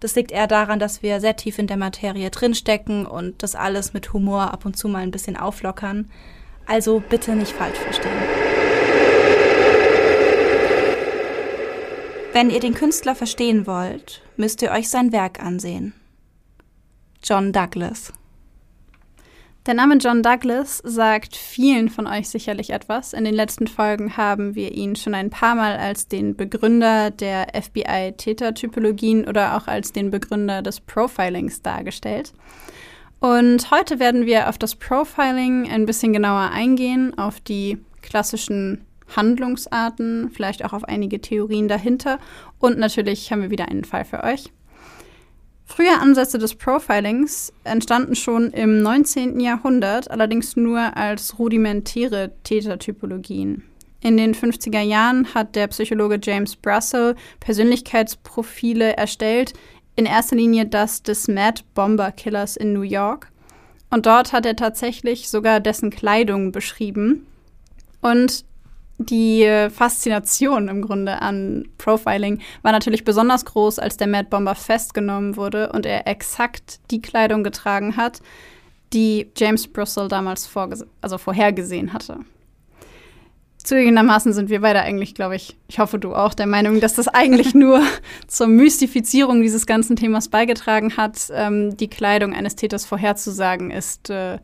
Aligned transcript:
Das 0.00 0.14
liegt 0.14 0.30
eher 0.30 0.46
daran, 0.46 0.78
dass 0.78 1.02
wir 1.02 1.20
sehr 1.20 1.36
tief 1.36 1.58
in 1.58 1.66
der 1.66 1.76
Materie 1.76 2.30
drinstecken 2.30 3.06
und 3.06 3.42
das 3.42 3.54
alles 3.54 3.94
mit 3.94 4.12
Humor 4.12 4.52
ab 4.52 4.66
und 4.66 4.76
zu 4.76 4.88
mal 4.88 5.02
ein 5.02 5.10
bisschen 5.10 5.36
auflockern. 5.36 6.10
Also 6.66 7.00
bitte 7.00 7.34
nicht 7.34 7.52
falsch 7.52 7.78
verstehen. 7.78 8.12
Wenn 12.32 12.50
ihr 12.50 12.60
den 12.60 12.74
Künstler 12.74 13.14
verstehen 13.14 13.66
wollt, 13.66 14.20
müsst 14.36 14.60
ihr 14.60 14.70
euch 14.70 14.90
sein 14.90 15.12
Werk 15.12 15.42
ansehen. 15.42 15.94
John 17.24 17.52
Douglas. 17.52 18.12
Der 19.66 19.74
Name 19.74 19.96
John 19.96 20.22
Douglas 20.22 20.80
sagt 20.84 21.34
vielen 21.34 21.88
von 21.88 22.06
euch 22.06 22.28
sicherlich 22.28 22.70
etwas. 22.70 23.12
In 23.12 23.24
den 23.24 23.34
letzten 23.34 23.66
Folgen 23.66 24.16
haben 24.16 24.54
wir 24.54 24.70
ihn 24.70 24.94
schon 24.94 25.12
ein 25.12 25.28
paar 25.28 25.56
Mal 25.56 25.76
als 25.76 26.06
den 26.06 26.36
Begründer 26.36 27.10
der 27.10 27.48
FBI-Tätertypologien 27.52 29.26
oder 29.26 29.56
auch 29.56 29.66
als 29.66 29.90
den 29.90 30.12
Begründer 30.12 30.62
des 30.62 30.78
Profilings 30.78 31.62
dargestellt. 31.62 32.32
Und 33.18 33.72
heute 33.72 33.98
werden 33.98 34.24
wir 34.24 34.48
auf 34.48 34.56
das 34.56 34.76
Profiling 34.76 35.68
ein 35.68 35.84
bisschen 35.84 36.12
genauer 36.12 36.50
eingehen, 36.52 37.18
auf 37.18 37.40
die 37.40 37.78
klassischen 38.02 38.84
Handlungsarten, 39.16 40.30
vielleicht 40.30 40.64
auch 40.64 40.74
auf 40.74 40.84
einige 40.84 41.20
Theorien 41.20 41.66
dahinter. 41.66 42.20
Und 42.60 42.78
natürlich 42.78 43.32
haben 43.32 43.42
wir 43.42 43.50
wieder 43.50 43.66
einen 43.66 43.84
Fall 43.84 44.04
für 44.04 44.22
euch. 44.22 44.52
Frühe 45.66 45.98
Ansätze 46.00 46.38
des 46.38 46.54
Profilings 46.54 47.52
entstanden 47.64 48.14
schon 48.14 48.50
im 48.52 48.82
19. 48.82 49.40
Jahrhundert, 49.40 50.10
allerdings 50.10 50.56
nur 50.56 50.96
als 50.96 51.38
rudimentäre 51.38 52.32
Tätertypologien. 52.44 53.64
In 54.00 54.16
den 54.16 54.34
50er 54.34 54.80
Jahren 54.80 55.34
hat 55.34 55.56
der 55.56 55.66
Psychologe 55.66 56.20
James 56.22 56.54
Brussel 56.54 57.16
Persönlichkeitsprofile 57.40 58.96
erstellt, 58.96 59.52
in 59.96 60.06
erster 60.06 60.36
Linie 60.36 60.66
das 60.66 61.02
des 61.02 61.26
Mad 61.26 61.62
Bomber 61.74 62.12
Killers 62.12 62.56
in 62.56 62.72
New 62.72 62.82
York. 62.82 63.32
Und 63.90 64.06
dort 64.06 64.32
hat 64.32 64.46
er 64.46 64.56
tatsächlich 64.56 65.28
sogar 65.28 65.58
dessen 65.58 65.90
Kleidung 65.90 66.52
beschrieben. 66.52 67.26
Und 68.00 68.44
die 68.98 69.42
äh, 69.42 69.68
Faszination 69.70 70.68
im 70.68 70.82
Grunde 70.82 71.20
an 71.20 71.68
Profiling 71.78 72.40
war 72.62 72.72
natürlich 72.72 73.04
besonders 73.04 73.44
groß, 73.44 73.78
als 73.78 73.96
der 73.96 74.06
Mad 74.06 74.28
Bomber 74.30 74.54
festgenommen 74.54 75.36
wurde 75.36 75.72
und 75.72 75.84
er 75.84 76.06
exakt 76.06 76.80
die 76.90 77.02
Kleidung 77.02 77.44
getragen 77.44 77.96
hat, 77.96 78.20
die 78.92 79.30
James 79.36 79.68
Brussel 79.68 80.08
damals 80.08 80.48
also 81.02 81.18
vorhergesehen 81.18 81.92
hatte. 81.92 82.20
Zugegebenermaßen 83.58 84.32
sind 84.32 84.48
wir 84.48 84.60
beide 84.60 84.80
eigentlich, 84.80 85.14
glaube 85.16 85.34
ich, 85.34 85.56
ich 85.66 85.80
hoffe 85.80 85.98
du 85.98 86.14
auch, 86.14 86.34
der 86.34 86.46
Meinung, 86.46 86.80
dass 86.80 86.94
das 86.94 87.08
eigentlich 87.08 87.52
nur 87.54 87.82
zur 88.28 88.46
Mystifizierung 88.46 89.42
dieses 89.42 89.66
ganzen 89.66 89.96
Themas 89.96 90.28
beigetragen 90.28 90.96
hat. 90.96 91.30
Ähm, 91.32 91.76
die 91.76 91.88
Kleidung 91.88 92.32
eines 92.32 92.54
Täters 92.54 92.86
vorherzusagen 92.86 93.72
ist 93.72 94.08
äh, 94.08 94.38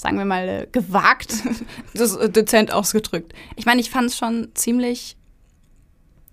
sagen 0.00 0.18
wir 0.18 0.24
mal, 0.24 0.48
äh, 0.48 0.66
gewagt. 0.70 1.34
Das 1.94 2.16
äh, 2.16 2.30
dezent 2.30 2.72
ausgedrückt. 2.72 3.32
Ich 3.56 3.66
meine, 3.66 3.80
ich 3.80 3.90
fand 3.90 4.10
es 4.10 4.16
schon 4.16 4.48
ziemlich 4.54 5.16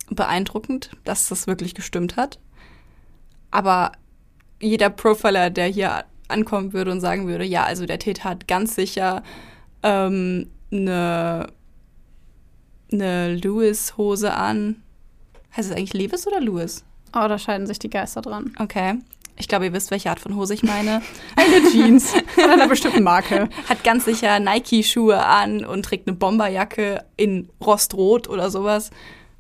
beeindruckend, 0.10 0.92
dass 1.04 1.28
das 1.28 1.48
wirklich 1.48 1.76
gestimmt 1.76 2.16
hat. 2.16 2.40
Aber 3.52 3.92
jeder 4.62 4.90
Profiler, 4.90 5.50
der 5.50 5.68
hier 5.68 6.06
ankommen 6.28 6.74
würde 6.74 6.92
und 6.92 7.02
sagen 7.02 7.28
würde, 7.28 7.44
ja, 7.44 7.64
also 7.64 7.86
der 7.86 8.00
Täter 8.00 8.26
hat 8.26 8.48
ganz 8.48 8.76
sicher 8.76 9.24
ähm, 9.84 10.50
eine, 10.72 11.48
eine 12.92 13.36
Lewis-Hose 13.36 14.34
an. 14.34 14.82
Heißt 15.56 15.72
es 15.72 15.76
eigentlich 15.76 15.94
Lewis 15.94 16.28
oder 16.28 16.40
Lewis? 16.40 16.84
Oh, 17.10 17.28
da 17.28 17.38
scheiden 17.38 17.68
sich 17.68 17.80
die 17.80 17.90
Geister 17.90 18.22
dran. 18.22 18.54
Okay. 18.60 19.00
Ich 19.38 19.48
glaube, 19.48 19.66
ihr 19.66 19.74
wisst, 19.74 19.92
welche 19.92 20.10
Art 20.10 20.20
von 20.20 20.36
Hose 20.36 20.54
ich 20.54 20.64
meine. 20.64 21.02
eine 21.36 21.72
Jeans 21.72 22.14
von 22.36 22.50
einer 22.50 22.68
bestimmten 22.68 23.04
Marke. 23.04 23.50
Hat 23.70 23.84
ganz 23.84 24.06
sicher 24.06 24.40
Nike-Schuhe 24.40 25.24
an 25.24 25.64
und 25.64 25.84
trägt 25.84 26.08
eine 26.08 26.18
Bomberjacke 26.18 27.04
in 27.16 27.50
Rostrot 27.64 28.28
oder 28.28 28.50
sowas. 28.50 28.90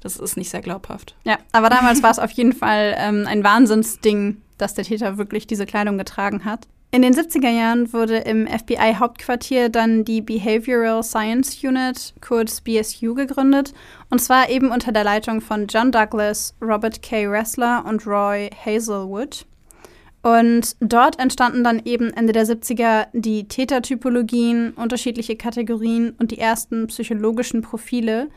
Das 0.01 0.17
ist 0.17 0.37
nicht 0.37 0.49
sehr 0.49 0.61
glaubhaft. 0.61 1.15
Ja, 1.23 1.37
aber 1.51 1.69
damals 1.69 2.03
war 2.03 2.11
es 2.11 2.19
auf 2.19 2.31
jeden 2.31 2.53
Fall 2.53 2.95
ähm, 2.97 3.25
ein 3.27 3.43
Wahnsinnsding, 3.43 4.41
dass 4.57 4.75
der 4.75 4.85
Täter 4.85 5.17
wirklich 5.17 5.47
diese 5.47 5.65
Kleidung 5.65 5.97
getragen 5.97 6.45
hat. 6.45 6.67
In 6.89 7.01
den 7.01 7.13
70er 7.13 7.49
Jahren 7.49 7.91
wurde 7.91 8.19
im 8.19 8.47
FBI-Hauptquartier 8.47 9.67
dann 9.67 10.05
die 10.05 10.21
Behavioral 10.21 11.03
Science 11.03 11.61
Unit, 11.61 12.13
kurz 12.21 12.61
BSU, 12.61 13.13
gegründet. 13.13 13.73
Und 14.09 14.19
zwar 14.19 14.49
eben 14.49 14.71
unter 14.71 14.93
der 14.93 15.03
Leitung 15.03 15.41
von 15.41 15.67
John 15.67 15.91
Douglas, 15.91 16.55
Robert 16.61 17.01
K. 17.01 17.27
Ressler 17.27 17.83
und 17.85 18.07
Roy 18.07 18.49
Hazelwood. 18.65 19.45
Und 20.21 20.75
dort 20.79 21.19
entstanden 21.19 21.63
dann 21.63 21.81
eben 21.85 22.11
Ende 22.11 22.33
der 22.33 22.45
70er 22.45 23.07
die 23.13 23.47
Tätertypologien, 23.47 24.73
unterschiedliche 24.73 25.35
Kategorien 25.35 26.15
und 26.19 26.31
die 26.31 26.39
ersten 26.39 26.87
psychologischen 26.87 27.61
Profile. 27.61 28.29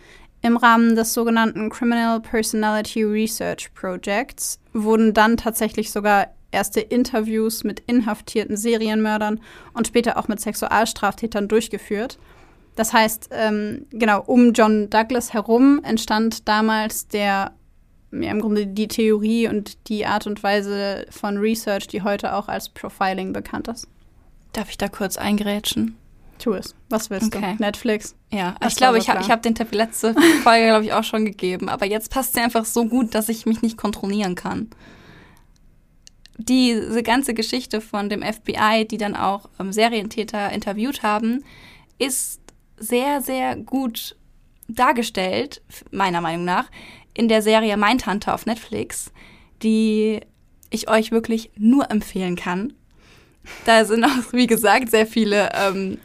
Im 0.43 0.57
Rahmen 0.57 0.95
des 0.95 1.13
sogenannten 1.13 1.69
Criminal 1.69 2.21
Personality 2.21 3.05
Research 3.05 3.73
Projects 3.75 4.59
wurden 4.73 5.13
dann 5.13 5.37
tatsächlich 5.37 5.91
sogar 5.91 6.29
erste 6.51 6.81
Interviews 6.81 7.65
mit 7.65 7.81
inhaftierten 7.87 8.57
Serienmördern 8.57 9.41
und 9.75 9.87
später 9.87 10.17
auch 10.17 10.29
mit 10.29 10.41
Sexualstraftätern 10.41 11.49
durchgeführt. 11.49 12.19
Das 12.77 12.93
heißt, 12.93 13.31
ähm, 13.33 13.87
genau, 13.91 14.23
um 14.23 14.53
John 14.53 14.89
Douglas 14.91 15.33
herum 15.33 15.81
entstand 15.85 16.49
damals 16.49 17.09
der 17.09 17.53
ja, 18.12 18.31
im 18.31 18.41
Grunde 18.41 18.66
die 18.66 18.88
Theorie 18.88 19.48
und 19.48 19.88
die 19.88 20.06
Art 20.06 20.26
und 20.26 20.43
Weise 20.43 21.06
von 21.10 21.37
Research, 21.38 21.87
die 21.87 22.03
heute 22.03 22.34
auch 22.34 22.48
als 22.48 22.69
Profiling 22.69 23.32
bekannt 23.32 23.69
ist. 23.69 23.87
Darf 24.53 24.71
ich 24.71 24.78
da 24.78 24.88
kurz 24.88 25.16
eingrätschen? 25.16 25.97
Tu 26.38 26.54
es. 26.54 26.75
Was 26.88 27.10
willst 27.10 27.34
okay. 27.34 27.54
du? 27.56 27.62
Netflix? 27.62 28.16
Ja, 28.32 28.56
das 28.60 28.72
ich 28.72 28.78
glaube, 28.78 28.94
so 28.94 29.03
ich 29.03 29.10
habe 29.10 29.26
hab 29.28 29.43
den 29.43 29.54
Tipp 29.54 29.72
letzte 29.72 30.15
Folge, 30.43 30.66
glaube 30.66 30.84
ich, 30.84 30.93
auch 30.93 31.04
schon 31.04 31.25
gegeben. 31.25 31.69
Aber 31.69 31.87
jetzt 31.87 32.10
passt 32.10 32.34
sie 32.34 32.41
einfach 32.41 32.65
so 32.65 32.87
gut, 32.87 33.15
dass 33.15 33.28
ich 33.28 33.47
mich 33.47 33.62
nicht 33.62 33.76
kontrollieren 33.76 34.34
kann. 34.34 34.70
Diese 36.38 37.03
ganze 37.03 37.34
Geschichte 37.34 37.82
von 37.82 38.09
dem 38.09 38.22
FBI, 38.22 38.87
die 38.91 38.97
dann 38.97 39.15
auch 39.15 39.50
ähm, 39.59 39.72
Serientäter 39.72 40.50
interviewt 40.50 41.02
haben, 41.02 41.44
ist 41.99 42.40
sehr, 42.79 43.20
sehr 43.20 43.56
gut 43.56 44.17
dargestellt, 44.67 45.62
meiner 45.90 46.20
Meinung 46.20 46.44
nach, 46.44 46.70
in 47.15 47.29
der 47.29 47.43
Serie 47.43 47.77
Mindhunter 47.77 48.35
auf 48.35 48.47
Netflix, 48.47 49.12
die 49.62 50.21
ich 50.71 50.89
euch 50.89 51.11
wirklich 51.11 51.51
nur 51.57 51.91
empfehlen 51.91 52.37
kann. 52.37 52.73
Da 53.65 53.85
sind 53.85 54.05
auch, 54.05 54.33
wie 54.33 54.47
gesagt, 54.47 54.91
sehr 54.91 55.07
viele 55.07 55.51
ähm, 55.55 55.99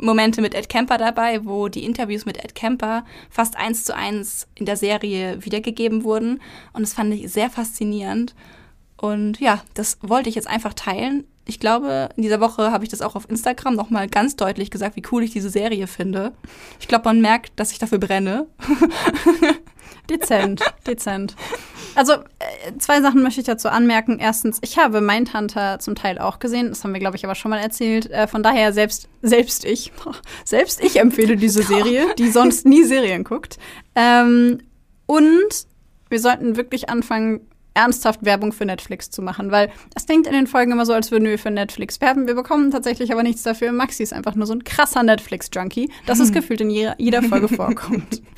Momente 0.00 0.40
mit 0.40 0.54
Ed 0.54 0.68
Kemper 0.68 0.98
dabei, 0.98 1.44
wo 1.44 1.68
die 1.68 1.84
Interviews 1.84 2.24
mit 2.24 2.42
Ed 2.42 2.54
Kemper 2.54 3.04
fast 3.30 3.56
eins 3.56 3.84
zu 3.84 3.94
eins 3.94 4.46
in 4.54 4.66
der 4.66 4.76
Serie 4.76 5.44
wiedergegeben 5.44 6.04
wurden. 6.04 6.40
Und 6.72 6.82
das 6.82 6.94
fand 6.94 7.12
ich 7.14 7.30
sehr 7.30 7.50
faszinierend. 7.50 8.34
Und 8.96 9.40
ja, 9.40 9.62
das 9.74 9.98
wollte 10.02 10.28
ich 10.28 10.34
jetzt 10.34 10.48
einfach 10.48 10.74
teilen. 10.74 11.24
Ich 11.46 11.60
glaube, 11.60 12.10
in 12.16 12.22
dieser 12.22 12.40
Woche 12.40 12.72
habe 12.72 12.84
ich 12.84 12.90
das 12.90 13.00
auch 13.00 13.16
auf 13.16 13.30
Instagram 13.30 13.74
nochmal 13.74 14.08
ganz 14.08 14.36
deutlich 14.36 14.70
gesagt, 14.70 14.96
wie 14.96 15.02
cool 15.10 15.22
ich 15.22 15.30
diese 15.30 15.50
Serie 15.50 15.86
finde. 15.86 16.32
Ich 16.78 16.88
glaube, 16.88 17.04
man 17.06 17.20
merkt, 17.20 17.52
dass 17.56 17.72
ich 17.72 17.78
dafür 17.78 17.98
brenne. 17.98 18.46
Dezent, 20.10 20.62
dezent. 20.86 21.36
Also, 21.94 22.12
äh, 22.12 22.78
zwei 22.78 23.02
Sachen 23.02 23.22
möchte 23.22 23.40
ich 23.40 23.46
dazu 23.46 23.68
anmerken. 23.68 24.18
Erstens, 24.20 24.58
ich 24.62 24.78
habe 24.78 25.00
Mindhunter 25.00 25.78
zum 25.80 25.94
Teil 25.94 26.18
auch 26.18 26.38
gesehen. 26.38 26.68
Das 26.68 26.84
haben 26.84 26.92
wir, 26.92 27.00
glaube 27.00 27.16
ich, 27.16 27.24
aber 27.24 27.34
schon 27.34 27.50
mal 27.50 27.58
erzählt. 27.58 28.10
Äh, 28.10 28.26
von 28.26 28.42
daher, 28.42 28.72
selbst, 28.72 29.08
selbst 29.20 29.64
ich, 29.64 29.92
selbst 30.44 30.82
ich 30.82 30.98
empfehle 31.00 31.36
diese 31.36 31.62
Serie, 31.62 32.14
die 32.16 32.30
sonst 32.30 32.66
nie 32.66 32.84
Serien 32.84 33.24
guckt. 33.24 33.58
Ähm, 33.94 34.60
und 35.06 35.66
wir 36.08 36.20
sollten 36.20 36.56
wirklich 36.56 36.88
anfangen, 36.88 37.40
ernsthaft 37.74 38.24
Werbung 38.24 38.52
für 38.52 38.64
Netflix 38.64 39.10
zu 39.10 39.22
machen, 39.22 39.50
weil 39.50 39.70
es 39.94 40.06
klingt 40.06 40.26
in 40.26 40.32
den 40.32 40.46
Folgen 40.46 40.72
immer 40.72 40.86
so, 40.86 40.92
als 40.92 41.10
würden 41.10 41.28
wir 41.28 41.38
für 41.38 41.50
Netflix 41.50 42.00
werben. 42.00 42.26
Wir 42.26 42.34
bekommen 42.34 42.70
tatsächlich 42.70 43.12
aber 43.12 43.22
nichts 43.22 43.42
dafür. 43.42 43.72
Maxi 43.72 44.02
ist 44.02 44.12
einfach 44.12 44.34
nur 44.34 44.46
so 44.46 44.54
ein 44.54 44.64
krasser 44.64 45.02
Netflix-Junkie, 45.02 45.90
das 46.06 46.18
ist 46.18 46.32
gefühlt 46.34 46.60
in 46.60 46.70
jeder, 46.70 46.94
jeder 46.98 47.22
Folge 47.22 47.48
vorkommt. 47.48 48.22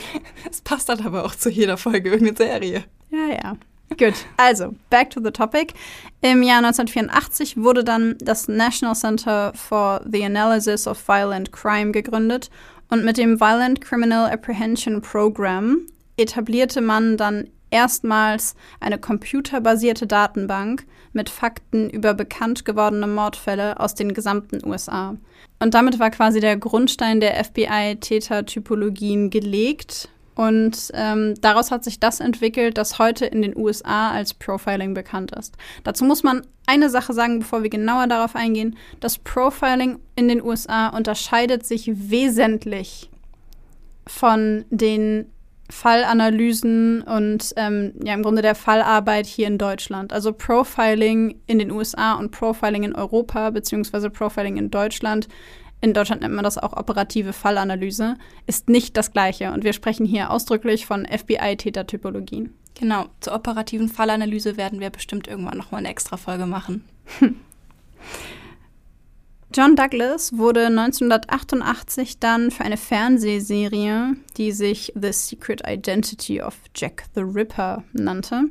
Es 0.50 0.60
passt 0.60 0.88
dann 0.88 1.00
aber 1.06 1.24
auch 1.24 1.34
zu 1.34 1.50
jeder 1.50 1.76
Folge 1.76 2.10
irgendeine 2.10 2.36
Serie. 2.36 2.84
Ja, 3.10 3.34
ja. 3.34 3.56
Gut, 3.98 4.14
also, 4.36 4.74
back 4.88 5.10
to 5.10 5.20
the 5.22 5.30
topic. 5.30 5.74
Im 6.20 6.42
Jahr 6.42 6.58
1984 6.58 7.56
wurde 7.56 7.82
dann 7.84 8.16
das 8.20 8.48
National 8.48 8.94
Center 8.94 9.52
for 9.54 10.00
the 10.10 10.24
Analysis 10.24 10.86
of 10.86 11.06
Violent 11.08 11.52
Crime 11.52 11.90
gegründet 11.90 12.50
und 12.88 13.04
mit 13.04 13.18
dem 13.18 13.40
Violent 13.40 13.80
Criminal 13.80 14.30
Apprehension 14.30 15.00
Program 15.00 15.78
etablierte 16.16 16.80
man 16.80 17.16
dann 17.16 17.48
erstmals 17.70 18.54
eine 18.80 18.98
computerbasierte 18.98 20.06
Datenbank 20.06 20.86
mit 21.12 21.28
Fakten 21.28 21.90
über 21.90 22.14
bekannt 22.14 22.64
gewordene 22.64 23.06
Mordfälle 23.06 23.80
aus 23.80 23.94
den 23.94 24.14
gesamten 24.14 24.64
USA. 24.64 25.16
Und 25.58 25.74
damit 25.74 25.98
war 25.98 26.10
quasi 26.10 26.40
der 26.40 26.56
Grundstein 26.56 27.20
der 27.20 27.42
FBI-Täter-Typologien 27.44 29.30
gelegt. 29.30 30.08
Und 30.34 30.90
ähm, 30.94 31.34
daraus 31.42 31.70
hat 31.70 31.84
sich 31.84 32.00
das 32.00 32.20
entwickelt, 32.20 32.78
das 32.78 32.98
heute 32.98 33.26
in 33.26 33.42
den 33.42 33.54
USA 33.56 34.10
als 34.10 34.32
Profiling 34.32 34.94
bekannt 34.94 35.32
ist. 35.32 35.54
Dazu 35.84 36.04
muss 36.04 36.22
man 36.22 36.46
eine 36.66 36.88
Sache 36.88 37.12
sagen, 37.12 37.40
bevor 37.40 37.62
wir 37.62 37.68
genauer 37.68 38.06
darauf 38.06 38.36
eingehen. 38.36 38.76
Das 39.00 39.18
Profiling 39.18 39.98
in 40.16 40.28
den 40.28 40.42
USA 40.42 40.88
unterscheidet 40.88 41.66
sich 41.66 41.90
wesentlich 42.10 43.10
von 44.06 44.64
den 44.70 45.26
Fallanalysen 45.70 47.02
und 47.02 47.52
ähm, 47.56 47.92
ja 48.04 48.14
im 48.14 48.22
Grunde 48.22 48.42
der 48.42 48.54
Fallarbeit 48.54 49.26
hier 49.26 49.46
in 49.46 49.58
Deutschland. 49.58 50.12
Also 50.12 50.32
Profiling 50.32 51.40
in 51.46 51.58
den 51.58 51.70
USA 51.70 52.14
und 52.14 52.30
Profiling 52.30 52.82
in 52.82 52.94
Europa 52.94 53.50
beziehungsweise 53.50 54.10
Profiling 54.10 54.56
in 54.56 54.70
Deutschland. 54.70 55.28
In 55.80 55.94
Deutschland 55.94 56.20
nennt 56.20 56.34
man 56.34 56.44
das 56.44 56.58
auch 56.58 56.76
operative 56.76 57.32
Fallanalyse, 57.32 58.16
ist 58.46 58.68
nicht 58.68 58.96
das 58.96 59.12
gleiche. 59.12 59.52
Und 59.52 59.64
wir 59.64 59.72
sprechen 59.72 60.04
hier 60.04 60.30
ausdrücklich 60.30 60.84
von 60.84 61.06
FBI-Tätertypologien. 61.06 62.52
Genau, 62.78 63.06
zur 63.20 63.34
operativen 63.34 63.88
Fallanalyse 63.88 64.56
werden 64.56 64.80
wir 64.80 64.90
bestimmt 64.90 65.26
irgendwann 65.26 65.56
nochmal 65.56 65.80
eine 65.80 65.88
extra 65.88 66.16
Folge 66.16 66.46
machen. 66.46 66.84
John 69.52 69.74
Douglas 69.74 70.38
wurde 70.38 70.66
1988 70.66 72.20
dann 72.20 72.52
für 72.52 72.62
eine 72.62 72.76
Fernsehserie, 72.76 74.14
die 74.36 74.52
sich 74.52 74.92
The 74.94 75.12
Secret 75.12 75.62
Identity 75.66 76.40
of 76.40 76.56
Jack 76.76 77.06
the 77.16 77.22
Ripper 77.22 77.82
nannte, 77.92 78.44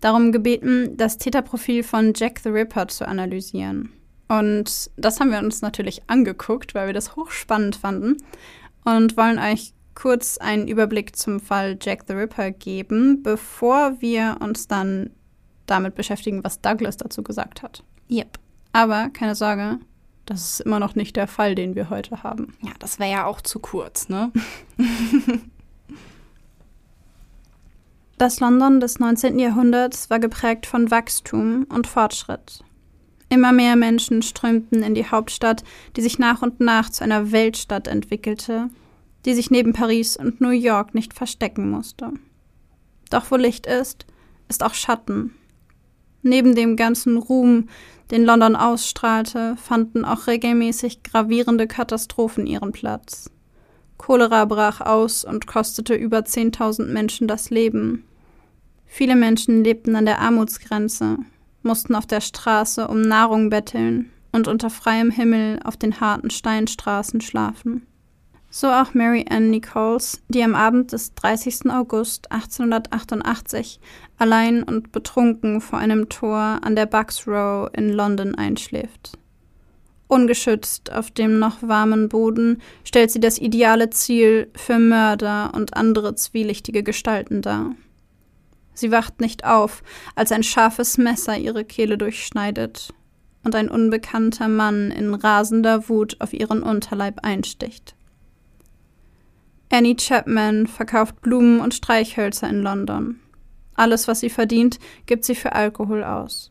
darum 0.00 0.32
gebeten, 0.32 0.96
das 0.96 1.18
Täterprofil 1.18 1.84
von 1.84 2.14
Jack 2.16 2.40
the 2.40 2.48
Ripper 2.48 2.88
zu 2.88 3.06
analysieren. 3.06 3.92
Und 4.26 4.90
das 4.96 5.20
haben 5.20 5.30
wir 5.30 5.38
uns 5.38 5.62
natürlich 5.62 6.02
angeguckt, 6.08 6.74
weil 6.74 6.88
wir 6.88 6.94
das 6.94 7.14
hochspannend 7.14 7.76
fanden 7.76 8.16
und 8.84 9.16
wollen 9.16 9.38
euch 9.38 9.72
kurz 9.94 10.38
einen 10.38 10.66
Überblick 10.66 11.14
zum 11.14 11.38
Fall 11.38 11.78
Jack 11.80 12.06
the 12.08 12.14
Ripper 12.14 12.50
geben, 12.50 13.22
bevor 13.22 14.00
wir 14.00 14.38
uns 14.40 14.66
dann 14.66 15.10
damit 15.66 15.94
beschäftigen, 15.94 16.42
was 16.42 16.60
Douglas 16.60 16.96
dazu 16.96 17.22
gesagt 17.22 17.62
hat. 17.62 17.84
Yep. 18.10 18.40
Aber 18.72 19.10
keine 19.10 19.34
Sorge, 19.34 19.78
das 20.30 20.52
ist 20.52 20.60
immer 20.60 20.78
noch 20.78 20.94
nicht 20.94 21.16
der 21.16 21.26
Fall, 21.26 21.56
den 21.56 21.74
wir 21.74 21.90
heute 21.90 22.22
haben. 22.22 22.54
Ja, 22.62 22.70
das 22.78 23.00
wäre 23.00 23.10
ja 23.10 23.26
auch 23.26 23.40
zu 23.40 23.58
kurz, 23.58 24.08
ne? 24.08 24.30
das 28.16 28.38
London 28.38 28.78
des 28.78 29.00
19. 29.00 29.40
Jahrhunderts 29.40 30.08
war 30.08 30.20
geprägt 30.20 30.66
von 30.66 30.88
Wachstum 30.88 31.66
und 31.68 31.88
Fortschritt. 31.88 32.62
Immer 33.28 33.50
mehr 33.50 33.74
Menschen 33.74 34.22
strömten 34.22 34.84
in 34.84 34.94
die 34.94 35.10
Hauptstadt, 35.10 35.64
die 35.96 36.00
sich 36.00 36.20
nach 36.20 36.42
und 36.42 36.60
nach 36.60 36.90
zu 36.90 37.02
einer 37.02 37.32
Weltstadt 37.32 37.88
entwickelte, 37.88 38.70
die 39.24 39.34
sich 39.34 39.50
neben 39.50 39.72
Paris 39.72 40.16
und 40.16 40.40
New 40.40 40.50
York 40.50 40.94
nicht 40.94 41.12
verstecken 41.12 41.68
musste. 41.68 42.12
Doch 43.10 43.32
wo 43.32 43.36
Licht 43.36 43.66
ist, 43.66 44.06
ist 44.48 44.62
auch 44.62 44.74
Schatten. 44.74 45.34
Neben 46.22 46.54
dem 46.54 46.76
ganzen 46.76 47.16
Ruhm, 47.16 47.68
den 48.10 48.24
London 48.24 48.56
ausstrahlte, 48.56 49.56
fanden 49.56 50.04
auch 50.04 50.26
regelmäßig 50.26 51.02
gravierende 51.02 51.66
Katastrophen 51.66 52.46
ihren 52.46 52.72
Platz. 52.72 53.30
Cholera 53.98 54.44
brach 54.46 54.80
aus 54.80 55.24
und 55.24 55.46
kostete 55.46 55.94
über 55.94 56.20
10.000 56.20 56.86
Menschen 56.86 57.28
das 57.28 57.50
Leben. 57.50 58.04
Viele 58.86 59.14
Menschen 59.14 59.62
lebten 59.62 59.94
an 59.94 60.06
der 60.06 60.20
Armutsgrenze, 60.20 61.18
mussten 61.62 61.94
auf 61.94 62.06
der 62.06 62.20
Straße 62.20 62.88
um 62.88 63.02
Nahrung 63.02 63.50
betteln 63.50 64.10
und 64.32 64.48
unter 64.48 64.70
freiem 64.70 65.10
Himmel 65.10 65.60
auf 65.64 65.76
den 65.76 66.00
harten 66.00 66.30
Steinstraßen 66.30 67.20
schlafen. 67.20 67.86
So 68.52 68.66
auch 68.66 68.94
Mary 68.94 69.24
Ann 69.30 69.50
Nichols, 69.50 70.22
die 70.28 70.42
am 70.42 70.56
Abend 70.56 70.90
des 70.92 71.14
30. 71.14 71.70
August 71.70 72.32
1888 72.32 73.78
allein 74.18 74.64
und 74.64 74.90
betrunken 74.90 75.60
vor 75.60 75.78
einem 75.78 76.08
Tor 76.08 76.58
an 76.62 76.74
der 76.74 76.86
Bucks 76.86 77.28
Row 77.28 77.70
in 77.72 77.90
London 77.90 78.34
einschläft. 78.34 79.12
Ungeschützt 80.08 80.90
auf 80.90 81.12
dem 81.12 81.38
noch 81.38 81.62
warmen 81.62 82.08
Boden 82.08 82.60
stellt 82.82 83.12
sie 83.12 83.20
das 83.20 83.38
ideale 83.38 83.90
Ziel 83.90 84.50
für 84.56 84.80
Mörder 84.80 85.52
und 85.54 85.76
andere 85.76 86.16
zwielichtige 86.16 86.82
Gestalten 86.82 87.42
dar. 87.42 87.76
Sie 88.74 88.90
wacht 88.90 89.20
nicht 89.20 89.44
auf, 89.44 89.84
als 90.16 90.32
ein 90.32 90.42
scharfes 90.42 90.98
Messer 90.98 91.38
ihre 91.38 91.64
Kehle 91.64 91.96
durchschneidet 91.96 92.92
und 93.44 93.54
ein 93.54 93.70
unbekannter 93.70 94.48
Mann 94.48 94.90
in 94.90 95.14
rasender 95.14 95.88
Wut 95.88 96.16
auf 96.18 96.32
ihren 96.32 96.64
Unterleib 96.64 97.20
einsticht. 97.22 97.94
Annie 99.72 99.96
Chapman 99.96 100.66
verkauft 100.66 101.20
Blumen 101.20 101.60
und 101.60 101.74
Streichhölzer 101.74 102.48
in 102.48 102.60
London. 102.60 103.20
Alles, 103.74 104.08
was 104.08 104.20
sie 104.20 104.30
verdient, 104.30 104.78
gibt 105.06 105.24
sie 105.24 105.36
für 105.36 105.52
Alkohol 105.52 106.02
aus. 106.02 106.50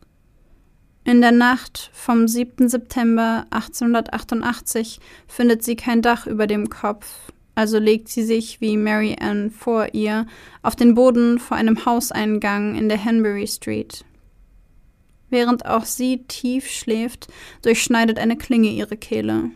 In 1.04 1.20
der 1.20 1.32
Nacht 1.32 1.90
vom 1.92 2.26
7. 2.26 2.68
September 2.68 3.46
1888 3.50 5.00
findet 5.28 5.62
sie 5.62 5.76
kein 5.76 6.02
Dach 6.02 6.26
über 6.26 6.46
dem 6.46 6.70
Kopf, 6.70 7.30
also 7.54 7.78
legt 7.78 8.08
sie 8.08 8.22
sich 8.22 8.60
wie 8.62 8.76
Mary 8.76 9.16
Ann 9.20 9.50
vor 9.50 9.88
ihr 9.92 10.26
auf 10.62 10.74
den 10.74 10.94
Boden 10.94 11.38
vor 11.38 11.56
einem 11.56 11.84
Hauseingang 11.84 12.74
in 12.74 12.88
der 12.88 13.02
Hanbury 13.04 13.46
Street. 13.46 14.04
Während 15.28 15.66
auch 15.66 15.84
sie 15.84 16.24
tief 16.26 16.68
schläft, 16.68 17.28
durchschneidet 17.62 18.18
eine 18.18 18.36
Klinge 18.36 18.68
ihre 18.68 18.96
Kehle. 18.96 19.50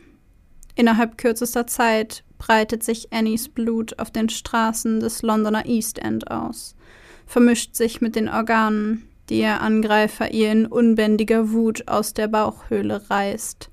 Innerhalb 0.77 1.19
kürzester 1.19 1.67
Zeit 1.67 2.25
breitet 2.45 2.83
sich 2.83 3.11
Annies 3.11 3.49
Blut 3.49 3.99
auf 3.99 4.11
den 4.11 4.29
Straßen 4.29 5.01
des 5.01 5.23
Londoner 5.23 5.65
East 5.65 5.99
End 5.99 6.31
aus, 6.31 6.77
vermischt 7.25 7.75
sich 7.75 8.03
mit 8.03 8.17
den 8.17 8.29
Organen, 8.29 9.09
die 9.31 9.41
ihr 9.41 9.63
Angreifer 9.63 10.31
ihr 10.31 10.53
in 10.53 10.67
unbändiger 10.67 11.53
Wut 11.53 11.89
aus 11.89 12.13
der 12.13 12.29
Bauchhöhle 12.29 13.09
reißt 13.09 13.71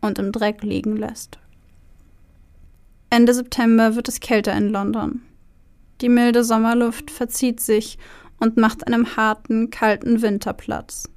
und 0.00 0.20
im 0.20 0.30
Dreck 0.30 0.62
liegen 0.62 0.96
lässt. 0.96 1.40
Ende 3.10 3.34
September 3.34 3.96
wird 3.96 4.06
es 4.06 4.20
kälter 4.20 4.56
in 4.56 4.68
London. 4.68 5.22
Die 6.00 6.08
milde 6.08 6.44
Sommerluft 6.44 7.10
verzieht 7.10 7.58
sich 7.58 7.98
und 8.38 8.56
macht 8.56 8.86
einem 8.86 9.16
harten, 9.16 9.70
kalten 9.70 10.22
Winter 10.22 10.52
Platz. 10.52 11.10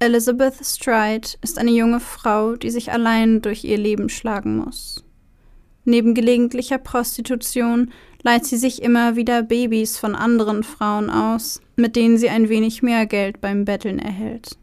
Elizabeth 0.00 0.66
Stride 0.66 1.28
ist 1.42 1.58
eine 1.58 1.70
junge 1.70 2.00
Frau, 2.00 2.56
die 2.56 2.70
sich 2.70 2.90
allein 2.90 3.40
durch 3.40 3.62
ihr 3.62 3.78
Leben 3.78 4.08
schlagen 4.08 4.56
muss. 4.56 5.04
Neben 5.84 6.14
gelegentlicher 6.14 6.78
Prostitution 6.78 7.92
leiht 8.22 8.44
sie 8.44 8.56
sich 8.56 8.82
immer 8.82 9.16
wieder 9.16 9.42
Babys 9.42 9.98
von 9.98 10.14
anderen 10.14 10.62
Frauen 10.62 11.10
aus, 11.10 11.60
mit 11.76 11.96
denen 11.96 12.18
sie 12.18 12.28
ein 12.28 12.48
wenig 12.48 12.82
mehr 12.82 13.06
Geld 13.06 13.40
beim 13.40 13.64
Betteln 13.64 13.98
erhält. 13.98 14.56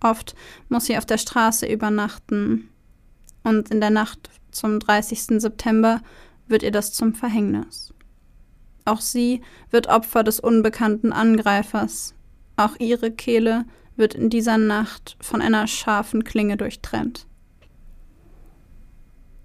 Oft 0.00 0.34
muss 0.68 0.86
sie 0.86 0.98
auf 0.98 1.06
der 1.06 1.18
Straße 1.18 1.66
übernachten, 1.66 2.68
und 3.42 3.70
in 3.70 3.80
der 3.80 3.90
Nacht 3.90 4.28
zum 4.50 4.80
30. 4.80 5.40
September 5.40 6.02
wird 6.48 6.64
ihr 6.64 6.72
das 6.72 6.92
zum 6.92 7.14
Verhängnis. 7.14 7.94
Auch 8.84 9.00
sie 9.00 9.40
wird 9.70 9.88
Opfer 9.88 10.24
des 10.24 10.40
unbekannten 10.40 11.12
Angreifers. 11.12 12.14
Auch 12.56 12.76
ihre 12.78 13.10
Kehle 13.10 13.64
wird 13.96 14.14
in 14.14 14.30
dieser 14.30 14.58
Nacht 14.58 15.16
von 15.20 15.40
einer 15.40 15.66
scharfen 15.66 16.24
Klinge 16.24 16.56
durchtrennt. 16.56 17.26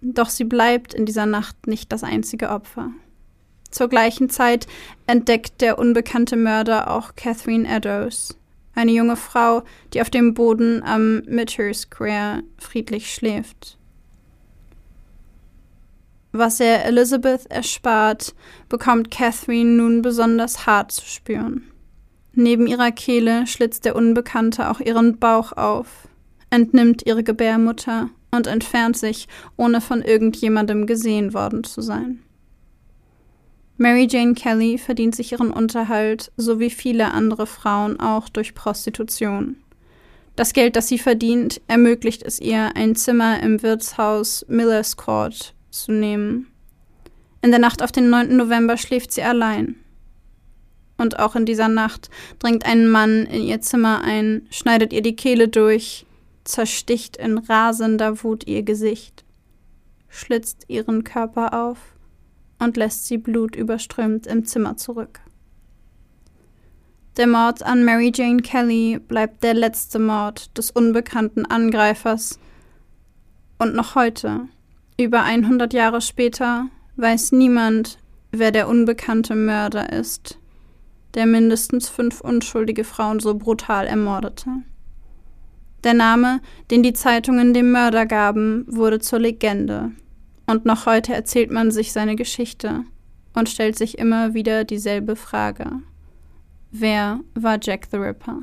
Doch 0.01 0.29
sie 0.29 0.45
bleibt 0.45 0.93
in 0.93 1.05
dieser 1.05 1.27
Nacht 1.27 1.67
nicht 1.67 1.91
das 1.91 2.03
einzige 2.03 2.49
Opfer. 2.49 2.91
Zur 3.69 3.87
gleichen 3.87 4.29
Zeit 4.29 4.67
entdeckt 5.07 5.61
der 5.61 5.79
unbekannte 5.79 6.35
Mörder 6.35 6.91
auch 6.91 7.15
Catherine 7.15 7.67
Eddowes, 7.67 8.37
eine 8.73 8.91
junge 8.91 9.15
Frau, 9.15 9.63
die 9.93 10.01
auf 10.01 10.09
dem 10.09 10.33
Boden 10.33 10.83
am 10.83 11.19
Mitter 11.27 11.73
Square 11.73 12.43
friedlich 12.57 13.13
schläft. 13.13 13.77
Was 16.33 16.59
er 16.59 16.85
Elizabeth 16.85 17.45
erspart, 17.51 18.33
bekommt 18.69 19.11
Catherine 19.11 19.71
nun 19.71 20.01
besonders 20.01 20.65
hart 20.65 20.91
zu 20.91 21.05
spüren. 21.05 21.63
Neben 22.33 22.67
ihrer 22.67 22.91
Kehle 22.91 23.45
schlitzt 23.47 23.83
der 23.83 23.95
Unbekannte 23.95 24.69
auch 24.69 24.79
ihren 24.79 25.19
Bauch 25.19 25.51
auf, 25.51 26.07
entnimmt 26.49 27.05
ihre 27.05 27.23
Gebärmutter 27.23 28.09
und 28.31 28.47
entfernt 28.47 28.97
sich, 28.97 29.27
ohne 29.57 29.81
von 29.81 30.01
irgendjemandem 30.01 30.87
gesehen 30.87 31.33
worden 31.33 31.63
zu 31.63 31.81
sein. 31.81 32.19
Mary 33.77 34.07
Jane 34.09 34.35
Kelly 34.35 34.77
verdient 34.77 35.15
sich 35.15 35.31
ihren 35.31 35.51
Unterhalt, 35.51 36.31
so 36.37 36.59
wie 36.59 36.69
viele 36.69 37.13
andere 37.13 37.47
Frauen 37.47 37.99
auch 37.99 38.29
durch 38.29 38.53
Prostitution. 38.53 39.57
Das 40.35 40.53
Geld, 40.53 40.75
das 40.75 40.87
sie 40.87 40.99
verdient, 40.99 41.61
ermöglicht 41.67 42.23
es 42.23 42.39
ihr, 42.39 42.75
ein 42.75 42.95
Zimmer 42.95 43.41
im 43.41 43.63
Wirtshaus 43.63 44.45
Millers 44.47 44.97
Court 44.97 45.53
zu 45.71 45.91
nehmen. 45.91 46.47
In 47.41 47.49
der 47.49 47.59
Nacht 47.59 47.81
auf 47.81 47.91
den 47.91 48.09
9. 48.09 48.35
November 48.37 48.77
schläft 48.77 49.11
sie 49.11 49.23
allein. 49.23 49.75
Und 50.97 51.17
auch 51.17 51.35
in 51.35 51.47
dieser 51.47 51.67
Nacht 51.67 52.11
dringt 52.37 52.65
ein 52.67 52.87
Mann 52.87 53.25
in 53.25 53.41
ihr 53.41 53.61
Zimmer 53.61 54.01
ein, 54.03 54.45
schneidet 54.51 54.93
ihr 54.93 55.01
die 55.01 55.15
Kehle 55.15 55.47
durch, 55.47 56.05
zersticht 56.51 57.17
in 57.17 57.37
rasender 57.37 58.23
Wut 58.23 58.45
ihr 58.45 58.63
Gesicht, 58.63 59.23
schlitzt 60.09 60.65
ihren 60.67 61.03
Körper 61.03 61.53
auf 61.53 61.77
und 62.59 62.77
lässt 62.77 63.07
sie 63.07 63.17
blutüberströmt 63.17 64.27
im 64.27 64.45
Zimmer 64.45 64.75
zurück. 64.77 65.21
Der 67.17 67.27
Mord 67.27 67.63
an 67.63 67.83
Mary 67.83 68.11
Jane 68.13 68.41
Kelly 68.41 68.99
bleibt 68.99 69.43
der 69.43 69.53
letzte 69.53 69.99
Mord 69.99 70.57
des 70.57 70.71
unbekannten 70.71 71.45
Angreifers. 71.45 72.39
Und 73.57 73.75
noch 73.75 73.95
heute, 73.95 74.47
über 74.97 75.23
100 75.23 75.73
Jahre 75.73 76.01
später, 76.01 76.67
weiß 76.97 77.33
niemand, 77.33 77.97
wer 78.31 78.51
der 78.51 78.67
unbekannte 78.67 79.35
Mörder 79.35 79.91
ist, 79.91 80.37
der 81.13 81.25
mindestens 81.25 81.89
fünf 81.89 82.21
unschuldige 82.21 82.83
Frauen 82.83 83.19
so 83.19 83.35
brutal 83.35 83.87
ermordete. 83.87 84.63
Der 85.83 85.93
Name, 85.93 86.41
den 86.69 86.83
die 86.83 86.93
Zeitungen 86.93 87.53
dem 87.53 87.71
Mörder 87.71 88.05
gaben, 88.05 88.65
wurde 88.67 88.99
zur 88.99 89.19
Legende 89.19 89.91
und 90.51 90.65
noch 90.65 90.85
heute 90.85 91.13
erzählt 91.13 91.49
man 91.49 91.71
sich 91.71 91.93
seine 91.93 92.15
Geschichte 92.15 92.83
und 93.33 93.49
stellt 93.49 93.77
sich 93.77 93.97
immer 93.97 94.33
wieder 94.33 94.63
dieselbe 94.63 95.15
Frage. 95.15 95.81
Wer 96.71 97.21
war 97.33 97.57
Jack 97.61 97.87
the 97.89 97.97
Ripper? 97.97 98.39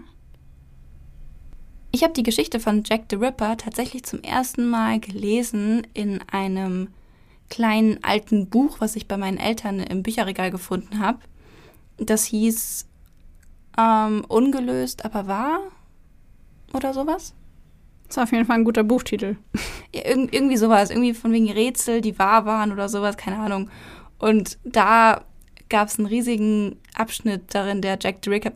Ich 1.92 2.02
habe 2.02 2.12
die 2.12 2.22
Geschichte 2.22 2.60
von 2.60 2.82
Jack 2.84 3.04
the 3.10 3.16
Ripper 3.16 3.56
tatsächlich 3.56 4.04
zum 4.04 4.22
ersten 4.22 4.68
Mal 4.68 5.00
gelesen 5.00 5.86
in 5.94 6.20
einem 6.30 6.88
kleinen 7.50 8.02
alten 8.02 8.48
Buch, 8.48 8.80
was 8.80 8.96
ich 8.96 9.08
bei 9.08 9.16
meinen 9.16 9.38
Eltern 9.38 9.80
im 9.80 10.02
Bücherregal 10.02 10.50
gefunden 10.50 10.98
habe. 10.98 11.18
Das 11.98 12.24
hieß 12.24 12.86
ähm, 13.78 14.24
Ungelöst, 14.28 15.04
aber 15.04 15.26
wahr 15.26 15.60
oder 16.72 16.92
sowas. 16.92 17.34
Das 18.06 18.16
ist 18.16 18.22
auf 18.22 18.32
jeden 18.32 18.46
Fall 18.46 18.58
ein 18.58 18.64
guter 18.64 18.84
Buchtitel. 18.84 19.36
Ja, 19.94 20.04
irg 20.04 20.32
irgendwie 20.32 20.56
sowas, 20.56 20.90
irgendwie 20.90 21.14
von 21.14 21.32
wegen 21.32 21.50
Rätsel, 21.50 22.00
die 22.00 22.18
wahr 22.18 22.44
waren 22.44 22.72
oder 22.72 22.88
sowas, 22.88 23.16
keine 23.16 23.38
Ahnung. 23.38 23.70
Und 24.18 24.58
da 24.64 25.24
gab 25.68 25.88
es 25.88 25.98
einen 25.98 26.06
riesigen 26.06 26.76
Abschnitt 26.94 27.54
darin, 27.54 27.82
der 27.82 27.98
Jack 28.00 28.18
the 28.24 28.30
Ripper, 28.30 28.52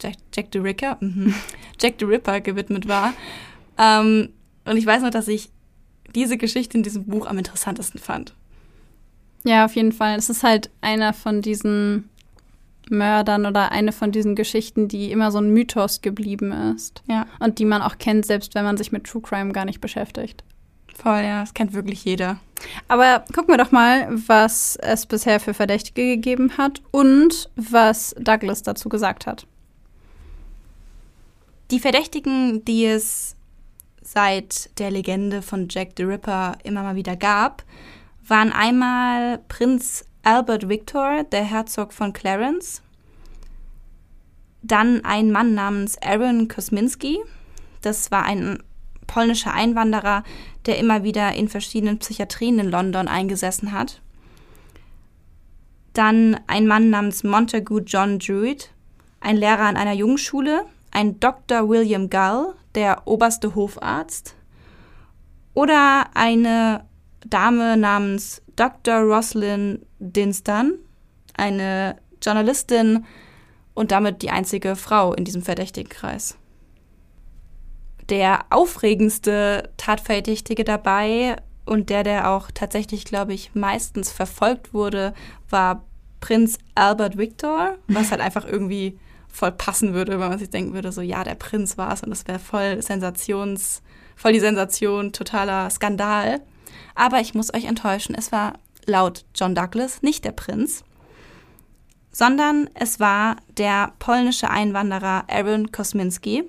Jack, 0.00 0.14
Jack 0.34 0.46
the 0.52 0.58
Ripper, 0.58 0.96
mhm. 1.00 1.34
Jack 1.80 1.94
the 1.98 2.04
Ripper 2.04 2.40
gewidmet 2.40 2.88
war. 2.88 3.12
Ähm, 3.78 4.30
und 4.64 4.76
ich 4.76 4.86
weiß 4.86 5.02
noch, 5.02 5.10
dass 5.10 5.28
ich 5.28 5.50
diese 6.14 6.36
Geschichte 6.36 6.76
in 6.76 6.82
diesem 6.82 7.04
Buch 7.04 7.26
am 7.26 7.38
interessantesten 7.38 7.98
fand. 7.98 8.34
Ja, 9.44 9.64
auf 9.64 9.74
jeden 9.74 9.92
Fall. 9.92 10.16
Es 10.18 10.30
ist 10.30 10.42
halt 10.42 10.70
einer 10.80 11.12
von 11.12 11.42
diesen 11.42 12.08
Mördern 12.92 13.46
oder 13.46 13.72
eine 13.72 13.90
von 13.90 14.12
diesen 14.12 14.36
Geschichten, 14.36 14.86
die 14.86 15.10
immer 15.10 15.32
so 15.32 15.38
ein 15.38 15.50
Mythos 15.50 16.00
geblieben 16.02 16.52
ist. 16.52 17.02
Ja. 17.08 17.26
Und 17.40 17.58
die 17.58 17.64
man 17.64 17.82
auch 17.82 17.98
kennt, 17.98 18.24
selbst 18.26 18.54
wenn 18.54 18.64
man 18.64 18.76
sich 18.76 18.92
mit 18.92 19.04
True 19.04 19.22
Crime 19.22 19.52
gar 19.52 19.64
nicht 19.64 19.80
beschäftigt. 19.80 20.44
Voll, 20.94 21.22
ja, 21.22 21.40
das 21.40 21.54
kennt 21.54 21.72
wirklich 21.72 22.04
jeder. 22.04 22.38
Aber 22.86 23.24
gucken 23.34 23.48
wir 23.48 23.58
doch 23.58 23.72
mal, 23.72 24.08
was 24.28 24.76
es 24.76 25.06
bisher 25.06 25.40
für 25.40 25.54
Verdächtige 25.54 26.04
gegeben 26.04 26.56
hat 26.58 26.82
und 26.90 27.50
was 27.56 28.14
Douglas 28.18 28.62
dazu 28.62 28.88
gesagt 28.88 29.26
hat. 29.26 29.46
Die 31.70 31.80
Verdächtigen, 31.80 32.64
die 32.64 32.84
es 32.84 33.34
seit 34.02 34.78
der 34.78 34.90
Legende 34.90 35.42
von 35.42 35.68
Jack 35.70 35.92
the 35.96 36.02
Ripper 36.02 36.58
immer 36.64 36.82
mal 36.82 36.96
wieder 36.96 37.16
gab, 37.16 37.64
waren 38.26 38.52
einmal 38.52 39.38
Prinz 39.48 40.04
Albert 40.24 40.68
Victor, 40.68 41.24
der 41.24 41.42
Herzog 41.42 41.92
von 41.92 42.12
Clarence. 42.12 42.80
Dann 44.62 45.04
ein 45.04 45.32
Mann 45.32 45.54
namens 45.54 45.98
Aaron 46.00 46.46
Kosminski. 46.46 47.18
Das 47.80 48.12
war 48.12 48.24
ein 48.24 48.62
polnischer 49.08 49.52
Einwanderer, 49.52 50.22
der 50.66 50.78
immer 50.78 51.02
wieder 51.02 51.34
in 51.34 51.48
verschiedenen 51.48 51.98
Psychiatrien 51.98 52.60
in 52.60 52.70
London 52.70 53.08
eingesessen 53.08 53.72
hat. 53.72 54.00
Dann 55.92 56.38
ein 56.46 56.68
Mann 56.68 56.90
namens 56.90 57.24
Montagu 57.24 57.80
John 57.80 58.20
Druid, 58.20 58.70
ein 59.20 59.36
Lehrer 59.36 59.64
an 59.64 59.76
einer 59.76 59.92
Jungschule, 59.92 60.64
ein 60.92 61.18
Dr. 61.18 61.68
William 61.68 62.08
Gull, 62.08 62.54
der 62.76 63.08
oberste 63.08 63.56
Hofarzt, 63.56 64.36
oder 65.52 66.06
eine 66.14 66.84
Dame 67.26 67.76
namens 67.76 68.42
Dr. 68.56 69.00
Roslyn 69.00 69.84
Dinstan, 69.98 70.74
eine 71.34 71.96
Journalistin 72.22 73.04
und 73.74 73.90
damit 73.90 74.22
die 74.22 74.30
einzige 74.30 74.76
Frau 74.76 75.14
in 75.14 75.24
diesem 75.24 75.42
Verdächtigenkreis. 75.42 76.36
Der 78.08 78.40
aufregendste 78.50 79.70
Tatverdächtige 79.76 80.64
dabei 80.64 81.36
und 81.64 81.88
der, 81.88 82.02
der 82.02 82.30
auch 82.30 82.50
tatsächlich, 82.52 83.04
glaube 83.04 83.32
ich, 83.32 83.54
meistens 83.54 84.10
verfolgt 84.10 84.74
wurde, 84.74 85.14
war 85.48 85.84
Prinz 86.20 86.58
Albert 86.74 87.16
Victor, 87.16 87.76
was 87.88 88.10
halt 88.10 88.20
einfach 88.20 88.44
irgendwie 88.44 88.98
voll 89.28 89.52
passen 89.52 89.94
würde, 89.94 90.12
wenn 90.12 90.28
man 90.28 90.38
sich 90.38 90.50
denken 90.50 90.74
würde, 90.74 90.92
so 90.92 91.00
ja, 91.00 91.24
der 91.24 91.34
Prinz 91.34 91.78
war 91.78 91.92
es 91.92 92.02
und 92.02 92.10
das 92.10 92.28
wäre 92.28 92.38
voll 92.38 92.82
Sensations, 92.82 93.82
voll 94.14 94.32
die 94.32 94.40
Sensation, 94.40 95.12
totaler 95.12 95.70
Skandal. 95.70 96.40
Aber 96.94 97.20
ich 97.20 97.34
muss 97.34 97.52
euch 97.54 97.64
enttäuschen, 97.64 98.14
es 98.14 98.32
war 98.32 98.54
laut 98.86 99.24
John 99.34 99.54
Douglas 99.54 100.02
nicht 100.02 100.24
der 100.24 100.32
Prinz, 100.32 100.84
sondern 102.10 102.68
es 102.74 103.00
war 103.00 103.36
der 103.56 103.92
polnische 103.98 104.50
Einwanderer 104.50 105.24
Aaron 105.28 105.72
Kosminski. 105.72 106.44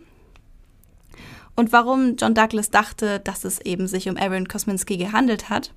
Und 1.55 1.71
warum 1.71 2.15
John 2.17 2.33
Douglas 2.33 2.71
dachte, 2.71 3.19
dass 3.19 3.43
es 3.43 3.61
eben 3.61 3.87
sich 3.87 4.09
um 4.09 4.17
Aaron 4.17 4.47
Kosminski 4.47 4.97
gehandelt 4.97 5.49
hat, 5.49 5.71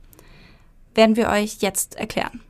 werden 0.94 1.16
wir 1.16 1.28
euch 1.28 1.58
jetzt 1.60 1.96
erklären. 1.96 2.40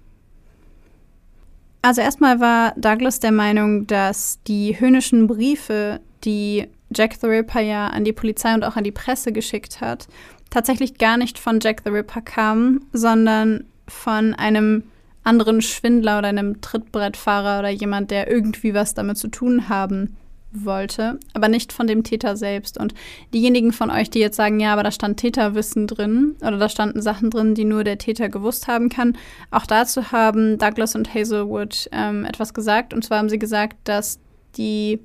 Also 1.82 2.00
erstmal 2.00 2.40
war 2.40 2.72
Douglas 2.76 3.20
der 3.20 3.32
Meinung, 3.32 3.86
dass 3.86 4.40
die 4.46 4.80
höhnischen 4.80 5.26
Briefe, 5.26 6.00
die 6.24 6.68
Jack 6.94 7.14
the 7.20 7.26
Ripper 7.26 7.60
ja 7.60 7.88
an 7.88 8.04
die 8.04 8.12
Polizei 8.12 8.54
und 8.54 8.64
auch 8.64 8.76
an 8.76 8.84
die 8.84 8.92
Presse 8.92 9.32
geschickt 9.32 9.80
hat, 9.80 10.08
tatsächlich 10.50 10.98
gar 10.98 11.16
nicht 11.16 11.38
von 11.38 11.60
Jack 11.60 11.82
the 11.84 11.90
Ripper 11.90 12.22
kamen, 12.22 12.86
sondern 12.92 13.64
von 13.88 14.34
einem 14.34 14.84
anderen 15.24 15.60
Schwindler 15.60 16.18
oder 16.18 16.28
einem 16.28 16.60
Trittbrettfahrer 16.60 17.58
oder 17.58 17.70
jemand, 17.70 18.10
der 18.10 18.30
irgendwie 18.30 18.74
was 18.74 18.94
damit 18.94 19.18
zu 19.18 19.28
tun 19.28 19.68
haben 19.68 20.16
wollte, 20.52 21.18
aber 21.34 21.48
nicht 21.48 21.72
von 21.72 21.86
dem 21.86 22.04
Täter 22.04 22.36
selbst. 22.36 22.78
Und 22.78 22.94
diejenigen 23.34 23.72
von 23.72 23.90
euch, 23.90 24.08
die 24.08 24.20
jetzt 24.20 24.36
sagen, 24.36 24.60
ja, 24.60 24.72
aber 24.72 24.84
da 24.84 24.90
stand 24.90 25.18
Täterwissen 25.18 25.86
drin 25.86 26.36
oder 26.40 26.58
da 26.58 26.68
standen 26.68 27.02
Sachen 27.02 27.30
drin, 27.30 27.54
die 27.54 27.64
nur 27.64 27.84
der 27.84 27.98
Täter 27.98 28.28
gewusst 28.28 28.68
haben 28.68 28.88
kann, 28.88 29.16
auch 29.50 29.66
dazu 29.66 30.12
haben 30.12 30.58
Douglas 30.58 30.94
und 30.94 31.12
Hazelwood 31.12 31.88
ähm, 31.92 32.24
etwas 32.24 32.54
gesagt. 32.54 32.94
Und 32.94 33.04
zwar 33.04 33.18
haben 33.18 33.28
sie 33.28 33.38
gesagt, 33.38 33.76
dass 33.84 34.20
die 34.56 35.00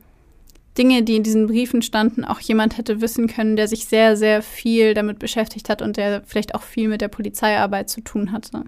Dinge, 0.82 1.04
die 1.04 1.18
in 1.18 1.22
diesen 1.22 1.46
Briefen 1.46 1.84
standen, 1.84 2.26
auch 2.26 2.40
jemand 2.40 2.76
hätte 2.76 3.02
wissen 3.02 3.28
können, 3.28 3.56
der 3.56 3.68
sich 3.68 3.86
sehr, 3.86 4.18
sehr 4.18 4.42
viel 4.42 4.96
damit 4.96 5.20
beschäftigt 5.20 5.70
hat 5.70 5.84
und 5.84 5.96
der 5.96 6.24
vielleicht 6.26 6.56
auch 6.56 6.64
viel 6.64 6.88
mit 6.88 7.02
der 7.02 7.08
Polizeiarbeit 7.08 7.88
zu 7.88 8.02
tun 8.02 8.32
hatte. 8.32 8.64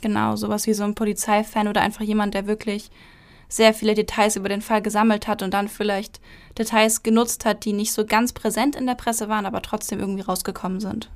Genau, 0.00 0.34
sowas 0.34 0.66
wie 0.66 0.74
so 0.74 0.82
ein 0.82 0.96
Polizeifan 0.96 1.68
oder 1.68 1.80
einfach 1.80 2.00
jemand, 2.00 2.34
der 2.34 2.48
wirklich 2.48 2.90
sehr 3.48 3.74
viele 3.74 3.94
Details 3.94 4.34
über 4.34 4.48
den 4.48 4.60
Fall 4.60 4.82
gesammelt 4.82 5.28
hat 5.28 5.40
und 5.40 5.54
dann 5.54 5.68
vielleicht 5.68 6.20
Details 6.58 7.04
genutzt 7.04 7.44
hat, 7.44 7.64
die 7.64 7.72
nicht 7.72 7.92
so 7.92 8.04
ganz 8.04 8.32
präsent 8.32 8.74
in 8.74 8.86
der 8.86 8.96
Presse 8.96 9.28
waren, 9.28 9.46
aber 9.46 9.62
trotzdem 9.62 10.00
irgendwie 10.00 10.22
rausgekommen 10.22 10.80
sind. 10.80 11.10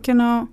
Genau. 0.00 0.48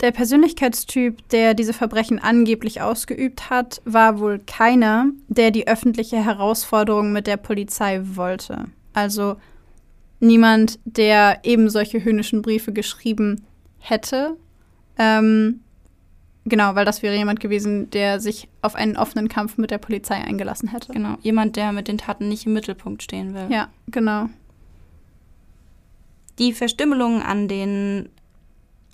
Der 0.00 0.12
Persönlichkeitstyp, 0.12 1.28
der 1.28 1.52
diese 1.52 1.74
Verbrechen 1.74 2.18
angeblich 2.18 2.80
ausgeübt 2.80 3.50
hat, 3.50 3.82
war 3.84 4.18
wohl 4.18 4.38
keiner, 4.38 5.06
der 5.28 5.50
die 5.50 5.68
öffentliche 5.68 6.24
Herausforderung 6.24 7.12
mit 7.12 7.26
der 7.26 7.36
Polizei 7.36 8.00
wollte. 8.02 8.64
Also 8.94 9.36
niemand, 10.18 10.78
der 10.84 11.40
eben 11.42 11.68
solche 11.68 12.02
höhnischen 12.02 12.40
Briefe 12.40 12.72
geschrieben 12.72 13.44
hätte. 13.78 14.36
Ähm, 14.98 15.60
genau, 16.46 16.74
weil 16.74 16.86
das 16.86 17.02
wäre 17.02 17.16
jemand 17.16 17.40
gewesen, 17.40 17.90
der 17.90 18.20
sich 18.20 18.48
auf 18.62 18.74
einen 18.74 18.96
offenen 18.96 19.28
Kampf 19.28 19.58
mit 19.58 19.70
der 19.70 19.78
Polizei 19.78 20.16
eingelassen 20.16 20.70
hätte. 20.70 20.94
Genau, 20.94 21.16
jemand, 21.20 21.56
der 21.56 21.72
mit 21.72 21.88
den 21.88 21.98
Taten 21.98 22.28
nicht 22.28 22.46
im 22.46 22.54
Mittelpunkt 22.54 23.02
stehen 23.02 23.34
will. 23.34 23.48
Ja, 23.50 23.68
genau. 23.88 24.30
Die 26.38 26.54
Verstümmelungen 26.54 27.20
an 27.20 27.48
den 27.48 28.08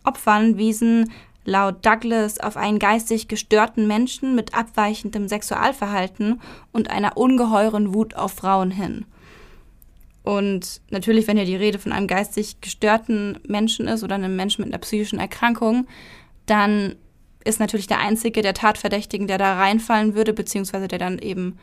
Opfern 0.06 0.56
wiesen 0.56 1.12
laut 1.44 1.84
Douglas 1.86 2.40
auf 2.40 2.56
einen 2.56 2.78
geistig 2.78 3.28
gestörten 3.28 3.86
Menschen 3.86 4.34
mit 4.34 4.54
abweichendem 4.54 5.28
Sexualverhalten 5.28 6.40
und 6.72 6.90
einer 6.90 7.16
ungeheuren 7.16 7.94
Wut 7.94 8.14
auf 8.14 8.32
Frauen 8.32 8.70
hin. 8.70 9.04
Und 10.24 10.80
natürlich, 10.90 11.28
wenn 11.28 11.36
hier 11.36 11.46
die 11.46 11.54
Rede 11.54 11.78
von 11.78 11.92
einem 11.92 12.08
geistig 12.08 12.60
gestörten 12.60 13.38
Menschen 13.46 13.86
ist 13.86 14.02
oder 14.02 14.16
einem 14.16 14.34
Menschen 14.34 14.64
mit 14.64 14.72
einer 14.72 14.80
psychischen 14.80 15.20
Erkrankung, 15.20 15.86
dann 16.46 16.96
ist 17.44 17.60
natürlich 17.60 17.86
der 17.86 18.00
einzige 18.00 18.42
der 18.42 18.52
Tatverdächtigen, 18.52 19.28
der 19.28 19.38
da 19.38 19.56
reinfallen 19.56 20.16
würde, 20.16 20.32
beziehungsweise 20.32 20.88
der 20.88 20.98
dann 20.98 21.20
eben, 21.20 21.58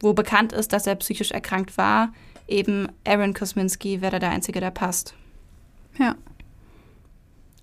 wo 0.00 0.14
bekannt 0.14 0.54
ist, 0.54 0.72
dass 0.72 0.86
er 0.86 0.94
psychisch 0.94 1.30
erkrankt 1.30 1.76
war, 1.76 2.14
eben 2.48 2.88
Aaron 3.06 3.34
Kosminski 3.34 4.00
wäre 4.00 4.18
der 4.18 4.30
einzige, 4.30 4.60
der 4.60 4.70
passt. 4.70 5.12
Ja. 5.98 6.16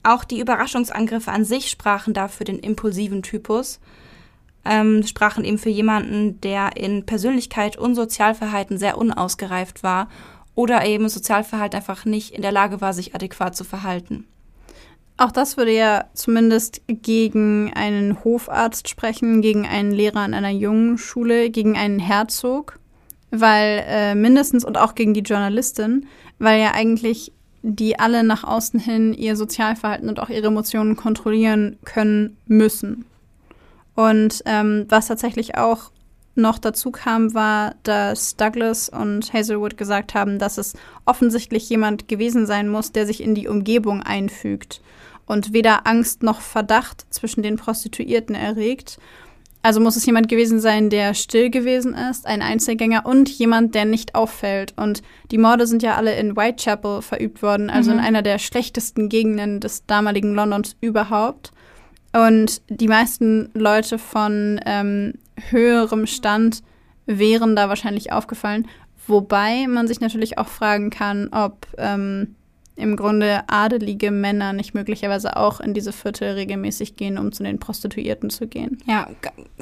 Auch 0.04 0.24
die 0.24 0.40
Überraschungsangriffe 0.40 1.32
an 1.32 1.44
sich 1.44 1.70
sprachen 1.70 2.14
da 2.14 2.28
für 2.28 2.44
den 2.44 2.60
impulsiven 2.60 3.24
Typus, 3.24 3.80
ähm, 4.66 5.04
sprachen 5.04 5.44
eben 5.44 5.58
für 5.58 5.70
jemanden, 5.70 6.40
der 6.42 6.78
in 6.78 7.06
Persönlichkeit 7.06 7.78
und 7.78 7.96
Sozialverhalten 7.96 8.78
sehr 8.78 8.98
unausgereift 8.98 9.84
war 9.84 10.10
oder 10.56 10.86
eben 10.86 11.08
Sozialverhalten 11.10 11.78
einfach 11.78 12.06
nicht 12.06 12.34
in 12.34 12.42
der 12.42 12.52
Lage 12.52 12.82
war, 12.82 12.94
sich 12.94 13.16
adäquat 13.16 13.56
zu 13.56 13.64
verhalten. 13.64 14.26
Auch 15.18 15.32
das 15.32 15.58
würde 15.58 15.72
ja 15.72 16.06
zumindest 16.14 16.82
gegen 16.88 17.74
einen 17.74 18.24
Hofarzt 18.24 18.88
sprechen, 18.88 19.42
gegen 19.42 19.66
einen 19.66 19.92
Lehrer 19.92 20.20
an 20.20 20.36
einer 20.36 20.52
jungen 20.52 21.00
Schule, 21.00 21.50
gegen 21.50 21.76
einen 21.76 21.98
Herzog, 21.98 22.80
weil 23.32 23.84
äh, 23.88 24.16
mindestens 24.16 24.64
und 24.64 24.78
auch 24.78 24.94
gegen 24.94 25.16
die 25.16 25.22
Journalistin, 25.22 26.06
weil 26.38 26.62
ja 26.62 26.74
eigentlich 26.74 27.32
die 27.68 28.00
alle 28.00 28.24
nach 28.24 28.46
außen 28.46 28.80
hin 28.80 29.14
ihr 29.14 29.36
Sozialverhalten 29.36 30.08
und 30.08 30.20
auch 30.20 30.30
ihre 30.30 30.48
Emotionen 30.48 30.96
kontrollieren 30.96 31.78
können 31.84 32.38
müssen. 32.46 33.06
Und 33.94 34.42
ähm, 34.46 34.86
was 34.88 35.08
tatsächlich 35.08 35.58
auch 35.58 35.92
noch 36.36 36.60
dazu 36.60 36.92
kam, 36.92 37.34
war, 37.34 37.76
dass 37.84 38.38
Douglas 38.38 38.90
und 38.90 39.34
Hazelwood 39.34 39.76
gesagt 39.76 40.14
haben, 40.14 40.40
dass 40.40 40.58
es 40.58 40.76
offensichtlich 41.06 41.68
jemand 41.70 42.08
gewesen 42.08 42.46
sein 42.46 42.70
muss, 42.70 42.92
der 42.92 43.06
sich 43.06 43.22
in 43.22 43.36
die 43.36 43.48
Umgebung 43.48 44.02
einfügt 44.02 44.82
und 45.26 45.52
weder 45.52 45.88
Angst 45.88 46.24
noch 46.24 46.40
Verdacht 46.40 47.06
zwischen 47.10 47.44
den 47.44 47.58
Prostituierten 47.58 48.36
erregt 48.36 48.98
also 49.68 49.82
muss 49.82 49.98
es 49.98 50.06
jemand 50.06 50.30
gewesen 50.30 50.62
sein, 50.62 50.90
der 50.90 51.14
still 51.14 51.50
gewesen 51.50 51.94
ist, 51.94 52.26
ein 52.26 52.42
Einzelgänger 52.42 53.06
und 53.06 53.28
jemand, 53.28 53.76
der 53.76 53.84
nicht 53.84 54.16
auffällt. 54.16 54.74
Und 54.78 55.02
die 55.30 55.38
Morde 55.38 55.68
sind 55.68 55.84
ja 55.84 55.96
alle 55.96 56.18
in 56.18 56.38
Whitechapel 56.38 57.02
verübt 57.02 57.42
worden, 57.42 57.70
also 57.70 57.92
mhm. 57.92 57.98
in 57.98 58.06
einer 58.06 58.22
der 58.22 58.40
schlechtesten 58.40 59.10
Gegenden 59.10 59.60
des 59.60 59.86
damaligen 59.86 60.34
Londons 60.34 60.78
überhaupt. 60.80 61.52
Und 62.14 62.62
die 62.70 62.88
meisten 62.88 63.50
Leute 63.54 64.00
von 64.00 64.62
ähm, 64.66 65.16
höherem 65.50 66.08
Stand 66.08 66.64
wären 67.06 67.58
da 67.58 67.68
wahrscheinlich 67.68 68.14
aufgefallen. 68.14 68.70
Wobei 69.06 69.68
man 69.68 69.86
sich 69.90 70.00
natürlich 70.00 70.38
auch 70.38 70.48
fragen 70.48 70.92
kann, 70.92 71.28
ob 71.34 71.68
ähm, 71.78 72.36
im 72.78 72.96
Grunde 72.96 73.44
adelige 73.48 74.12
Männer 74.12 74.54
nicht 74.54 74.76
möglicherweise 74.76 75.36
auch 75.36 75.60
in 75.60 75.74
diese 75.74 75.92
Viertel 75.92 76.34
regelmäßig 76.34 76.96
gehen, 76.96 77.18
um 77.18 77.32
zu 77.32 77.44
den 77.44 77.60
Prostituierten 77.60 78.30
zu 78.30 78.48
gehen. 78.48 78.78
Ja, 78.86 79.10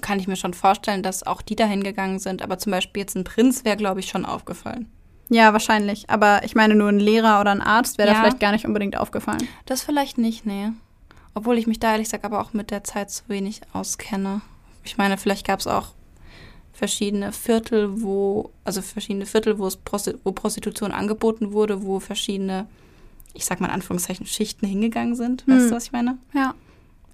kann 0.02 0.20
ich 0.20 0.28
mir 0.28 0.36
schon 0.36 0.54
vorstellen, 0.54 1.02
dass 1.02 1.26
auch 1.26 1.42
die 1.42 1.56
dahin 1.56 1.84
gegangen 1.84 2.20
sind. 2.20 2.42
Aber 2.42 2.58
zum 2.58 2.74
Beispiel 2.74 3.02
jetzt 3.02 3.16
ein 3.16 3.24
Prinz 3.24 3.64
wäre, 3.64 3.78
glaube 3.78 4.02
ich, 4.02 4.10
schon 4.10 4.26
aufgefallen. 4.26 4.92
Ja, 5.30 5.54
wahrscheinlich. 5.54 6.10
Aber 6.10 6.44
ich 6.44 6.56
meine, 6.56 6.76
nur 6.76 6.90
ein 6.90 7.00
Lehrer 7.00 7.40
oder 7.40 7.52
ein 7.52 7.62
Arzt 7.62 7.98
wäre 7.98 8.10
ja. 8.10 8.16
da 8.16 8.20
vielleicht 8.20 8.42
gar 8.42 8.52
nicht 8.52 8.66
unbedingt 8.66 8.98
aufgefallen. 8.98 9.48
Das 9.66 9.82
vielleicht 9.82 10.18
nicht, 10.18 10.46
nee. 10.46 10.70
Obwohl 11.34 11.58
ich 11.58 11.68
mich 11.68 11.80
da 11.80 11.92
ehrlich 11.94 12.08
gesagt 12.08 12.26
aber 12.26 12.42
auch 12.42 12.54
mit 12.54 12.70
der 12.70 12.84
Zeit 12.84 13.12
zu 13.12 13.24
wenig 13.28 13.62
auskenne. 13.72 14.42
Ich 14.84 14.98
meine, 14.98 15.18
vielleicht 15.18 15.48
gab 15.48 15.62
es 15.62 15.68
auch 15.68 15.94
verschiedene 16.74 17.32
Viertel, 17.32 18.02
wo, 18.02 18.52
also 18.66 18.82
verschiedene 18.82 19.26
Viertel, 19.26 19.58
wo 19.58 19.66
es 19.66 19.78
Prosti 19.78 20.16
wo 20.26 20.34
Prostitution 20.34 20.92
angeboten 20.92 21.54
wurde, 21.54 21.84
wo 21.84 22.02
verschiedene 22.02 22.68
ich 23.36 23.46
sag 23.46 23.60
mal 23.62 23.68
in 23.68 23.74
Anführungszeichen, 23.74 24.26
Schichten 24.26 24.66
hingegangen 24.66 25.16
sind. 25.16 25.48
Weißt 25.48 25.64
hm. 25.64 25.70
du, 25.70 25.76
was 25.76 25.86
ich 25.86 25.92
meine? 25.92 26.18
Ja. 26.34 26.56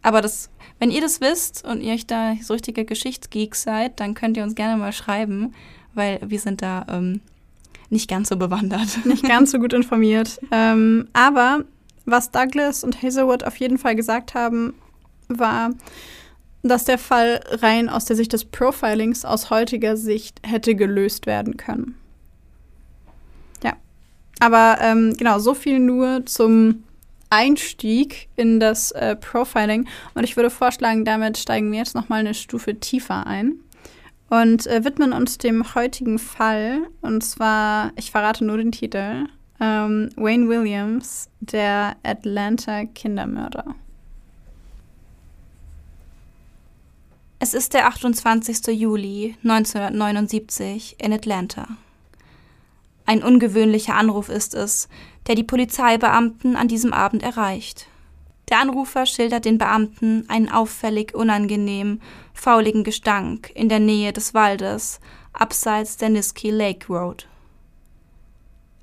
Aber 0.01 0.21
das, 0.21 0.49
wenn 0.79 0.91
ihr 0.91 1.01
das 1.01 1.21
wisst 1.21 1.65
und 1.65 1.81
ihr 1.81 1.93
euch 1.93 2.07
da 2.07 2.35
so 2.41 2.53
richtige 2.53 2.85
Geschichtsgeeks 2.85 3.63
seid, 3.63 3.99
dann 3.99 4.13
könnt 4.13 4.37
ihr 4.37 4.43
uns 4.43 4.55
gerne 4.55 4.77
mal 4.77 4.93
schreiben, 4.93 5.53
weil 5.93 6.19
wir 6.25 6.39
sind 6.39 6.61
da 6.61 6.85
ähm, 6.89 7.21
nicht 7.89 8.09
ganz 8.09 8.29
so 8.29 8.37
bewandert. 8.37 8.87
Nicht 9.05 9.27
ganz 9.27 9.51
so 9.51 9.59
gut 9.59 9.73
informiert. 9.73 10.39
ähm, 10.51 11.07
aber 11.13 11.65
was 12.05 12.31
Douglas 12.31 12.83
und 12.83 13.03
Hazelwood 13.03 13.43
auf 13.43 13.57
jeden 13.57 13.77
Fall 13.77 13.95
gesagt 13.95 14.33
haben, 14.33 14.73
war, 15.27 15.71
dass 16.63 16.85
der 16.85 16.97
Fall 16.97 17.41
rein 17.49 17.89
aus 17.89 18.05
der 18.05 18.15
Sicht 18.15 18.33
des 18.33 18.45
Profilings 18.45 19.25
aus 19.25 19.49
heutiger 19.49 19.97
Sicht 19.97 20.39
hätte 20.45 20.75
gelöst 20.75 21.25
werden 21.25 21.57
können. 21.57 21.95
Aber 24.41 24.79
ähm, 24.81 25.15
genau, 25.17 25.37
so 25.37 25.53
viel 25.53 25.77
nur 25.77 26.25
zum 26.25 26.83
Einstieg 27.29 28.27
in 28.35 28.59
das 28.59 28.91
äh, 28.91 29.15
Profiling. 29.15 29.87
Und 30.15 30.23
ich 30.23 30.35
würde 30.35 30.49
vorschlagen, 30.49 31.05
damit 31.05 31.37
steigen 31.37 31.71
wir 31.71 31.77
jetzt 31.77 31.93
noch 31.93 32.09
mal 32.09 32.21
eine 32.21 32.33
Stufe 32.33 32.79
tiefer 32.79 33.27
ein 33.27 33.59
und 34.31 34.65
äh, 34.65 34.83
widmen 34.83 35.13
uns 35.13 35.37
dem 35.37 35.75
heutigen 35.75 36.17
Fall. 36.17 36.79
Und 37.01 37.23
zwar, 37.23 37.91
ich 37.97 38.09
verrate 38.09 38.43
nur 38.43 38.57
den 38.57 38.71
Titel: 38.71 39.27
ähm, 39.59 40.09
Wayne 40.15 40.49
Williams, 40.49 41.29
der 41.39 41.95
Atlanta 42.01 42.85
Kindermörder. 42.85 43.75
Es 47.37 47.53
ist 47.53 47.75
der 47.75 47.87
28. 47.87 48.75
Juli 48.75 49.35
1979 49.43 50.95
in 50.99 51.13
Atlanta. 51.13 51.67
Ein 53.11 53.23
ungewöhnlicher 53.23 53.95
Anruf 53.95 54.29
ist 54.29 54.55
es, 54.55 54.87
der 55.27 55.35
die 55.35 55.43
Polizeibeamten 55.43 56.55
an 56.55 56.69
diesem 56.69 56.93
Abend 56.93 57.23
erreicht. 57.23 57.87
Der 58.49 58.61
Anrufer 58.61 59.05
schildert 59.05 59.43
den 59.43 59.57
Beamten 59.57 60.23
einen 60.29 60.47
auffällig 60.47 61.13
unangenehmen, 61.13 62.01
fauligen 62.33 62.85
Gestank 62.85 63.51
in 63.53 63.67
der 63.67 63.81
Nähe 63.81 64.13
des 64.13 64.33
Waldes, 64.33 65.01
abseits 65.33 65.97
der 65.97 66.07
Niski 66.07 66.51
Lake 66.51 66.87
Road. 66.87 67.27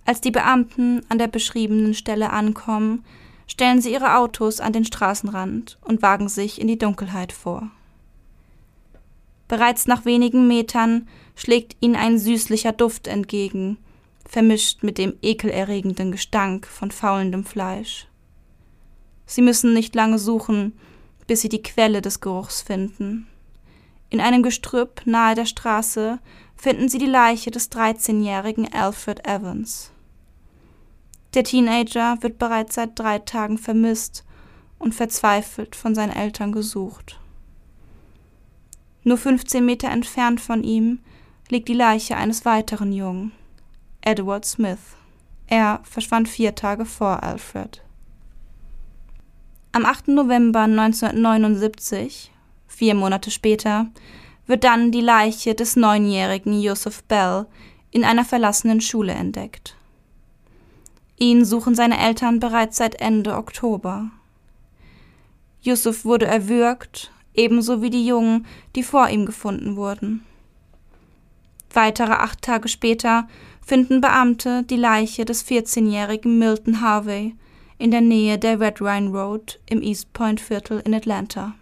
Als 0.04 0.20
die 0.20 0.30
Beamten 0.30 1.00
an 1.08 1.16
der 1.16 1.28
beschriebenen 1.28 1.94
Stelle 1.94 2.28
ankommen, 2.28 3.06
stellen 3.46 3.80
sie 3.80 3.94
ihre 3.94 4.18
Autos 4.18 4.60
an 4.60 4.74
den 4.74 4.84
Straßenrand 4.84 5.78
und 5.80 6.02
wagen 6.02 6.28
sich 6.28 6.60
in 6.60 6.68
die 6.68 6.76
Dunkelheit 6.76 7.32
vor. 7.32 7.70
Bereits 9.48 9.86
nach 9.86 10.04
wenigen 10.04 10.46
Metern 10.48 11.08
schlägt 11.34 11.78
ihnen 11.80 11.96
ein 11.96 12.18
süßlicher 12.18 12.72
Duft 12.72 13.06
entgegen, 13.06 13.78
vermischt 14.28 14.82
mit 14.82 14.98
dem 14.98 15.14
ekelerregenden 15.22 16.12
Gestank 16.12 16.66
von 16.66 16.90
faulendem 16.90 17.44
Fleisch. 17.44 18.06
Sie 19.26 19.42
müssen 19.42 19.72
nicht 19.72 19.94
lange 19.94 20.18
suchen, 20.18 20.78
bis 21.26 21.40
sie 21.40 21.48
die 21.48 21.62
Quelle 21.62 22.02
des 22.02 22.20
Geruchs 22.20 22.62
finden. 22.62 23.26
In 24.10 24.20
einem 24.20 24.42
Gestrüpp 24.42 25.02
nahe 25.06 25.34
der 25.34 25.46
Straße 25.46 26.18
finden 26.56 26.88
sie 26.88 26.98
die 26.98 27.06
Leiche 27.06 27.50
des 27.50 27.70
13-jährigen 27.72 28.72
Alfred 28.72 29.26
Evans. 29.26 29.90
Der 31.34 31.44
Teenager 31.44 32.16
wird 32.20 32.38
bereits 32.38 32.74
seit 32.74 32.98
drei 32.98 33.18
Tagen 33.18 33.58
vermisst 33.58 34.24
und 34.78 34.94
verzweifelt 34.94 35.76
von 35.76 35.94
seinen 35.94 36.12
Eltern 36.12 36.52
gesucht. 36.52 37.18
Nur 39.04 39.18
15 39.18 39.64
Meter 39.64 39.88
entfernt 39.88 40.40
von 40.40 40.64
ihm 40.64 41.00
liegt 41.48 41.68
die 41.68 41.74
Leiche 41.74 42.16
eines 42.16 42.44
weiteren 42.44 42.92
Jungen. 42.92 43.32
Edward 44.00 44.44
Smith. 44.44 44.78
Er 45.48 45.80
verschwand 45.82 46.28
vier 46.28 46.54
Tage 46.54 46.84
vor 46.84 47.22
Alfred. 47.22 47.82
Am 49.72 49.84
8. 49.84 50.08
November 50.08 50.60
1979, 50.60 52.30
vier 52.68 52.94
Monate 52.94 53.30
später, 53.30 53.88
wird 54.46 54.64
dann 54.64 54.92
die 54.92 55.00
Leiche 55.00 55.54
des 55.54 55.76
neunjährigen 55.76 56.60
Joseph 56.60 57.02
Bell 57.04 57.46
in 57.90 58.04
einer 58.04 58.24
verlassenen 58.24 58.80
Schule 58.80 59.12
entdeckt.. 59.12 59.76
Ihn 61.16 61.44
suchen 61.44 61.74
seine 61.74 61.98
Eltern 61.98 62.38
bereits 62.38 62.76
seit 62.76 63.00
Ende 63.00 63.36
Oktober. 63.36 64.10
Yusuf 65.60 66.04
wurde 66.04 66.26
erwürgt, 66.26 67.10
ebenso 67.34 67.82
wie 67.82 67.90
die 67.90 68.06
Jungen, 68.06 68.46
die 68.76 68.84
vor 68.84 69.08
ihm 69.08 69.26
gefunden 69.26 69.74
wurden. 69.74 70.24
Weitere 71.72 72.12
acht 72.12 72.40
Tage 72.42 72.68
später 72.68 73.28
finden 73.68 74.00
Beamte 74.00 74.62
die 74.62 74.76
Leiche 74.76 75.26
des 75.26 75.46
14-jährigen 75.46 76.38
Milton 76.38 76.80
Harvey 76.80 77.36
in 77.76 77.90
der 77.90 78.00
Nähe 78.00 78.38
der 78.38 78.58
Red 78.58 78.80
Rhine 78.80 79.10
Road 79.10 79.60
im 79.66 79.82
East 79.82 80.10
Point 80.14 80.40
Viertel 80.40 80.80
in 80.86 80.94
Atlanta. 80.94 81.54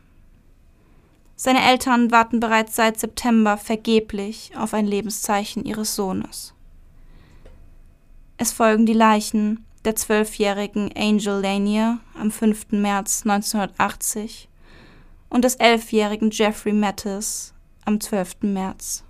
Seine 1.34 1.68
Eltern 1.68 2.12
warten 2.12 2.38
bereits 2.38 2.76
seit 2.76 3.00
September 3.00 3.56
vergeblich 3.56 4.52
auf 4.56 4.72
ein 4.72 4.86
Lebenszeichen 4.86 5.64
ihres 5.64 5.96
Sohnes. 5.96 6.54
Es 8.38 8.52
folgen 8.52 8.86
die 8.86 8.92
Leichen 8.92 9.64
der 9.84 9.96
zwölfjährigen 9.96 10.92
Angel 10.96 11.42
Lanier 11.42 11.98
am 12.14 12.30
5. 12.30 12.70
März 12.70 13.22
1980 13.24 14.48
und 15.28 15.44
des 15.44 15.56
elfjährigen 15.56 16.30
Jeffrey 16.30 16.72
Mattis 16.72 17.52
am 17.84 18.00
12. 18.00 18.42
März. 18.42 19.05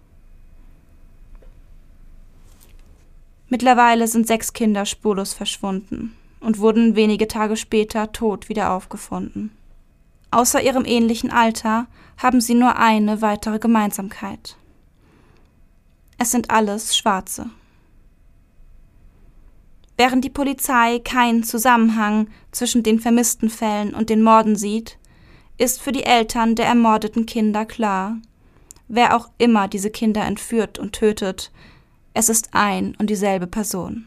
Mittlerweile 3.48 4.08
sind 4.08 4.26
sechs 4.26 4.52
Kinder 4.52 4.86
spurlos 4.86 5.32
verschwunden 5.32 6.16
und 6.40 6.58
wurden 6.58 6.96
wenige 6.96 7.28
Tage 7.28 7.56
später 7.56 8.12
tot 8.12 8.48
wieder 8.48 8.72
aufgefunden. 8.72 9.50
Außer 10.30 10.62
ihrem 10.62 10.84
ähnlichen 10.84 11.30
Alter 11.30 11.86
haben 12.18 12.40
sie 12.40 12.54
nur 12.54 12.76
eine 12.76 13.22
weitere 13.22 13.58
Gemeinsamkeit. 13.58 14.56
Es 16.18 16.30
sind 16.30 16.50
alles 16.50 16.96
Schwarze. 16.96 17.50
Während 19.96 20.24
die 20.24 20.30
Polizei 20.30 20.98
keinen 20.98 21.42
Zusammenhang 21.42 22.28
zwischen 22.50 22.82
den 22.82 23.00
vermissten 23.00 23.48
Fällen 23.48 23.94
und 23.94 24.10
den 24.10 24.22
Morden 24.22 24.56
sieht, 24.56 24.98
ist 25.56 25.80
für 25.80 25.92
die 25.92 26.04
Eltern 26.04 26.54
der 26.54 26.66
ermordeten 26.66 27.24
Kinder 27.24 27.64
klar, 27.64 28.18
wer 28.88 29.16
auch 29.16 29.30
immer 29.38 29.68
diese 29.68 29.90
Kinder 29.90 30.22
entführt 30.24 30.78
und 30.78 30.92
tötet, 30.92 31.50
es 32.16 32.30
ist 32.30 32.48
ein 32.52 32.94
und 32.98 33.10
dieselbe 33.10 33.46
Person. 33.46 34.06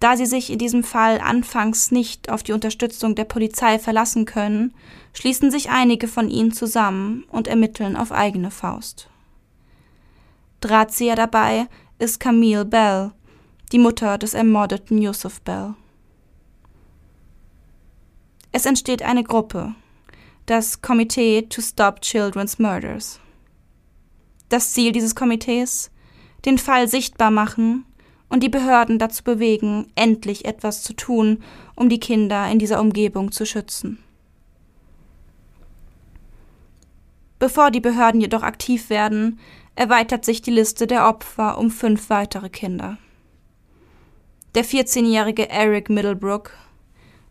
Da 0.00 0.16
sie 0.16 0.24
sich 0.24 0.50
in 0.50 0.58
diesem 0.58 0.82
Fall 0.82 1.20
anfangs 1.20 1.90
nicht 1.90 2.30
auf 2.30 2.42
die 2.42 2.52
Unterstützung 2.52 3.14
der 3.14 3.24
Polizei 3.24 3.78
verlassen 3.78 4.24
können, 4.24 4.72
schließen 5.12 5.50
sich 5.50 5.68
einige 5.68 6.08
von 6.08 6.30
ihnen 6.30 6.52
zusammen 6.52 7.24
und 7.28 7.48
ermitteln 7.48 7.96
auf 7.96 8.12
eigene 8.12 8.50
Faust. 8.50 9.10
Drahtzieher 10.60 11.16
dabei 11.16 11.68
ist 11.98 12.18
Camille 12.18 12.64
Bell, 12.64 13.12
die 13.70 13.78
Mutter 13.78 14.16
des 14.16 14.32
ermordeten 14.32 14.96
Yusuf 14.96 15.42
Bell. 15.42 15.74
Es 18.52 18.64
entsteht 18.64 19.02
eine 19.02 19.22
Gruppe, 19.22 19.74
das 20.46 20.80
Komitee 20.80 21.42
to 21.42 21.60
Stop 21.60 22.00
Children's 22.00 22.58
Murders. 22.58 23.20
Das 24.48 24.72
Ziel 24.72 24.92
dieses 24.92 25.14
Komitees? 25.14 25.90
Den 26.44 26.58
Fall 26.58 26.88
sichtbar 26.88 27.30
machen 27.30 27.84
und 28.28 28.42
die 28.42 28.48
Behörden 28.48 28.98
dazu 28.98 29.24
bewegen, 29.24 29.86
endlich 29.94 30.44
etwas 30.44 30.82
zu 30.82 30.94
tun, 30.94 31.42
um 31.74 31.88
die 31.88 32.00
Kinder 32.00 32.50
in 32.50 32.58
dieser 32.58 32.80
Umgebung 32.80 33.32
zu 33.32 33.46
schützen. 33.46 33.98
Bevor 37.38 37.70
die 37.70 37.80
Behörden 37.80 38.20
jedoch 38.20 38.42
aktiv 38.42 38.90
werden, 38.90 39.38
erweitert 39.76 40.24
sich 40.24 40.40
die 40.40 40.50
Liste 40.50 40.86
der 40.86 41.06
Opfer 41.08 41.58
um 41.58 41.70
fünf 41.70 42.10
weitere 42.10 42.48
Kinder. 42.48 42.98
Der 44.54 44.64
14-jährige 44.64 45.50
Eric 45.50 45.90
Middlebrook, 45.90 46.52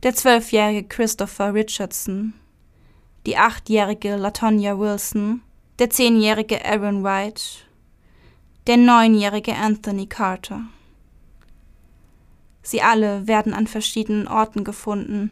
der 0.04 0.14
12-jährige 0.14 0.88
Christopher 0.88 1.54
Richardson, 1.54 2.34
die 3.26 3.38
8-jährige 3.38 4.18
Latonya 4.18 4.78
Wilson, 4.78 5.42
der 5.80 5.90
10-jährige 5.90 6.64
Aaron 6.64 7.04
White, 7.04 7.42
der 8.68 8.78
9-jährige 8.78 9.56
Anthony 9.56 10.06
Carter. 10.06 10.62
Sie 12.62 12.82
alle 12.82 13.28
werden 13.28 13.54
an 13.54 13.66
verschiedenen 13.66 14.28
Orten 14.28 14.64
gefunden. 14.64 15.32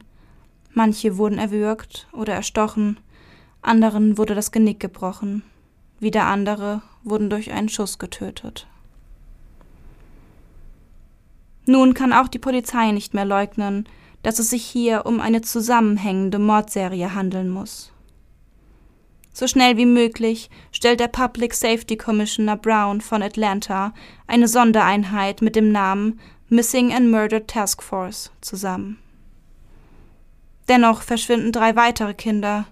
Manche 0.74 1.18
wurden 1.18 1.38
erwürgt 1.38 2.08
oder 2.12 2.34
erstochen, 2.34 3.00
anderen 3.62 4.18
wurde 4.18 4.34
das 4.34 4.52
Genick 4.52 4.80
gebrochen, 4.80 5.44
wieder 6.00 6.26
andere 6.26 6.82
wurden 7.04 7.30
durch 7.30 7.52
einen 7.52 7.70
Schuss 7.70 8.00
getötet. 8.00 8.68
Nun 11.68 11.94
kann 11.94 12.14
auch 12.14 12.28
die 12.28 12.40
Polizei 12.40 12.92
nicht 12.92 13.14
mehr 13.14 13.26
leugnen, 13.26 13.88
dass 14.24 14.40
es 14.40 14.50
sich 14.50 14.66
hier 14.66 15.06
um 15.06 15.20
eine 15.20 15.42
zusammenhängende 15.42 16.40
Mordserie 16.40 17.14
handeln 17.14 17.50
muss. 17.50 17.92
So 19.34 19.48
schnell 19.48 19.78
wie 19.78 19.86
möglich 19.86 20.50
stellt 20.72 21.00
der 21.00 21.08
Public 21.08 21.54
Safety 21.54 21.96
Commissioner 21.96 22.58
Brown 22.58 23.02
von 23.02 23.24
Atlanta 23.24 23.94
eine 24.28 24.48
Sondereinheit 24.48 25.42
mit 25.42 25.56
dem 25.56 25.72
Namen 25.72 26.20
Missing 26.50 26.94
and 26.94 27.10
Murdered 27.10 27.48
Task 27.48 27.82
Force 27.82 28.32
zusammen. 28.42 28.98
Dennoch 30.68 31.02
verschwinden 31.02 31.52
drei 31.52 31.76
weitere 31.76 32.14
Kinder, 32.14 32.66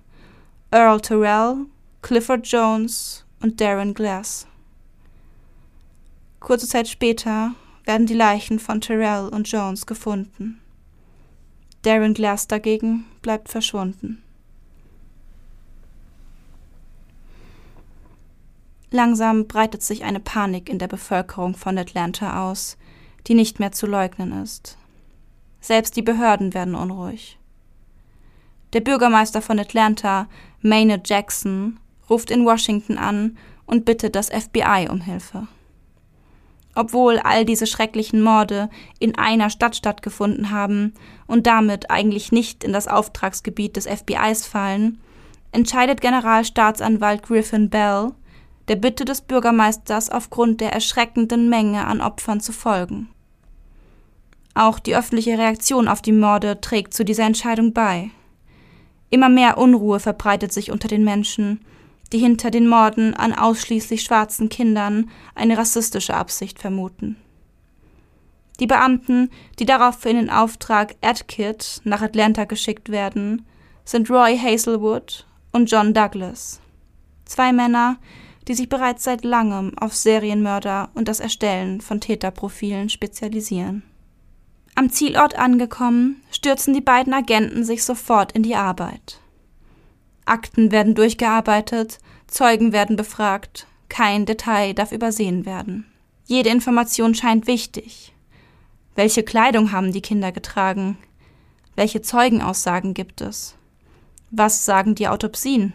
Earl 0.72 1.00
Terrell, 1.02 1.66
Clifford 2.02 2.46
Jones 2.46 3.26
und 3.42 3.60
Darren 3.62 3.94
Glass. 3.94 4.48
Kurze 6.40 6.68
Zeit 6.68 6.88
später 6.88 7.56
werden 7.86 8.06
die 8.06 8.14
Leichen 8.14 8.60
von 8.60 8.82
Terrell 8.82 9.30
und 9.30 9.50
Jones 9.50 9.86
gefunden. 9.86 10.60
Darren 11.82 12.14
Glass 12.14 12.48
dagegen 12.48 13.06
bleibt 13.22 13.50
verschwunden. 13.50 14.22
Langsam 18.92 19.48
breitet 19.48 19.84
sich 19.84 20.04
eine 20.04 20.20
Panik 20.20 20.70
in 20.70 20.80
der 20.80 20.88
Bevölkerung 20.88 21.56
von 21.56 21.78
Atlanta 21.78 22.50
aus, 22.50 22.78
die 23.28 23.36
nicht 23.36 23.60
mehr 23.60 23.72
zu 23.72 23.86
leugnen 23.86 24.44
ist. 24.44 24.78
Selbst 25.62 25.96
die 25.96 26.02
Behörden 26.02 26.54
werden 26.54 26.74
unruhig. 26.74 27.38
Der 28.74 28.82
Bürgermeister 28.82 29.42
von 29.42 29.60
Atlanta, 29.60 30.28
Maynard 30.62 31.08
Jackson, 31.10 31.80
ruft 32.10 32.32
in 32.32 32.46
Washington 32.46 32.98
an 32.98 33.38
und 33.66 33.86
bittet 33.86 34.16
das 34.16 34.30
FBI 34.30 34.88
um 34.90 35.02
Hilfe. 35.02 35.48
Obwohl 36.76 37.20
all 37.20 37.46
diese 37.46 37.68
schrecklichen 37.68 38.22
Morde 38.22 38.70
in 39.00 39.18
einer 39.18 39.50
Stadt 39.50 39.76
stattgefunden 39.76 40.52
haben 40.52 40.94
und 41.28 41.46
damit 41.46 41.92
eigentlich 41.92 42.32
nicht 42.32 42.64
in 42.64 42.74
das 42.74 42.88
Auftragsgebiet 42.88 43.76
des 43.76 43.86
FBIs 43.86 44.48
fallen, 44.48 45.00
entscheidet 45.52 46.00
Generalstaatsanwalt 46.00 47.24
Griffin 47.24 47.70
Bell, 47.70 48.12
der 48.70 48.76
Bitte 48.76 49.04
des 49.04 49.22
Bürgermeisters 49.22 50.10
aufgrund 50.10 50.62
der 50.62 50.72
erschreckenden 50.72 51.50
Menge 51.50 51.86
an 51.86 52.02
Opfern 52.02 52.40
zu 52.40 52.54
folgen. 52.54 53.10
Auch 54.54 54.80
die 54.80 54.96
öffentliche 54.96 55.38
Reaktion 55.38 55.88
auf 55.88 56.02
die 56.02 56.12
Morde 56.12 56.62
trägt 56.62 56.94
zu 56.94 57.04
dieser 57.04 57.26
Entscheidung 57.26 57.74
bei. 57.74 58.12
Immer 59.10 59.30
mehr 59.30 59.58
Unruhe 59.58 60.00
verbreitet 60.00 60.54
sich 60.54 60.72
unter 60.72 60.88
den 60.88 61.04
Menschen, 61.04 61.62
die 62.12 62.20
hinter 62.20 62.52
den 62.52 62.68
Morden 62.68 63.14
an 63.16 63.34
ausschließlich 63.34 64.04
schwarzen 64.04 64.50
Kindern 64.50 65.10
eine 65.36 65.58
rassistische 65.58 66.14
Absicht 66.14 66.60
vermuten. 66.60 67.18
Die 68.60 68.68
Beamten, 68.68 69.30
die 69.58 69.66
daraufhin 69.66 70.18
in 70.18 70.30
Auftrag 70.30 70.96
AdKit 71.02 71.82
nach 71.86 72.02
Atlanta 72.02 72.44
geschickt 72.44 72.90
werden, 72.90 73.46
sind 73.86 74.10
Roy 74.10 74.38
Hazelwood 74.38 75.26
und 75.52 75.72
John 75.72 75.94
Douglas. 75.94 76.60
Zwei 77.26 77.54
Männer, 77.54 77.98
die 78.50 78.56
sich 78.56 78.68
bereits 78.68 79.04
seit 79.04 79.24
langem 79.24 79.78
auf 79.78 79.96
Serienmörder 79.96 80.90
und 80.96 81.08
das 81.08 81.20
Erstellen 81.20 81.82
von 81.82 82.02
Täterprofilen 82.02 82.90
spezialisieren. 82.90 83.84
Am 84.74 84.90
Zielort 84.90 85.38
angekommen, 85.38 86.24
stürzen 86.32 86.74
die 86.74 86.82
beiden 86.82 87.14
Agenten 87.14 87.64
sich 87.64 87.84
sofort 87.84 88.32
in 88.32 88.42
die 88.42 88.56
Arbeit. 88.56 89.20
Akten 90.26 90.72
werden 90.72 90.96
durchgearbeitet, 90.96 92.00
Zeugen 92.26 92.72
werden 92.72 92.96
befragt, 92.96 93.68
kein 93.88 94.26
Detail 94.26 94.74
darf 94.74 94.92
übersehen 94.92 95.46
werden. 95.46 95.86
Jede 96.26 96.50
Information 96.50 97.14
scheint 97.14 97.46
wichtig. 97.46 98.14
Welche 98.96 99.22
Kleidung 99.22 99.72
haben 99.72 99.92
die 99.92 100.02
Kinder 100.02 100.32
getragen? 100.32 100.98
Welche 101.76 102.02
Zeugenaussagen 102.02 102.96
gibt 102.96 103.22
es? 103.22 103.56
Was 104.32 104.66
sagen 104.66 104.96
die 104.96 105.08
Autopsien? 105.08 105.74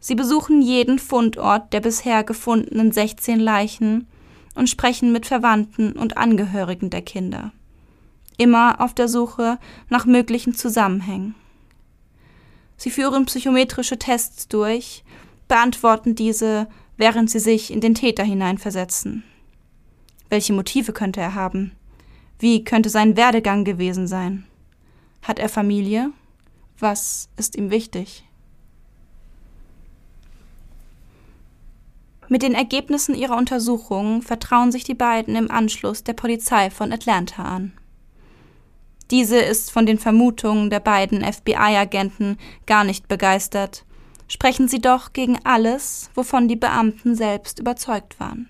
Sie 0.00 0.14
besuchen 0.14 0.62
jeden 0.62 0.98
Fundort 0.98 1.72
der 1.74 1.80
bisher 1.80 2.24
gefundenen 2.24 2.90
16 2.90 3.38
Leichen 3.38 4.08
und 4.54 4.68
sprechen 4.68 5.12
mit 5.12 5.26
Verwandten 5.26 5.92
und 5.92 6.16
Angehörigen 6.16 6.88
der 6.88 7.02
Kinder. 7.02 7.52
Immer 8.38 8.80
auf 8.80 8.94
der 8.94 9.08
Suche 9.08 9.58
nach 9.90 10.06
möglichen 10.06 10.54
Zusammenhängen. 10.54 11.34
Sie 12.78 12.90
führen 12.90 13.26
psychometrische 13.26 13.98
Tests 13.98 14.48
durch, 14.48 15.04
beantworten 15.48 16.14
diese, 16.14 16.66
während 16.96 17.30
sie 17.30 17.40
sich 17.40 17.70
in 17.70 17.82
den 17.82 17.94
Täter 17.94 18.24
hineinversetzen. 18.24 19.22
Welche 20.30 20.54
Motive 20.54 20.94
könnte 20.94 21.20
er 21.20 21.34
haben? 21.34 21.72
Wie 22.38 22.64
könnte 22.64 22.88
sein 22.88 23.18
Werdegang 23.18 23.64
gewesen 23.64 24.06
sein? 24.06 24.46
Hat 25.20 25.38
er 25.38 25.50
Familie? 25.50 26.10
Was 26.78 27.28
ist 27.36 27.56
ihm 27.56 27.70
wichtig? 27.70 28.24
Mit 32.32 32.42
den 32.42 32.54
Ergebnissen 32.54 33.16
ihrer 33.16 33.36
Untersuchungen 33.36 34.22
vertrauen 34.22 34.70
sich 34.70 34.84
die 34.84 34.94
beiden 34.94 35.34
im 35.34 35.50
Anschluss 35.50 36.04
der 36.04 36.12
Polizei 36.12 36.70
von 36.70 36.92
Atlanta 36.92 37.42
an. 37.42 37.72
Diese 39.10 39.36
ist 39.36 39.72
von 39.72 39.84
den 39.84 39.98
Vermutungen 39.98 40.70
der 40.70 40.78
beiden 40.78 41.24
FBI-Agenten 41.24 42.38
gar 42.66 42.84
nicht 42.84 43.08
begeistert, 43.08 43.84
sprechen 44.28 44.68
sie 44.68 44.80
doch 44.80 45.12
gegen 45.12 45.40
alles, 45.42 46.08
wovon 46.14 46.46
die 46.46 46.54
Beamten 46.54 47.16
selbst 47.16 47.58
überzeugt 47.58 48.20
waren. 48.20 48.48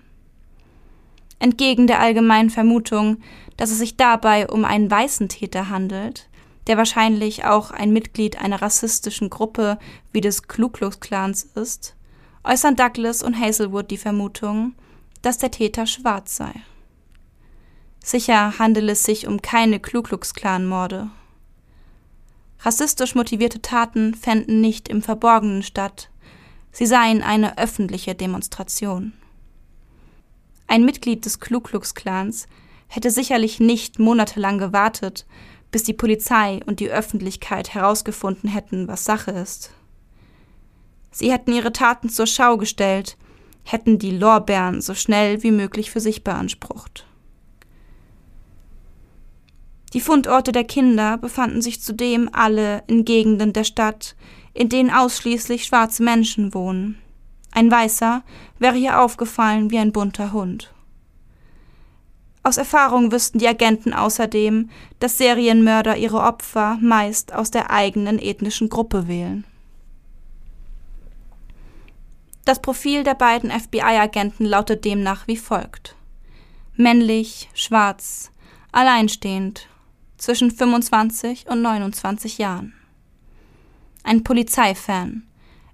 Entgegen 1.39 1.87
der 1.87 2.01
allgemeinen 2.01 2.51
Vermutung, 2.51 3.17
dass 3.57 3.71
es 3.71 3.79
sich 3.79 3.97
dabei 3.97 4.47
um 4.47 4.63
einen 4.63 4.91
weißen 4.91 5.27
Täter 5.27 5.69
handelt, 5.69 6.29
der 6.67 6.77
wahrscheinlich 6.77 7.45
auch 7.45 7.71
ein 7.71 7.91
Mitglied 7.91 8.39
einer 8.39 8.61
rassistischen 8.61 9.31
Gruppe 9.31 9.79
wie 10.13 10.21
des 10.21 10.47
Ku 10.47 10.69
Klux 10.69 10.99
Klans 10.99 11.49
ist, 11.55 11.95
äußern 12.43 12.75
Douglas 12.75 13.23
und 13.23 13.39
Hazelwood 13.39 13.91
die 13.91 13.97
Vermutung, 13.97 14.73
dass 15.21 15.37
der 15.37 15.51
Täter 15.51 15.85
schwarz 15.85 16.35
sei. 16.35 16.51
Sicher 18.03 18.57
handele 18.57 18.93
es 18.93 19.03
sich 19.03 19.27
um 19.27 19.41
keine 19.41 19.79
Ku 19.79 20.01
Klux 20.01 20.33
Klan 20.33 20.65
Morde. 20.65 21.09
Rassistisch 22.61 23.15
motivierte 23.15 23.61
Taten 23.61 24.15
fänden 24.15 24.61
nicht 24.61 24.87
im 24.89 25.01
Verborgenen 25.01 25.63
statt, 25.63 26.09
sie 26.71 26.85
seien 26.85 27.21
eine 27.21 27.57
öffentliche 27.57 28.15
Demonstration. 28.15 29.13
Ein 30.67 30.85
Mitglied 30.85 31.25
des 31.25 31.39
Klans 31.39 32.47
hätte 32.87 33.11
sicherlich 33.11 33.59
nicht 33.59 33.99
monatelang 33.99 34.57
gewartet, 34.57 35.25
bis 35.71 35.83
die 35.83 35.93
Polizei 35.93 36.59
und 36.65 36.79
die 36.79 36.89
Öffentlichkeit 36.89 37.73
herausgefunden 37.73 38.49
hätten, 38.49 38.87
was 38.87 39.05
Sache 39.05 39.31
ist. 39.31 39.71
Sie 41.11 41.31
hätten 41.31 41.53
ihre 41.53 41.73
Taten 41.73 42.09
zur 42.09 42.25
Schau 42.25 42.57
gestellt, 42.57 43.17
hätten 43.63 43.99
die 43.99 44.11
Lorbeeren 44.11 44.81
so 44.81 44.93
schnell 44.95 45.43
wie 45.43 45.51
möglich 45.51 45.91
für 45.91 45.99
sich 45.99 46.23
beansprucht. 46.23 47.05
Die 49.93 49.99
Fundorte 49.99 50.53
der 50.53 50.63
Kinder 50.63 51.17
befanden 51.17 51.61
sich 51.61 51.81
zudem 51.81 52.29
alle 52.31 52.83
in 52.87 53.03
Gegenden 53.03 53.51
der 53.51 53.65
Stadt, 53.65 54.15
in 54.53 54.69
denen 54.69 54.89
ausschließlich 54.89 55.65
schwarze 55.65 56.01
Menschen 56.01 56.53
wohnen. 56.53 56.97
Ein 57.51 57.69
Weißer 57.69 58.23
wäre 58.59 58.75
hier 58.75 59.01
aufgefallen 59.01 59.69
wie 59.69 59.77
ein 59.77 59.91
bunter 59.91 60.31
Hund. 60.31 60.73
Aus 62.43 62.57
Erfahrung 62.57 63.11
wüssten 63.11 63.37
die 63.37 63.47
Agenten 63.47 63.93
außerdem, 63.93 64.69
dass 64.99 65.17
Serienmörder 65.17 65.97
ihre 65.97 66.21
Opfer 66.21 66.77
meist 66.81 67.33
aus 67.33 67.51
der 67.51 67.69
eigenen 67.69 68.17
ethnischen 68.17 68.69
Gruppe 68.69 69.07
wählen. 69.07 69.45
Das 72.45 72.61
Profil 72.61 73.03
der 73.03 73.13
beiden 73.13 73.51
FBI-Agenten 73.51 74.45
lautet 74.45 74.83
demnach 74.83 75.27
wie 75.27 75.37
folgt. 75.37 75.95
Männlich, 76.75 77.49
schwarz, 77.53 78.31
alleinstehend, 78.71 79.67
zwischen 80.17 80.51
25 80.51 81.47
und 81.47 81.61
29 81.61 82.37
Jahren. 82.39 82.73
Ein 84.03 84.23
Polizeifan, 84.23 85.23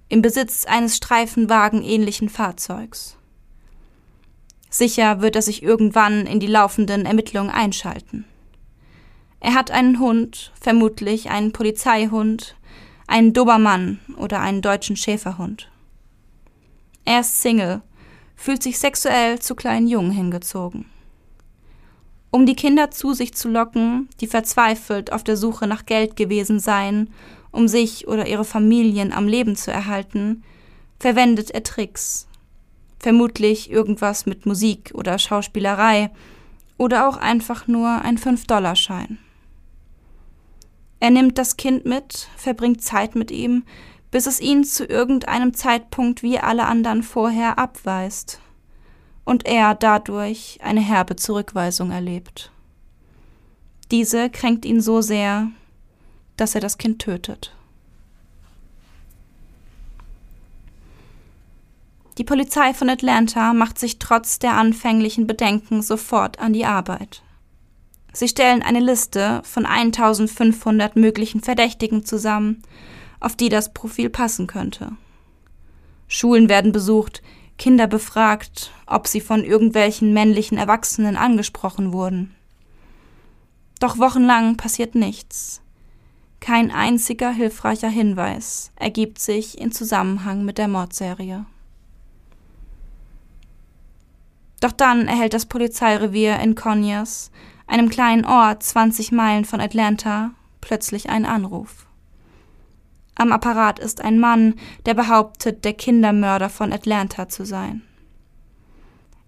im 0.08 0.22
Besitz 0.22 0.66
eines 0.66 0.96
streifenwagenähnlichen 0.96 2.28
Fahrzeugs. 2.28 3.16
Sicher 4.70 5.22
wird 5.22 5.36
er 5.36 5.42
sich 5.42 5.62
irgendwann 5.62 6.26
in 6.26 6.40
die 6.40 6.46
laufenden 6.46 7.06
Ermittlungen 7.06 7.50
einschalten. 7.50 8.24
Er 9.40 9.54
hat 9.54 9.70
einen 9.70 9.98
Hund, 9.98 10.52
vermutlich 10.60 11.30
einen 11.30 11.52
Polizeihund, 11.52 12.56
einen 13.06 13.32
Dobermann 13.32 14.00
oder 14.16 14.40
einen 14.40 14.60
deutschen 14.60 14.96
Schäferhund. 14.96 15.70
Er 17.08 17.20
ist 17.20 17.40
Single, 17.40 17.80
fühlt 18.36 18.62
sich 18.62 18.78
sexuell 18.78 19.38
zu 19.38 19.54
kleinen 19.54 19.88
Jungen 19.88 20.10
hingezogen. 20.10 20.84
Um 22.30 22.44
die 22.44 22.54
Kinder 22.54 22.90
zu 22.90 23.14
sich 23.14 23.32
zu 23.32 23.48
locken, 23.48 24.10
die 24.20 24.26
verzweifelt 24.26 25.10
auf 25.10 25.24
der 25.24 25.38
Suche 25.38 25.66
nach 25.66 25.86
Geld 25.86 26.16
gewesen 26.16 26.60
seien, 26.60 27.08
um 27.50 27.66
sich 27.66 28.08
oder 28.08 28.26
ihre 28.26 28.44
Familien 28.44 29.14
am 29.14 29.26
Leben 29.26 29.56
zu 29.56 29.72
erhalten, 29.72 30.44
verwendet 31.00 31.50
er 31.50 31.62
Tricks. 31.62 32.28
Vermutlich 32.98 33.70
irgendwas 33.70 34.26
mit 34.26 34.44
Musik 34.44 34.90
oder 34.92 35.18
Schauspielerei 35.18 36.10
oder 36.76 37.08
auch 37.08 37.16
einfach 37.16 37.66
nur 37.66 38.02
ein 38.02 38.18
5-Dollar-Schein. 38.18 39.16
Er 41.00 41.10
nimmt 41.10 41.38
das 41.38 41.56
Kind 41.56 41.86
mit, 41.86 42.28
verbringt 42.36 42.82
Zeit 42.82 43.14
mit 43.14 43.30
ihm, 43.30 43.64
bis 44.10 44.26
es 44.26 44.40
ihn 44.40 44.64
zu 44.64 44.84
irgendeinem 44.84 45.54
Zeitpunkt 45.54 46.22
wie 46.22 46.38
alle 46.38 46.66
anderen 46.66 47.02
vorher 47.02 47.58
abweist 47.58 48.40
und 49.24 49.46
er 49.46 49.74
dadurch 49.74 50.58
eine 50.62 50.80
herbe 50.80 51.16
Zurückweisung 51.16 51.90
erlebt. 51.90 52.50
Diese 53.90 54.30
kränkt 54.30 54.64
ihn 54.64 54.80
so 54.80 55.00
sehr, 55.00 55.50
dass 56.36 56.54
er 56.54 56.60
das 56.60 56.78
Kind 56.78 57.00
tötet. 57.00 57.54
Die 62.16 62.24
Polizei 62.24 62.74
von 62.74 62.90
Atlanta 62.90 63.52
macht 63.52 63.78
sich 63.78 63.98
trotz 63.98 64.38
der 64.38 64.54
anfänglichen 64.54 65.26
Bedenken 65.26 65.82
sofort 65.82 66.40
an 66.40 66.52
die 66.52 66.64
Arbeit. 66.64 67.22
Sie 68.12 68.26
stellen 68.26 68.62
eine 68.62 68.80
Liste 68.80 69.40
von 69.44 69.66
1500 69.66 70.96
möglichen 70.96 71.40
Verdächtigen 71.40 72.04
zusammen 72.04 72.62
auf 73.20 73.36
die 73.36 73.48
das 73.48 73.72
Profil 73.72 74.10
passen 74.10 74.46
könnte. 74.46 74.92
Schulen 76.08 76.48
werden 76.48 76.72
besucht, 76.72 77.22
Kinder 77.58 77.86
befragt, 77.86 78.70
ob 78.86 79.08
sie 79.08 79.20
von 79.20 79.44
irgendwelchen 79.44 80.12
männlichen 80.12 80.58
Erwachsenen 80.58 81.16
angesprochen 81.16 81.92
wurden. 81.92 82.34
Doch 83.80 83.98
wochenlang 83.98 84.56
passiert 84.56 84.94
nichts. 84.94 85.60
Kein 86.40 86.70
einziger 86.70 87.30
hilfreicher 87.30 87.88
Hinweis 87.88 88.70
ergibt 88.76 89.18
sich 89.18 89.58
in 89.58 89.72
Zusammenhang 89.72 90.44
mit 90.44 90.58
der 90.58 90.68
Mordserie. 90.68 91.46
Doch 94.60 94.72
dann 94.72 95.06
erhält 95.06 95.34
das 95.34 95.46
Polizeirevier 95.46 96.38
in 96.40 96.54
Conyers, 96.54 97.30
einem 97.66 97.88
kleinen 97.88 98.24
Ort 98.24 98.62
20 98.62 99.12
Meilen 99.12 99.44
von 99.44 99.60
Atlanta, 99.60 100.30
plötzlich 100.60 101.10
einen 101.10 101.26
Anruf. 101.26 101.87
Am 103.18 103.32
Apparat 103.32 103.80
ist 103.80 104.00
ein 104.00 104.20
Mann, 104.20 104.54
der 104.86 104.94
behauptet, 104.94 105.64
der 105.64 105.74
Kindermörder 105.74 106.48
von 106.48 106.72
Atlanta 106.72 107.28
zu 107.28 107.44
sein. 107.44 107.82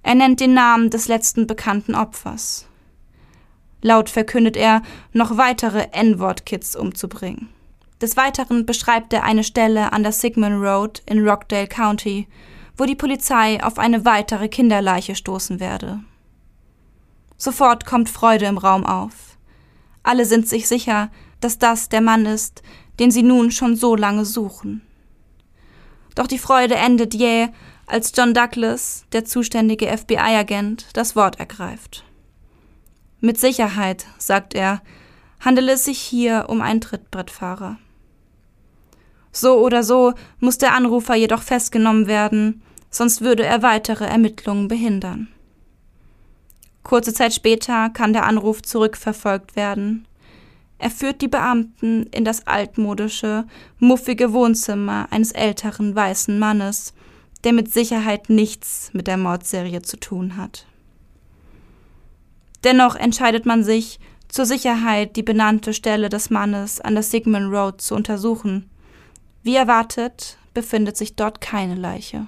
Er 0.04 0.14
nennt 0.14 0.38
den 0.38 0.54
Namen 0.54 0.90
des 0.90 1.08
letzten 1.08 1.48
bekannten 1.48 1.96
Opfers. 1.96 2.66
Laut 3.82 4.08
verkündet 4.08 4.56
er, 4.56 4.82
noch 5.12 5.36
weitere 5.36 5.88
N-Wort-Kids 5.90 6.76
umzubringen. 6.76 7.48
Des 8.00 8.16
Weiteren 8.16 8.64
beschreibt 8.64 9.12
er 9.12 9.24
eine 9.24 9.42
Stelle 9.42 9.92
an 9.92 10.04
der 10.04 10.12
Sigmund 10.12 10.62
Road 10.62 11.02
in 11.06 11.28
Rockdale 11.28 11.66
County, 11.66 12.28
wo 12.76 12.84
die 12.84 12.94
Polizei 12.94 13.62
auf 13.62 13.78
eine 13.78 14.04
weitere 14.04 14.48
Kinderleiche 14.48 15.16
stoßen 15.16 15.58
werde. 15.58 16.00
Sofort 17.36 17.86
kommt 17.86 18.08
Freude 18.08 18.46
im 18.46 18.56
Raum 18.56 18.86
auf. 18.86 19.36
Alle 20.04 20.24
sind 20.26 20.48
sich 20.48 20.68
sicher, 20.68 21.10
dass 21.40 21.58
das 21.58 21.88
der 21.88 22.00
Mann 22.00 22.26
ist, 22.26 22.62
den 23.00 23.10
sie 23.10 23.22
nun 23.22 23.50
schon 23.50 23.74
so 23.74 23.96
lange 23.96 24.24
suchen. 24.24 24.82
Doch 26.14 26.26
die 26.26 26.38
Freude 26.38 26.74
endet 26.76 27.14
jäh, 27.14 27.48
als 27.86 28.12
John 28.14 28.34
Douglas, 28.34 29.04
der 29.12 29.24
zuständige 29.24 29.86
FBI-Agent, 29.86 30.88
das 30.92 31.16
Wort 31.16 31.40
ergreift. 31.40 32.04
Mit 33.20 33.40
Sicherheit, 33.40 34.06
sagt 34.18 34.54
er, 34.54 34.82
handele 35.40 35.72
es 35.72 35.86
sich 35.86 35.98
hier 35.98 36.46
um 36.48 36.60
einen 36.60 36.82
Trittbrettfahrer. 36.82 37.78
So 39.32 39.58
oder 39.58 39.82
so 39.82 40.12
muss 40.38 40.58
der 40.58 40.74
Anrufer 40.74 41.14
jedoch 41.14 41.42
festgenommen 41.42 42.06
werden, 42.06 42.62
sonst 42.90 43.22
würde 43.22 43.44
er 43.44 43.62
weitere 43.62 44.04
Ermittlungen 44.04 44.68
behindern. 44.68 45.28
Kurze 46.82 47.14
Zeit 47.14 47.32
später 47.32 47.88
kann 47.90 48.12
der 48.12 48.24
Anruf 48.24 48.62
zurückverfolgt 48.62 49.56
werden 49.56 50.06
er 50.80 50.90
führt 50.90 51.20
die 51.20 51.28
Beamten 51.28 52.04
in 52.04 52.24
das 52.24 52.46
altmodische, 52.46 53.44
muffige 53.78 54.32
Wohnzimmer 54.32 55.08
eines 55.10 55.32
älteren 55.32 55.94
weißen 55.94 56.38
Mannes, 56.38 56.94
der 57.44 57.52
mit 57.52 57.70
Sicherheit 57.70 58.30
nichts 58.30 58.90
mit 58.94 59.06
der 59.06 59.18
Mordserie 59.18 59.82
zu 59.82 59.98
tun 59.98 60.38
hat. 60.38 60.66
Dennoch 62.64 62.96
entscheidet 62.96 63.44
man 63.44 63.62
sich, 63.62 64.00
zur 64.28 64.46
Sicherheit 64.46 65.16
die 65.16 65.22
benannte 65.22 65.74
Stelle 65.74 66.08
des 66.08 66.30
Mannes 66.30 66.80
an 66.80 66.94
der 66.94 67.02
Sigmund 67.02 67.52
Road 67.52 67.80
zu 67.82 67.94
untersuchen. 67.94 68.70
Wie 69.42 69.56
erwartet, 69.56 70.38
befindet 70.54 70.96
sich 70.96 71.14
dort 71.14 71.42
keine 71.42 71.74
Leiche. 71.74 72.26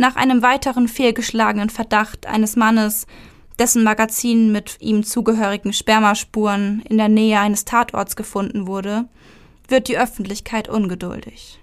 Nach 0.00 0.16
einem 0.16 0.40
weiteren 0.40 0.88
fehlgeschlagenen 0.88 1.68
Verdacht 1.68 2.24
eines 2.24 2.56
Mannes, 2.56 3.06
dessen 3.58 3.84
Magazin 3.84 4.50
mit 4.50 4.78
ihm 4.80 5.04
zugehörigen 5.04 5.74
Spermaspuren 5.74 6.80
in 6.88 6.96
der 6.96 7.10
Nähe 7.10 7.38
eines 7.38 7.66
Tatorts 7.66 8.16
gefunden 8.16 8.66
wurde, 8.66 9.10
wird 9.68 9.88
die 9.88 9.98
Öffentlichkeit 9.98 10.70
ungeduldig. 10.70 11.60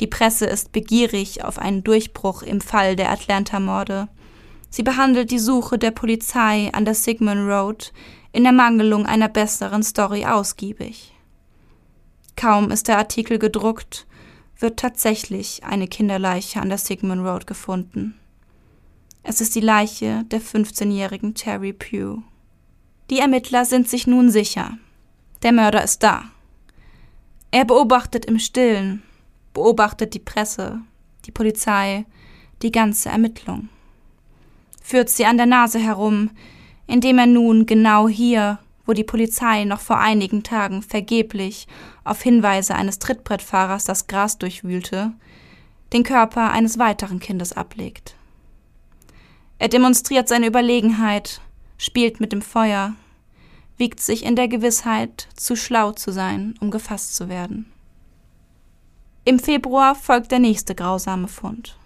Die 0.00 0.08
Presse 0.08 0.46
ist 0.46 0.72
begierig 0.72 1.44
auf 1.44 1.60
einen 1.60 1.84
Durchbruch 1.84 2.42
im 2.42 2.60
Fall 2.60 2.96
der 2.96 3.12
Atlanta-Morde. 3.12 4.08
Sie 4.68 4.82
behandelt 4.82 5.30
die 5.30 5.38
Suche 5.38 5.78
der 5.78 5.92
Polizei 5.92 6.70
an 6.72 6.84
der 6.84 6.94
Sigmund 6.96 7.48
Road 7.48 7.92
in 8.32 8.44
Ermangelung 8.44 9.06
einer 9.06 9.28
besseren 9.28 9.84
Story 9.84 10.26
ausgiebig. 10.26 11.14
Kaum 12.34 12.72
ist 12.72 12.88
der 12.88 12.98
Artikel 12.98 13.38
gedruckt, 13.38 14.08
wird 14.58 14.78
tatsächlich 14.78 15.64
eine 15.64 15.88
Kinderleiche 15.88 16.60
an 16.60 16.68
der 16.68 16.78
Sigmund 16.78 17.22
Road 17.22 17.46
gefunden. 17.46 18.14
Es 19.22 19.40
ist 19.40 19.54
die 19.54 19.60
Leiche 19.60 20.24
der 20.30 20.40
15-jährigen 20.40 21.34
Terry 21.34 21.72
Pugh. 21.72 22.22
Die 23.10 23.18
Ermittler 23.18 23.64
sind 23.64 23.88
sich 23.88 24.06
nun 24.06 24.30
sicher. 24.30 24.78
Der 25.42 25.52
Mörder 25.52 25.82
ist 25.82 26.02
da. 26.02 26.24
Er 27.50 27.64
beobachtet 27.64 28.24
im 28.24 28.38
Stillen, 28.38 29.02
beobachtet 29.52 30.14
die 30.14 30.20
Presse, 30.20 30.80
die 31.24 31.30
Polizei, 31.30 32.04
die 32.62 32.72
ganze 32.72 33.08
Ermittlung. 33.08 33.68
Führt 34.82 35.08
sie 35.08 35.26
an 35.26 35.36
der 35.36 35.46
Nase 35.46 35.78
herum, 35.78 36.30
indem 36.86 37.18
er 37.18 37.26
nun 37.26 37.66
genau 37.66 38.08
hier, 38.08 38.58
wo 38.86 38.92
die 38.92 39.04
Polizei 39.04 39.64
noch 39.64 39.80
vor 39.80 39.98
einigen 39.98 40.42
Tagen 40.42 40.82
vergeblich 40.82 41.66
auf 42.04 42.22
Hinweise 42.22 42.74
eines 42.74 42.98
Trittbrettfahrers 42.98 43.84
das 43.84 44.06
Gras 44.06 44.38
durchwühlte, 44.38 45.12
den 45.92 46.04
Körper 46.04 46.50
eines 46.52 46.78
weiteren 46.78 47.20
Kindes 47.20 47.52
ablegt. 47.52 48.14
Er 49.58 49.68
demonstriert 49.68 50.28
seine 50.28 50.46
Überlegenheit, 50.46 51.40
spielt 51.78 52.20
mit 52.20 52.32
dem 52.32 52.42
Feuer, 52.42 52.94
wiegt 53.76 54.00
sich 54.00 54.24
in 54.24 54.36
der 54.36 54.48
Gewissheit, 54.48 55.28
zu 55.36 55.56
schlau 55.56 55.92
zu 55.92 56.12
sein, 56.12 56.54
um 56.60 56.70
gefasst 56.70 57.16
zu 57.16 57.28
werden. 57.28 57.70
Im 59.24 59.38
Februar 59.38 59.94
folgt 59.94 60.30
der 60.30 60.38
nächste 60.38 60.74
grausame 60.74 61.28
Fund. 61.28 61.76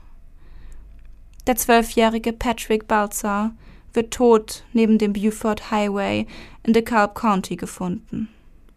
Der 1.46 1.56
zwölfjährige 1.56 2.32
Patrick 2.32 2.86
Balzer 2.86 3.52
wird 3.92 4.12
tot 4.12 4.64
neben 4.72 4.98
dem 4.98 5.12
Buford 5.12 5.70
Highway 5.70 6.26
in 6.62 6.72
DeKalb 6.72 7.14
County 7.14 7.56
gefunden. 7.56 8.28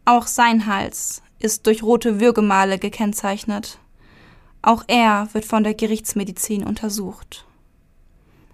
Auch 0.05 0.27
sein 0.27 0.65
Hals 0.65 1.21
ist 1.39 1.67
durch 1.67 1.83
rote 1.83 2.19
Würgemale 2.19 2.79
gekennzeichnet. 2.79 3.79
Auch 4.61 4.83
er 4.87 5.27
wird 5.33 5.45
von 5.45 5.63
der 5.63 5.73
Gerichtsmedizin 5.73 6.63
untersucht. 6.63 7.45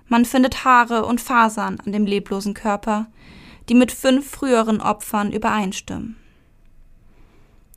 Man 0.07 0.25
findet 0.25 0.65
Haare 0.65 1.05
und 1.05 1.21
Fasern 1.21 1.79
an 1.85 1.91
dem 1.91 2.05
leblosen 2.05 2.55
Körper, 2.55 3.07
die 3.69 3.75
mit 3.75 3.91
fünf 3.91 4.29
früheren 4.29 4.81
Opfern 4.81 5.31
übereinstimmen. 5.31 6.17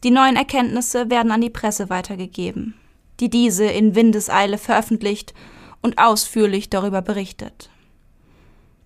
Die 0.02 0.10
neuen 0.10 0.36
Erkenntnisse 0.36 1.10
werden 1.10 1.30
an 1.30 1.42
die 1.42 1.50
Presse 1.50 1.90
weitergegeben, 1.90 2.74
die 3.20 3.28
diese 3.28 3.66
in 3.66 3.94
Windeseile 3.94 4.58
veröffentlicht 4.58 5.34
und 5.82 5.98
ausführlich 5.98 6.70
darüber 6.70 7.02
berichtet. 7.02 7.70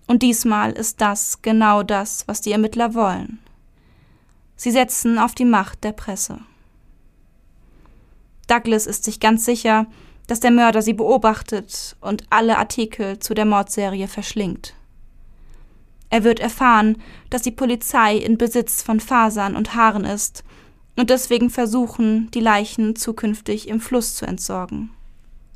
Und 0.07 0.23
diesmal 0.23 0.71
ist 0.71 1.01
das 1.01 1.41
genau 1.41 1.83
das, 1.83 2.23
was 2.27 2.41
die 2.41 2.53
Ermittler 2.53 2.93
wollen. 2.93 3.39
Sie 4.55 4.71
setzen 4.71 5.19
auf 5.19 5.35
die 5.35 5.45
Macht 5.45 5.83
der 5.83 5.91
Presse. 5.91 6.39
Douglas 8.47 8.87
ist 8.87 9.03
sich 9.03 9.19
ganz 9.19 9.45
sicher, 9.45 9.85
dass 10.25 10.39
der 10.39 10.51
Mörder 10.51 10.81
sie 10.81 10.93
beobachtet 10.93 11.95
und 12.01 12.23
alle 12.29 12.57
Artikel 12.57 13.19
zu 13.19 13.33
der 13.33 13.45
Mordserie 13.45 14.07
verschlingt. 14.07 14.73
Er 16.09 16.23
wird 16.23 16.39
erfahren, 16.39 17.01
dass 17.29 17.41
die 17.41 17.51
Polizei 17.51 18.15
in 18.15 18.37
Besitz 18.37 18.81
von 18.81 18.99
Fasern 18.99 19.55
und 19.55 19.75
Haaren 19.75 20.05
ist 20.05 20.43
und 20.95 21.09
deswegen 21.09 21.49
versuchen, 21.49 22.31
die 22.31 22.39
Leichen 22.39 22.95
zukünftig 22.95 23.67
im 23.67 23.81
Fluss 23.81 24.15
zu 24.15 24.25
entsorgen. 24.25 24.91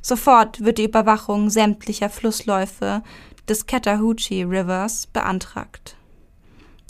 Sofort 0.02 0.64
wird 0.64 0.78
die 0.78 0.86
Überwachung 0.86 1.50
sämtlicher 1.50 2.10
Flussläufe 2.10 3.04
des 3.52 3.68
Chattahoochee 3.68 4.44
Rivers 4.44 5.08
beantragt. 5.08 5.98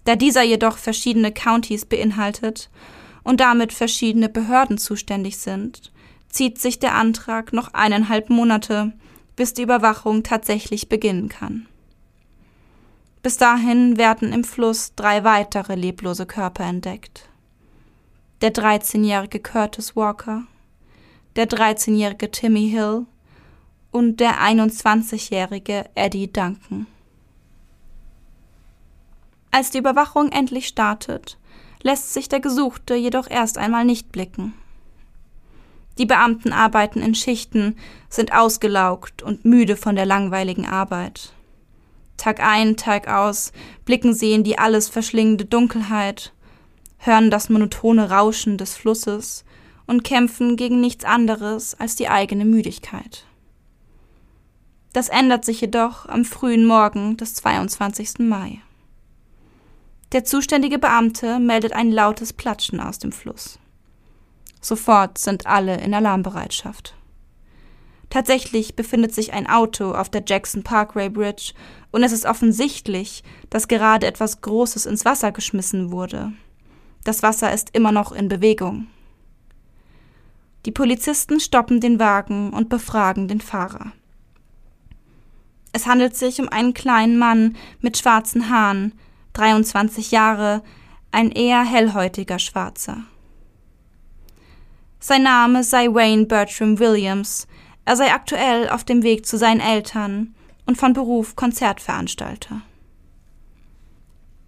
Da 0.05 0.15
dieser 0.15 0.43
jedoch 0.43 0.77
verschiedene 0.77 1.31
Countys 1.31 1.85
beinhaltet 1.85 2.69
und 3.23 3.39
damit 3.39 3.73
verschiedene 3.73 4.29
Behörden 4.29 4.77
zuständig 4.77 5.39
sind, 5.39 5.91
zieht 6.29 6.59
sich 6.59 6.77
der 6.77 6.93
Antrag 6.93 7.51
noch 7.51 7.73
eineinhalb 7.73 8.29
Monate, 8.29 8.93
bis 9.35 9.55
die 9.55 9.63
Überwachung 9.63 10.21
tatsächlich 10.21 10.87
beginnen 10.87 11.29
kann. 11.29 11.65
Bis 13.23 13.37
dahin 13.37 13.97
werden 13.97 14.31
im 14.31 14.43
Fluss 14.43 14.93
drei 14.95 15.23
weitere 15.23 15.73
leblose 15.73 16.27
Körper 16.27 16.63
entdeckt. 16.63 17.27
Der 18.41 18.53
13-jährige 18.53 19.39
Curtis 19.39 19.95
Walker, 19.95 20.43
der 21.35 21.47
13-jährige 21.47 22.29
Timmy 22.29 22.69
Hill 22.69 23.07
und 23.91 24.19
der 24.19 24.41
21-jährige 24.41 25.85
Eddie 25.95 26.31
Duncan. 26.31 26.87
Als 29.51 29.69
die 29.69 29.79
Überwachung 29.79 30.31
endlich 30.31 30.67
startet, 30.67 31.37
lässt 31.83 32.13
sich 32.13 32.29
der 32.29 32.39
Gesuchte 32.39 32.95
jedoch 32.95 33.29
erst 33.29 33.57
einmal 33.57 33.85
nicht 33.85 34.11
blicken. 34.11 34.53
Die 35.97 36.05
Beamten 36.05 36.53
arbeiten 36.53 37.01
in 37.01 37.15
Schichten, 37.15 37.75
sind 38.09 38.31
ausgelaugt 38.31 39.23
und 39.23 39.43
müde 39.43 39.75
von 39.75 39.95
der 39.95 40.05
langweiligen 40.05 40.65
Arbeit. 40.65 41.33
Tag 42.15 42.39
ein, 42.39 42.77
Tag 42.77 43.07
aus 43.07 43.51
blicken 43.83 44.13
sie 44.13 44.31
in 44.31 44.43
die 44.43 44.57
alles 44.57 44.87
verschlingende 44.87 45.45
Dunkelheit, 45.45 46.31
hören 46.97 47.29
das 47.29 47.49
monotone 47.49 48.09
Rauschen 48.09 48.57
des 48.57 48.75
Flusses 48.75 49.43
und 49.85 50.03
kämpfen 50.03 50.55
gegen 50.55 50.79
nichts 50.79 51.03
anderes 51.03 51.77
als 51.77 51.95
die 51.95 52.07
eigene 52.07 52.45
Müdigkeit. 52.45 53.25
Das 54.93 55.07
ändert 55.07 55.45
sich 55.45 55.61
jedoch 55.61 56.05
am 56.07 56.25
frühen 56.25 56.65
Morgen 56.65 57.15
des 57.15 57.35
22. 57.35 58.19
Mai. 58.19 58.59
Der 60.11 60.25
zuständige 60.25 60.77
Beamte 60.77 61.39
meldet 61.39 61.71
ein 61.71 61.91
lautes 61.91 62.33
Platschen 62.33 62.81
aus 62.81 62.99
dem 62.99 63.13
Fluss. 63.13 63.59
Sofort 64.59 65.17
sind 65.17 65.47
alle 65.47 65.79
in 65.79 65.93
Alarmbereitschaft. 65.93 66.95
Tatsächlich 68.09 68.75
befindet 68.75 69.15
sich 69.15 69.31
ein 69.31 69.47
Auto 69.47 69.93
auf 69.93 70.09
der 70.09 70.23
Jackson 70.27 70.63
Parkway 70.63 71.07
Bridge 71.07 71.53
und 71.91 72.03
es 72.03 72.11
ist 72.11 72.25
offensichtlich, 72.25 73.23
dass 73.49 73.69
gerade 73.69 74.05
etwas 74.05 74.41
Großes 74.41 74.85
ins 74.85 75.05
Wasser 75.05 75.31
geschmissen 75.31 75.93
wurde. 75.93 76.33
Das 77.05 77.23
Wasser 77.23 77.53
ist 77.53 77.69
immer 77.73 77.93
noch 77.93 78.11
in 78.11 78.27
Bewegung. 78.27 78.87
Die 80.65 80.71
Polizisten 80.71 81.39
stoppen 81.39 81.79
den 81.79 81.99
Wagen 81.99 82.51
und 82.51 82.67
befragen 82.67 83.29
den 83.29 83.39
Fahrer. 83.39 83.93
Es 85.73 85.85
handelt 85.85 86.15
sich 86.15 86.39
um 86.39 86.49
einen 86.49 86.73
kleinen 86.73 87.17
Mann 87.17 87.55
mit 87.79 87.97
schwarzen 87.97 88.49
Haaren, 88.49 88.93
23 89.33 90.11
Jahre, 90.11 90.63
ein 91.11 91.31
eher 91.31 91.63
hellhäutiger 91.63 92.39
Schwarzer. 92.39 93.03
Sein 94.99 95.23
Name 95.23 95.63
sei 95.63 95.87
Wayne 95.87 96.25
Bertram 96.25 96.79
Williams, 96.79 97.47
er 97.85 97.95
sei 97.95 98.11
aktuell 98.11 98.69
auf 98.69 98.83
dem 98.83 99.03
Weg 99.03 99.25
zu 99.25 99.37
seinen 99.37 99.59
Eltern 99.59 100.35
und 100.65 100.77
von 100.77 100.93
Beruf 100.93 101.35
Konzertveranstalter. 101.35 102.61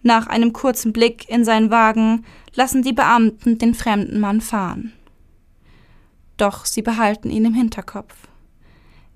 Nach 0.03 0.27
einem 0.27 0.51
kurzen 0.51 0.93
Blick 0.93 1.27
in 1.29 1.45
seinen 1.45 1.71
Wagen 1.71 2.25
lassen 2.53 2.83
die 2.83 2.93
Beamten 2.93 3.57
den 3.57 3.73
fremden 3.73 4.19
Mann 4.19 4.41
fahren. 4.41 4.93
Doch 6.37 6.65
sie 6.65 6.81
behalten 6.81 7.29
ihn 7.29 7.45
im 7.45 7.53
Hinterkopf. 7.53 8.13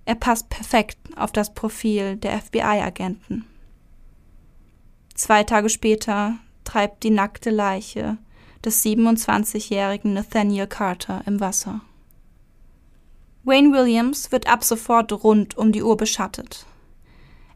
Er 0.07 0.15
passt 0.15 0.47
perfekt 0.47 0.97
auf 1.17 1.33
das 1.33 1.53
Profil 1.53 2.15
der 2.15 2.39
FBI-Agenten. 2.39 3.45
Zwei 5.13 5.43
Tage 5.43 5.67
später 5.67 6.35
treibt 6.63 7.03
die 7.03 7.09
nackte 7.09 7.49
Leiche 7.49 8.17
des 8.63 8.85
27-jährigen 8.85 10.13
Nathaniel 10.13 10.65
Carter 10.65 11.23
im 11.25 11.41
Wasser. 11.41 11.81
Wayne 13.43 13.73
Williams 13.73 14.31
wird 14.31 14.47
ab 14.47 14.63
sofort 14.63 15.11
rund 15.11 15.57
um 15.57 15.73
die 15.73 15.83
Uhr 15.83 15.97
beschattet. 15.97 16.65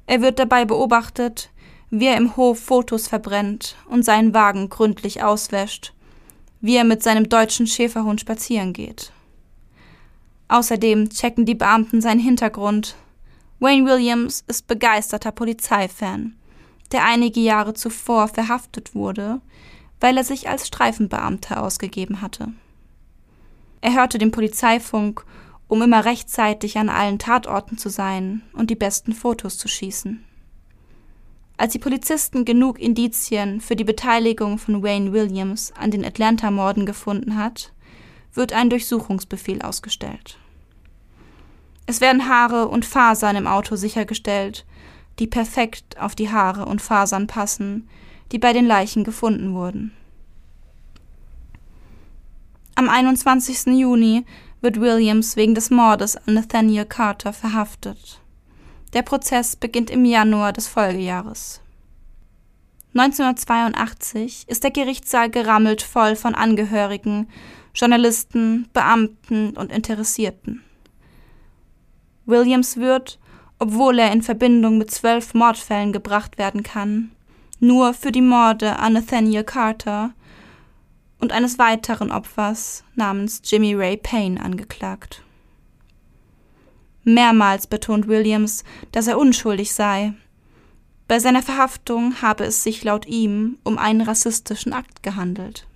Er 0.05 0.21
wird 0.21 0.37
dabei 0.37 0.65
beobachtet, 0.65 1.51
wie 1.89 2.07
er 2.07 2.17
im 2.17 2.35
Hof 2.35 2.59
Fotos 2.59 3.07
verbrennt 3.07 3.77
und 3.87 4.03
seinen 4.03 4.33
Wagen 4.33 4.67
gründlich 4.67 5.23
auswäscht, 5.23 5.93
wie 6.59 6.75
er 6.75 6.83
mit 6.83 7.01
seinem 7.01 7.29
deutschen 7.29 7.65
Schäferhund 7.65 8.19
spazieren 8.19 8.73
geht. 8.73 9.13
Außerdem 10.51 11.09
checken 11.09 11.45
die 11.45 11.55
Beamten 11.55 12.01
seinen 12.01 12.19
Hintergrund. 12.19 12.95
Wayne 13.61 13.85
Williams 13.85 14.43
ist 14.47 14.67
begeisterter 14.67 15.31
Polizeifan, 15.31 16.35
der 16.91 17.05
einige 17.05 17.39
Jahre 17.39 17.73
zuvor 17.73 18.27
verhaftet 18.27 18.93
wurde, 18.93 19.39
weil 20.01 20.17
er 20.17 20.25
sich 20.25 20.49
als 20.49 20.67
Streifenbeamter 20.67 21.63
ausgegeben 21.63 22.21
hatte. 22.21 22.49
Er 23.79 23.93
hörte 23.93 24.17
den 24.17 24.31
Polizeifunk 24.31 25.25
um 25.69 25.81
immer 25.81 26.03
rechtzeitig 26.03 26.77
an 26.77 26.89
allen 26.89 27.17
Tatorten 27.17 27.77
zu 27.77 27.87
sein 27.87 28.41
und 28.51 28.69
die 28.69 28.75
besten 28.75 29.13
Fotos 29.13 29.57
zu 29.57 29.69
schießen. 29.69 30.21
Als 31.55 31.71
die 31.71 31.79
Polizisten 31.79 32.43
genug 32.43 32.77
Indizien 32.77 33.61
für 33.61 33.77
die 33.77 33.85
Beteiligung 33.85 34.57
von 34.57 34.83
Wayne 34.83 35.13
Williams 35.13 35.71
an 35.71 35.89
den 35.89 36.03
Atlanta-Morden 36.03 36.85
gefunden 36.85 37.37
hat, 37.37 37.71
wird 38.33 38.53
ein 38.53 38.69
Durchsuchungsbefehl 38.69 39.61
ausgestellt. 39.61 40.37
Es 41.85 42.01
werden 42.01 42.29
Haare 42.29 42.67
und 42.67 42.85
Fasern 42.85 43.35
im 43.35 43.47
Auto 43.47 43.75
sichergestellt, 43.75 44.65
die 45.19 45.27
perfekt 45.27 45.99
auf 45.99 46.15
die 46.15 46.31
Haare 46.31 46.65
und 46.65 46.81
Fasern 46.81 47.27
passen, 47.27 47.89
die 48.31 48.39
bei 48.39 48.53
den 48.53 48.65
Leichen 48.65 49.03
gefunden 49.03 49.53
wurden. 49.53 49.91
Am 52.75 52.87
21. 52.87 53.77
Juni 53.77 54.25
wird 54.61 54.79
Williams 54.79 55.35
wegen 55.35 55.53
des 55.55 55.69
Mordes 55.69 56.15
an 56.15 56.35
Nathaniel 56.35 56.85
Carter 56.85 57.33
verhaftet. 57.33 58.21
Der 58.93 59.01
Prozess 59.01 59.55
beginnt 59.55 59.89
im 59.89 60.05
Januar 60.05 60.53
des 60.53 60.67
Folgejahres. 60.67 61.61
1982 62.93 64.45
ist 64.47 64.63
der 64.63 64.71
Gerichtssaal 64.71 65.29
gerammelt 65.29 65.81
voll 65.81 66.15
von 66.15 66.35
Angehörigen, 66.35 67.29
Journalisten, 67.73 68.67
Beamten 68.73 69.55
und 69.57 69.71
Interessierten. 69.71 70.63
Williams 72.25 72.77
wird, 72.77 73.19
obwohl 73.59 73.99
er 73.99 74.11
in 74.11 74.21
Verbindung 74.21 74.77
mit 74.77 74.91
zwölf 74.91 75.33
Mordfällen 75.33 75.93
gebracht 75.93 76.37
werden 76.37 76.63
kann, 76.63 77.11
nur 77.59 77.93
für 77.93 78.11
die 78.11 78.21
Morde 78.21 78.77
an 78.79 78.93
Nathaniel 78.93 79.43
Carter 79.43 80.13
und 81.19 81.31
eines 81.31 81.59
weiteren 81.59 82.11
Opfers 82.11 82.83
namens 82.95 83.41
Jimmy 83.45 83.75
Ray 83.75 83.97
Payne 83.97 84.41
angeklagt. 84.41 85.23
Mehrmals 87.03 87.67
betont 87.67 88.07
Williams, 88.07 88.63
dass 88.91 89.07
er 89.07 89.17
unschuldig 89.17 89.73
sei. 89.73 90.13
Bei 91.07 91.19
seiner 91.19 91.41
Verhaftung 91.41 92.21
habe 92.21 92.45
es 92.45 92.63
sich 92.63 92.83
laut 92.83 93.05
ihm 93.05 93.57
um 93.63 93.77
einen 93.77 94.01
rassistischen 94.01 94.73
Akt 94.73 95.03
gehandelt. 95.03 95.67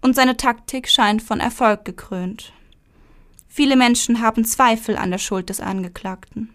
Und 0.00 0.14
seine 0.14 0.36
Taktik 0.36 0.88
scheint 0.88 1.22
von 1.22 1.40
Erfolg 1.40 1.84
gekrönt. 1.84 2.52
Viele 3.48 3.76
Menschen 3.76 4.20
haben 4.20 4.44
Zweifel 4.44 4.96
an 4.96 5.10
der 5.10 5.18
Schuld 5.18 5.48
des 5.48 5.60
Angeklagten. 5.60 6.54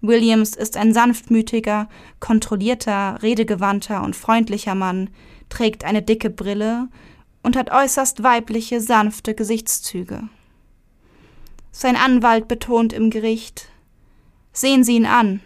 Williams 0.00 0.56
ist 0.56 0.76
ein 0.76 0.94
sanftmütiger, 0.94 1.88
kontrollierter, 2.18 3.22
redegewandter 3.22 4.02
und 4.02 4.16
freundlicher 4.16 4.74
Mann, 4.74 5.10
trägt 5.50 5.84
eine 5.84 6.02
dicke 6.02 6.30
Brille 6.30 6.88
und 7.42 7.56
hat 7.56 7.70
äußerst 7.70 8.22
weibliche, 8.22 8.80
sanfte 8.80 9.34
Gesichtszüge. 9.34 10.28
Sein 11.70 11.96
Anwalt 11.96 12.48
betont 12.48 12.92
im 12.92 13.10
Gericht 13.10 13.68
Sehen 14.52 14.82
Sie 14.82 14.96
ihn 14.96 15.06
an. 15.06 15.40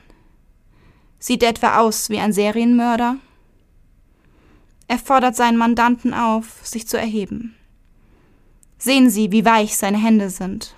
Sieht 1.19 1.43
er 1.43 1.51
etwa 1.51 1.79
aus 1.79 2.09
wie 2.09 2.19
ein 2.19 2.33
Serienmörder? 2.33 3.17
Er 4.87 4.99
fordert 4.99 5.37
seinen 5.37 5.57
Mandanten 5.57 6.15
auf, 6.15 6.61
sich 6.63 6.87
zu 6.87 6.99
erheben. 6.99 7.55
Sehen 8.79 9.09
Sie, 9.09 9.33
wie 9.33 9.45
weich 9.45 9.77
seine 9.77 9.99
Hände 9.99 10.31
sind. 10.31 10.75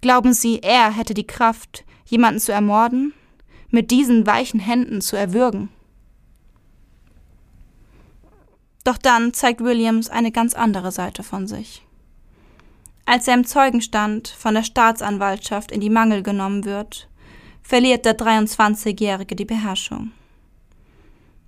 Glauben 0.00 0.32
Sie, 0.32 0.60
er 0.62 0.92
hätte 0.92 1.14
die 1.14 1.26
Kraft, 1.26 1.84
jemanden 2.06 2.40
zu 2.40 2.52
ermorden, 2.52 3.12
mit 3.70 3.90
diesen 3.90 4.26
weichen 4.26 4.60
Händen 4.60 5.00
zu 5.00 5.16
erwürgen? 5.16 5.68
Doch 8.84 8.98
dann 8.98 9.34
zeigt 9.34 9.60
Williams 9.60 10.08
eine 10.08 10.30
ganz 10.30 10.54
andere 10.54 10.92
Seite 10.92 11.22
von 11.22 11.46
sich. 11.46 11.84
Als 13.04 13.26
er 13.26 13.34
im 13.34 13.44
Zeugenstand 13.44 14.28
von 14.28 14.54
der 14.54 14.62
Staatsanwaltschaft 14.62 15.72
in 15.72 15.80
die 15.80 15.90
Mangel 15.90 16.22
genommen 16.22 16.64
wird, 16.64 17.08
verliert 17.62 18.04
der 18.04 18.16
23-Jährige 18.16 19.34
die 19.34 19.44
Beherrschung. 19.44 20.12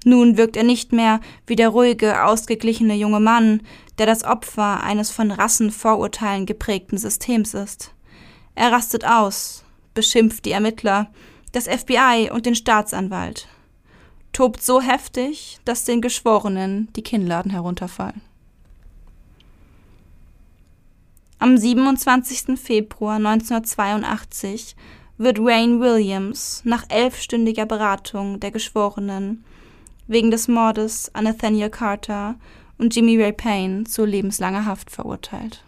Nun 0.05 0.37
wirkt 0.37 0.57
er 0.57 0.65
nicht 0.65 0.93
mehr 0.93 1.21
wie 1.47 1.57
der 1.57 1.69
ruhige, 1.69 2.25
ausgeglichene 2.25 2.95
junge 2.95 3.21
Mann, 3.21 3.63
der 3.99 4.07
das 4.07 4.25
Opfer 4.25 4.83
eines 4.83 5.11
von 5.11 5.31
Rassenvorurteilen 5.31 6.47
geprägten 6.47 6.97
Systems 6.97 7.55
ist. 7.55 7.93
Er 8.55 8.73
rastet 8.73 9.05
aus, 9.05 9.65
beschimpft 9.95 10.45
die 10.45 10.53
Ermittler, 10.53 11.11
das 11.53 11.69
FBI 11.69 12.31
und 12.33 12.47
den 12.47 12.55
Staatsanwalt 12.55 13.49
tobt 14.33 14.63
so 14.63 14.81
heftig, 14.81 15.59
dass 15.65 15.85
den 15.85 16.01
Geschworenen 16.01 16.89
die 16.95 17.03
Kinnladen 17.03 17.51
herunterfallen. 17.51 18.21
Am 21.39 21.57
27. 21.57 22.59
Februar 22.59 23.17
1982 23.17 24.77
wird 25.17 25.39
Wayne 25.39 25.81
Williams 25.81 26.63
nach 26.65 26.85
elfstündiger 26.89 27.67
Beratung 27.67 28.41
der 28.41 28.51
Geschworenen 28.51 29.45
wegen 30.11 30.31
des 30.31 30.49
Mordes 30.49 31.11
an 31.15 31.25
Nathaniel 31.25 31.71
Carter 31.71 32.35
und 32.79 32.95
Jimmy 32.95 33.21
Ray 33.21 33.33
Payne 33.33 33.85
zu 33.85 34.05
lebenslanger 34.05 34.67
Haft 34.67 34.91
verurteilt. 34.91 35.65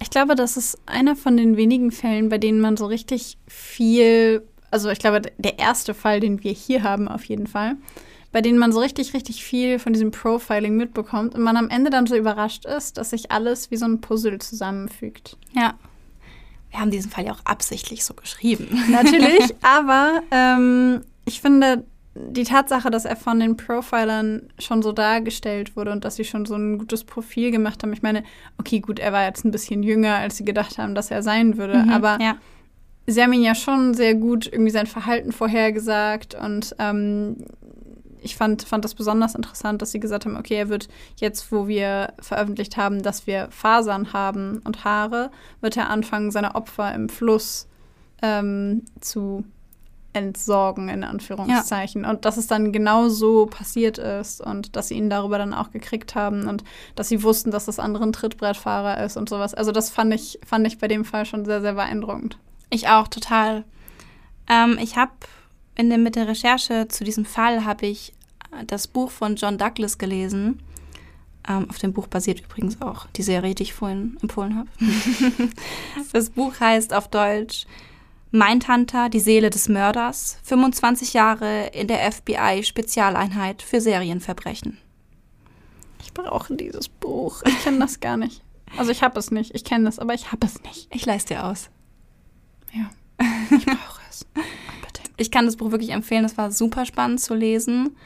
Ich 0.00 0.10
glaube, 0.10 0.36
das 0.36 0.56
ist 0.56 0.78
einer 0.86 1.16
von 1.16 1.36
den 1.36 1.56
wenigen 1.56 1.90
Fällen, 1.90 2.28
bei 2.28 2.38
denen 2.38 2.60
man 2.60 2.76
so 2.76 2.86
richtig 2.86 3.36
viel 3.48 4.44
also 4.70 4.90
ich 4.90 4.98
glaube, 4.98 5.22
der 5.38 5.58
erste 5.58 5.94
Fall, 5.94 6.20
den 6.20 6.42
wir 6.44 6.52
hier 6.52 6.82
haben, 6.82 7.08
auf 7.08 7.24
jeden 7.24 7.46
Fall, 7.46 7.76
bei 8.32 8.40
denen 8.40 8.58
man 8.58 8.72
so 8.72 8.80
richtig, 8.80 9.14
richtig 9.14 9.42
viel 9.42 9.78
von 9.78 9.92
diesem 9.92 10.10
Profiling 10.10 10.76
mitbekommt 10.76 11.34
und 11.34 11.42
man 11.42 11.56
am 11.56 11.70
Ende 11.70 11.90
dann 11.90 12.06
so 12.06 12.16
überrascht 12.16 12.66
ist, 12.66 12.98
dass 12.98 13.10
sich 13.10 13.30
alles 13.30 13.70
wie 13.70 13.76
so 13.76 13.86
ein 13.86 14.00
Puzzle 14.00 14.38
zusammenfügt. 14.38 15.36
Ja. 15.54 15.74
Wir 16.78 16.82
haben 16.82 16.92
diesen 16.92 17.10
Fall 17.10 17.26
ja 17.26 17.32
auch 17.32 17.44
absichtlich 17.44 18.04
so 18.04 18.14
geschrieben. 18.14 18.68
Natürlich, 18.88 19.52
aber 19.62 20.22
ähm, 20.30 21.00
ich 21.24 21.40
finde, 21.40 21.84
die 22.14 22.44
Tatsache, 22.44 22.88
dass 22.88 23.04
er 23.04 23.16
von 23.16 23.40
den 23.40 23.56
Profilern 23.56 24.42
schon 24.60 24.82
so 24.82 24.92
dargestellt 24.92 25.74
wurde 25.74 25.90
und 25.90 26.04
dass 26.04 26.14
sie 26.14 26.24
schon 26.24 26.46
so 26.46 26.54
ein 26.54 26.78
gutes 26.78 27.02
Profil 27.02 27.50
gemacht 27.50 27.82
haben. 27.82 27.92
Ich 27.92 28.02
meine, 28.02 28.22
okay, 28.58 28.78
gut, 28.78 29.00
er 29.00 29.12
war 29.12 29.24
jetzt 29.24 29.44
ein 29.44 29.50
bisschen 29.50 29.82
jünger, 29.82 30.14
als 30.14 30.36
sie 30.36 30.44
gedacht 30.44 30.78
haben, 30.78 30.94
dass 30.94 31.10
er 31.10 31.24
sein 31.24 31.58
würde, 31.58 31.78
mhm, 31.78 31.90
aber 31.90 32.18
ja 32.20 32.36
sie 33.08 33.22
haben 33.22 33.32
ihn 33.32 33.42
ja 33.42 33.54
schon 33.54 33.94
sehr 33.94 34.14
gut 34.14 34.46
irgendwie 34.46 34.70
sein 34.70 34.86
Verhalten 34.86 35.32
vorhergesagt 35.32 36.34
und 36.34 36.76
ähm, 36.78 37.36
ich 38.22 38.36
fand, 38.36 38.62
fand 38.62 38.84
das 38.84 38.94
besonders 38.94 39.34
interessant, 39.34 39.82
dass 39.82 39.92
sie 39.92 40.00
gesagt 40.00 40.26
haben, 40.26 40.36
okay, 40.36 40.56
er 40.56 40.68
wird 40.68 40.88
jetzt, 41.16 41.50
wo 41.52 41.68
wir 41.68 42.12
veröffentlicht 42.20 42.76
haben, 42.76 43.02
dass 43.02 43.26
wir 43.26 43.48
Fasern 43.50 44.12
haben 44.12 44.60
und 44.64 44.84
Haare, 44.84 45.30
wird 45.60 45.76
er 45.76 45.90
anfangen, 45.90 46.30
seine 46.30 46.54
Opfer 46.54 46.94
im 46.94 47.08
Fluss 47.08 47.68
ähm, 48.22 48.84
zu 49.00 49.44
entsorgen, 50.12 50.88
in 50.88 51.04
Anführungszeichen. 51.04 52.02
Ja. 52.02 52.10
Und 52.10 52.24
dass 52.24 52.36
es 52.36 52.46
dann 52.46 52.72
genau 52.72 53.08
so 53.08 53.46
passiert 53.46 53.98
ist 53.98 54.40
und 54.40 54.74
dass 54.74 54.88
sie 54.88 54.94
ihn 54.94 55.10
darüber 55.10 55.38
dann 55.38 55.54
auch 55.54 55.70
gekriegt 55.70 56.14
haben 56.14 56.48
und 56.48 56.64
dass 56.94 57.08
sie 57.08 57.22
wussten, 57.22 57.50
dass 57.50 57.66
das 57.66 57.78
andere 57.78 58.04
ein 58.04 58.12
Trittbrettfahrer 58.12 59.04
ist 59.04 59.16
und 59.16 59.28
sowas. 59.28 59.54
Also 59.54 59.70
das 59.70 59.90
fand 59.90 60.12
ich, 60.14 60.40
fand 60.44 60.66
ich 60.66 60.78
bei 60.78 60.88
dem 60.88 61.04
Fall 61.04 61.24
schon 61.24 61.44
sehr, 61.44 61.60
sehr 61.60 61.74
beeindruckend. 61.74 62.38
Ich 62.70 62.88
auch, 62.88 63.08
total. 63.08 63.64
Ähm, 64.48 64.78
ich 64.80 64.96
habe 64.96 65.12
in 65.78 65.88
der, 65.88 65.98
mit 65.98 66.16
der 66.16 66.28
Recherche 66.28 66.88
zu 66.88 67.04
diesem 67.04 67.24
Fall 67.24 67.64
habe 67.64 67.86
ich 67.86 68.12
äh, 68.52 68.64
das 68.66 68.86
Buch 68.86 69.10
von 69.10 69.36
John 69.36 69.56
Douglas 69.56 69.96
gelesen. 69.96 70.60
Ähm, 71.48 71.70
auf 71.70 71.78
dem 71.78 71.94
Buch 71.94 72.08
basiert 72.08 72.40
übrigens 72.40 72.82
auch 72.82 73.06
die 73.16 73.22
Serie, 73.22 73.54
die 73.54 73.62
ich 73.62 73.72
vorhin 73.72 74.18
empfohlen 74.20 74.56
habe. 74.56 74.68
das 76.12 76.30
Buch 76.30 76.60
heißt 76.60 76.92
auf 76.92 77.08
Deutsch 77.08 77.64
Mindhunter, 78.30 79.08
die 79.08 79.20
Seele 79.20 79.48
des 79.48 79.68
Mörders, 79.68 80.38
25 80.42 81.14
Jahre 81.14 81.68
in 81.68 81.86
der 81.86 82.12
FBI-Spezialeinheit 82.12 83.62
für 83.62 83.80
Serienverbrechen. 83.80 84.76
Ich 86.02 86.12
brauche 86.12 86.54
dieses 86.54 86.88
Buch. 86.88 87.42
Ich 87.46 87.62
kenne 87.62 87.78
das 87.78 88.00
gar 88.00 88.18
nicht. 88.18 88.42
Also 88.76 88.90
ich 88.90 89.02
habe 89.02 89.18
es 89.18 89.30
nicht. 89.30 89.54
Ich 89.54 89.64
kenne 89.64 89.88
es, 89.88 89.98
aber 89.98 90.12
ich 90.12 90.30
habe 90.30 90.46
es 90.46 90.62
nicht. 90.62 90.94
Ich 90.94 91.06
leiste 91.06 91.34
dir 91.34 91.44
aus. 91.46 91.70
Ja, 92.74 92.90
ich 93.56 93.64
brauche 93.64 94.02
es. 94.10 94.26
Ich 95.18 95.30
kann 95.30 95.46
das 95.46 95.56
Buch 95.56 95.70
wirklich 95.70 95.90
empfehlen. 95.90 96.24
Es 96.24 96.38
war 96.38 96.50
super 96.50 96.86
spannend 96.86 97.20
zu 97.20 97.34
lesen. 97.34 97.96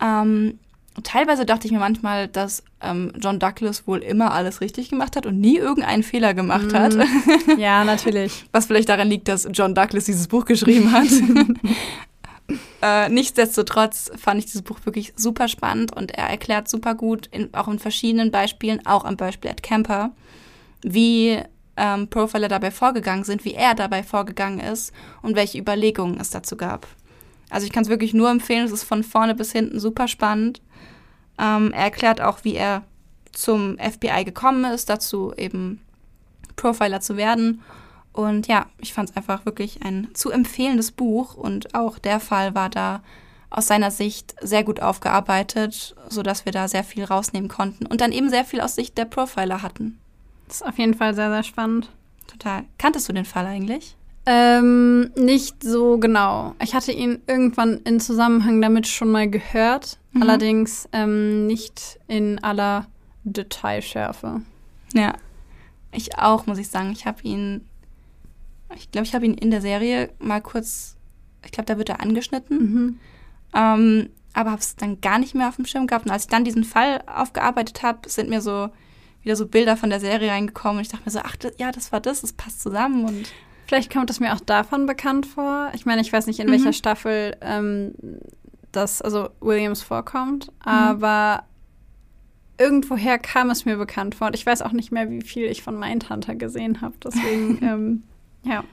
Ähm, 0.00 0.58
teilweise 1.02 1.46
dachte 1.46 1.66
ich 1.66 1.72
mir 1.72 1.78
manchmal, 1.78 2.28
dass 2.28 2.62
ähm, 2.80 3.12
John 3.18 3.38
Douglas 3.38 3.86
wohl 3.86 3.98
immer 3.98 4.32
alles 4.32 4.60
richtig 4.60 4.90
gemacht 4.90 5.16
hat 5.16 5.26
und 5.26 5.40
nie 5.40 5.56
irgendeinen 5.56 6.02
Fehler 6.02 6.34
gemacht 6.34 6.72
mm. 6.72 6.76
hat. 6.76 6.94
Ja, 7.58 7.84
natürlich. 7.84 8.44
Was 8.52 8.66
vielleicht 8.66 8.88
daran 8.88 9.08
liegt, 9.08 9.28
dass 9.28 9.48
John 9.52 9.74
Douglas 9.74 10.04
dieses 10.04 10.28
Buch 10.28 10.44
geschrieben 10.44 10.92
hat. 10.92 11.08
äh, 12.82 13.08
nichtsdestotrotz 13.08 14.10
fand 14.16 14.38
ich 14.38 14.46
dieses 14.46 14.62
Buch 14.62 14.78
wirklich 14.84 15.12
super 15.16 15.48
spannend 15.48 15.94
und 15.96 16.12
er 16.12 16.28
erklärt 16.28 16.68
super 16.68 16.94
gut, 16.94 17.28
in, 17.32 17.52
auch 17.54 17.68
in 17.68 17.78
verschiedenen 17.78 18.30
Beispielen, 18.30 18.84
auch 18.86 19.04
am 19.04 19.16
Beispiel 19.16 19.50
Ed 19.50 19.62
Camper, 19.62 20.10
wie 20.82 21.38
ähm, 21.80 22.08
Profiler 22.08 22.48
dabei 22.48 22.70
vorgegangen 22.70 23.24
sind, 23.24 23.44
wie 23.44 23.54
er 23.54 23.74
dabei 23.74 24.02
vorgegangen 24.02 24.60
ist 24.60 24.92
und 25.22 25.34
welche 25.34 25.58
Überlegungen 25.58 26.20
es 26.20 26.30
dazu 26.30 26.56
gab. 26.56 26.86
Also 27.48 27.66
ich 27.66 27.72
kann 27.72 27.82
es 27.82 27.88
wirklich 27.88 28.12
nur 28.12 28.30
empfehlen, 28.30 28.66
es 28.66 28.70
ist 28.70 28.84
von 28.84 29.02
vorne 29.02 29.34
bis 29.34 29.50
hinten 29.50 29.80
super 29.80 30.06
spannend. 30.06 30.60
Ähm, 31.38 31.72
er 31.72 31.84
erklärt 31.84 32.20
auch, 32.20 32.44
wie 32.44 32.54
er 32.54 32.84
zum 33.32 33.78
FBI 33.78 34.24
gekommen 34.24 34.64
ist, 34.64 34.90
dazu 34.90 35.32
eben 35.36 35.80
Profiler 36.56 37.00
zu 37.00 37.16
werden. 37.16 37.62
Und 38.12 38.46
ja, 38.46 38.66
ich 38.78 38.92
fand 38.92 39.08
es 39.08 39.16
einfach 39.16 39.46
wirklich 39.46 39.82
ein 39.82 40.08
zu 40.12 40.30
empfehlendes 40.30 40.92
Buch 40.92 41.34
und 41.34 41.74
auch 41.74 41.98
der 41.98 42.20
Fall 42.20 42.54
war 42.54 42.68
da 42.68 43.02
aus 43.48 43.66
seiner 43.66 43.90
Sicht 43.90 44.34
sehr 44.40 44.64
gut 44.64 44.80
aufgearbeitet, 44.80 45.96
sodass 46.08 46.44
wir 46.44 46.52
da 46.52 46.68
sehr 46.68 46.84
viel 46.84 47.04
rausnehmen 47.04 47.48
konnten 47.48 47.86
und 47.86 48.00
dann 48.00 48.12
eben 48.12 48.28
sehr 48.28 48.44
viel 48.44 48.60
aus 48.60 48.74
Sicht 48.74 48.98
der 48.98 49.06
Profiler 49.06 49.62
hatten. 49.62 49.98
Das 50.50 50.62
ist 50.62 50.66
auf 50.66 50.78
jeden 50.78 50.94
Fall 50.94 51.14
sehr, 51.14 51.30
sehr 51.30 51.44
spannend. 51.44 51.88
Total. 52.26 52.64
Kanntest 52.76 53.08
du 53.08 53.12
den 53.12 53.24
Fall 53.24 53.46
eigentlich? 53.46 53.96
Ähm, 54.26 55.12
nicht 55.14 55.62
so 55.62 55.98
genau. 55.98 56.56
Ich 56.60 56.74
hatte 56.74 56.90
ihn 56.90 57.20
irgendwann 57.28 57.78
in 57.84 58.00
Zusammenhang 58.00 58.60
damit 58.60 58.88
schon 58.88 59.12
mal 59.12 59.30
gehört, 59.30 60.00
mhm. 60.10 60.22
allerdings 60.22 60.88
ähm, 60.92 61.46
nicht 61.46 62.00
in 62.08 62.42
aller 62.42 62.88
Detailschärfe. 63.22 64.42
Ja, 64.92 65.14
ich 65.92 66.18
auch, 66.18 66.46
muss 66.46 66.58
ich 66.58 66.68
sagen. 66.68 66.90
Ich 66.90 67.06
habe 67.06 67.22
ihn, 67.22 67.64
ich 68.74 68.90
glaube, 68.90 69.06
ich 69.06 69.14
habe 69.14 69.26
ihn 69.26 69.34
in 69.34 69.52
der 69.52 69.60
Serie 69.60 70.10
mal 70.18 70.40
kurz, 70.40 70.96
ich 71.44 71.52
glaube, 71.52 71.66
da 71.66 71.78
wird 71.78 71.90
er 71.90 72.00
angeschnitten. 72.00 72.58
Mhm. 72.58 72.98
Ähm, 73.54 74.10
aber 74.32 74.50
habe 74.50 74.60
es 74.60 74.74
dann 74.74 75.00
gar 75.00 75.20
nicht 75.20 75.36
mehr 75.36 75.46
auf 75.46 75.56
dem 75.56 75.64
Schirm 75.64 75.86
gehabt. 75.86 76.06
Und 76.06 76.10
als 76.10 76.24
ich 76.24 76.30
dann 76.30 76.42
diesen 76.42 76.64
Fall 76.64 77.04
aufgearbeitet 77.06 77.84
habe, 77.84 78.08
sind 78.08 78.28
mir 78.28 78.40
so 78.40 78.70
wieder 79.22 79.36
so 79.36 79.46
Bilder 79.46 79.76
von 79.76 79.90
der 79.90 80.00
Serie 80.00 80.30
reingekommen. 80.30 80.78
Und 80.78 80.82
ich 80.82 80.88
dachte 80.88 81.04
mir 81.04 81.10
so, 81.10 81.20
ach, 81.22 81.36
das, 81.36 81.52
ja, 81.58 81.72
das 81.72 81.92
war 81.92 82.00
das, 82.00 82.22
das 82.22 82.32
passt 82.32 82.62
zusammen. 82.62 83.04
Und 83.04 83.32
Vielleicht 83.70 83.92
kommt 83.92 84.10
es 84.10 84.18
mir 84.18 84.34
auch 84.34 84.40
davon 84.40 84.86
bekannt 84.86 85.26
vor. 85.26 85.70
Ich 85.74 85.86
meine, 85.86 86.00
ich 86.00 86.12
weiß 86.12 86.26
nicht, 86.26 86.40
in 86.40 86.48
mhm. 86.48 86.52
welcher 86.54 86.72
Staffel 86.72 87.36
ähm, 87.40 87.94
das, 88.72 89.00
also 89.00 89.28
Williams 89.40 89.80
vorkommt, 89.80 90.48
mhm. 90.48 90.52
aber 90.64 91.44
irgendwoher 92.58 93.20
kam 93.20 93.48
es 93.48 93.66
mir 93.66 93.76
bekannt 93.76 94.16
vor. 94.16 94.26
Und 94.26 94.34
ich 94.34 94.44
weiß 94.44 94.62
auch 94.62 94.72
nicht 94.72 94.90
mehr, 94.90 95.08
wie 95.08 95.22
viel 95.22 95.44
ich 95.44 95.62
von 95.62 95.78
Mindhunter 95.78 96.34
gesehen 96.34 96.80
habe. 96.80 96.94
Deswegen, 97.04 97.58
ähm, 97.62 98.02
ja. 98.42 98.64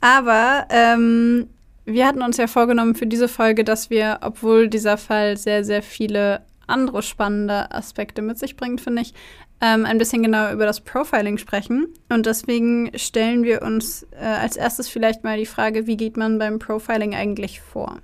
Aber 0.00 0.66
ähm, 0.70 1.48
wir 1.84 2.06
hatten 2.06 2.22
uns 2.22 2.36
ja 2.36 2.46
vorgenommen 2.46 2.94
für 2.94 3.08
diese 3.08 3.26
Folge, 3.26 3.64
dass 3.64 3.90
wir, 3.90 4.18
obwohl 4.20 4.68
dieser 4.68 4.96
Fall 4.96 5.36
sehr, 5.36 5.64
sehr 5.64 5.82
viele 5.82 6.42
andere 6.68 7.02
spannende 7.02 7.72
Aspekte 7.72 8.22
mit 8.22 8.38
sich 8.38 8.56
bringt, 8.56 8.80
finde 8.80 9.02
ich, 9.02 9.14
ähm, 9.60 9.84
ein 9.84 9.98
bisschen 9.98 10.22
genauer 10.22 10.52
über 10.52 10.66
das 10.66 10.80
Profiling 10.80 11.38
sprechen. 11.38 11.88
Und 12.08 12.26
deswegen 12.26 12.90
stellen 12.96 13.42
wir 13.42 13.62
uns 13.62 14.06
äh, 14.12 14.24
als 14.24 14.56
erstes 14.56 14.88
vielleicht 14.88 15.24
mal 15.24 15.38
die 15.38 15.46
Frage, 15.46 15.86
wie 15.86 15.96
geht 15.96 16.16
man 16.16 16.38
beim 16.38 16.58
Profiling 16.58 17.14
eigentlich 17.14 17.60
vor? 17.60 17.98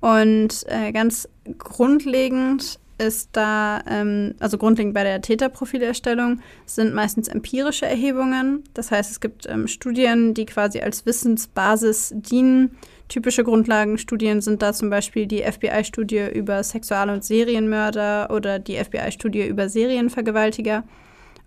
Und 0.00 0.64
äh, 0.68 0.92
ganz 0.92 1.28
grundlegend 1.58 2.78
ist 2.98 3.30
da, 3.32 3.82
ähm, 3.86 4.34
also 4.40 4.56
grundlegend 4.56 4.94
bei 4.94 5.04
der 5.04 5.20
Täterprofilerstellung, 5.20 6.40
sind 6.64 6.94
meistens 6.94 7.28
empirische 7.28 7.86
Erhebungen. 7.86 8.64
Das 8.74 8.90
heißt, 8.90 9.10
es 9.10 9.20
gibt 9.20 9.46
ähm, 9.48 9.68
Studien, 9.68 10.32
die 10.32 10.46
quasi 10.46 10.80
als 10.80 11.04
Wissensbasis 11.04 12.12
dienen. 12.14 12.76
Typische 13.08 13.44
Grundlagenstudien 13.44 14.40
sind 14.40 14.62
da 14.62 14.72
zum 14.72 14.90
Beispiel 14.90 15.26
die 15.26 15.42
FBI-Studie 15.42 16.26
über 16.34 16.62
Sexual- 16.62 17.10
und 17.10 17.24
Serienmörder 17.24 18.30
oder 18.30 18.58
die 18.58 18.76
FBI-Studie 18.76 19.46
über 19.46 19.68
Serienvergewaltiger 19.68 20.82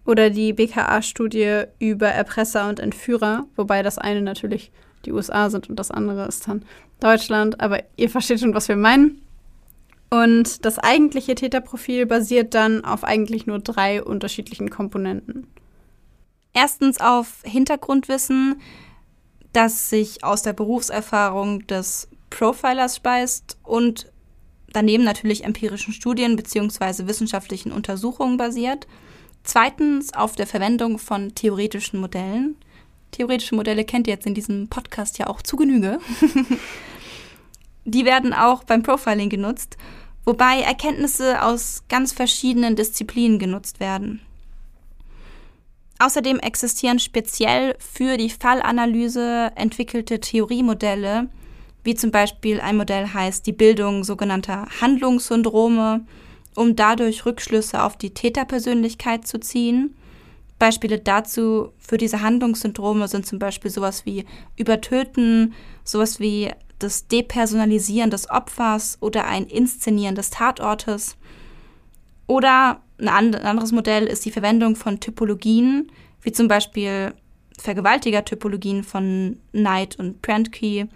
oder 0.05 0.29
die 0.29 0.53
BKA-Studie 0.53 1.63
über 1.79 2.07
Erpresser 2.07 2.69
und 2.69 2.79
Entführer, 2.79 3.45
wobei 3.55 3.83
das 3.83 3.97
eine 3.97 4.21
natürlich 4.21 4.71
die 5.05 5.11
USA 5.11 5.49
sind 5.49 5.69
und 5.69 5.77
das 5.77 5.91
andere 5.91 6.27
ist 6.27 6.47
dann 6.47 6.63
Deutschland. 6.99 7.59
Aber 7.59 7.83
ihr 7.97 8.09
versteht 8.09 8.39
schon, 8.39 8.53
was 8.53 8.67
wir 8.67 8.75
meinen. 8.75 9.21
Und 10.09 10.65
das 10.65 10.79
eigentliche 10.79 11.35
Täterprofil 11.35 12.05
basiert 12.05 12.55
dann 12.55 12.83
auf 12.83 13.03
eigentlich 13.03 13.45
nur 13.45 13.59
drei 13.59 14.03
unterschiedlichen 14.03 14.69
Komponenten. 14.69 15.47
Erstens 16.53 16.99
auf 16.99 17.41
Hintergrundwissen, 17.43 18.59
das 19.53 19.89
sich 19.89 20.23
aus 20.23 20.41
der 20.41 20.53
Berufserfahrung 20.53 21.65
des 21.67 22.07
Profilers 22.29 22.95
speist 22.95 23.57
und 23.63 24.11
daneben 24.71 25.03
natürlich 25.03 25.43
empirischen 25.43 25.93
Studien 25.93 26.35
bzw. 26.35 27.07
wissenschaftlichen 27.07 27.71
Untersuchungen 27.71 28.37
basiert. 28.37 28.87
Zweitens 29.43 30.13
auf 30.13 30.35
der 30.35 30.47
Verwendung 30.47 30.99
von 30.99 31.33
theoretischen 31.33 31.99
Modellen. 31.99 32.55
Theoretische 33.11 33.55
Modelle 33.55 33.85
kennt 33.85 34.07
ihr 34.07 34.13
jetzt 34.13 34.27
in 34.27 34.35
diesem 34.35 34.67
Podcast 34.67 35.17
ja 35.17 35.27
auch 35.27 35.41
zu 35.41 35.55
Genüge. 35.55 35.99
Die 37.85 38.05
werden 38.05 38.33
auch 38.33 38.63
beim 38.63 38.83
Profiling 38.83 39.29
genutzt 39.29 39.77
wobei 40.29 40.61
Erkenntnisse 40.61 41.41
aus 41.41 41.83
ganz 41.89 42.13
verschiedenen 42.13 42.75
Disziplinen 42.75 43.39
genutzt 43.39 43.79
werden. 43.79 44.21
Außerdem 45.99 46.39
existieren 46.39 46.99
speziell 46.99 47.75
für 47.77 48.15
die 48.15 48.29
Fallanalyse 48.29 49.51
entwickelte 49.55 50.21
Theoriemodelle, 50.21 51.29
wie 51.83 51.93
zum 51.93 52.11
Beispiel 52.11 52.61
ein 52.61 52.77
Modell 52.77 53.07
heißt 53.13 53.45
die 53.45 53.53
Bildung 53.53 54.05
sogenannter 54.05 54.67
Handlungssyndrome, 54.79 56.05
um 56.55 56.75
dadurch 56.75 57.25
Rückschlüsse 57.25 57.83
auf 57.83 57.97
die 57.97 58.13
Täterpersönlichkeit 58.13 59.27
zu 59.27 59.39
ziehen. 59.39 59.95
Beispiele 60.57 60.99
dazu 60.99 61.71
für 61.77 61.97
diese 61.97 62.21
Handlungssyndrome 62.21 63.07
sind 63.07 63.25
zum 63.25 63.39
Beispiel 63.39 63.71
sowas 63.71 64.05
wie 64.05 64.25
Übertöten, 64.55 65.53
sowas 65.83 66.19
wie 66.19 66.49
das 66.79 67.07
Depersonalisieren 67.07 68.09
des 68.09 68.29
Opfers 68.29 68.97
oder 69.01 69.25
ein 69.25 69.47
Inszenieren 69.47 70.15
des 70.15 70.29
Tatortes. 70.29 71.17
Oder 72.25 72.81
ein 72.99 73.35
anderes 73.35 73.71
Modell 73.71 74.05
ist 74.05 74.25
die 74.25 74.31
Verwendung 74.31 74.75
von 74.75 74.99
Typologien, 74.99 75.91
wie 76.21 76.31
zum 76.31 76.47
Beispiel 76.47 77.13
Vergewaltiger-Typologien 77.57 78.83
von 78.83 79.37
Knight 79.51 79.97
und 79.97 80.21
Prentke. 80.21 80.87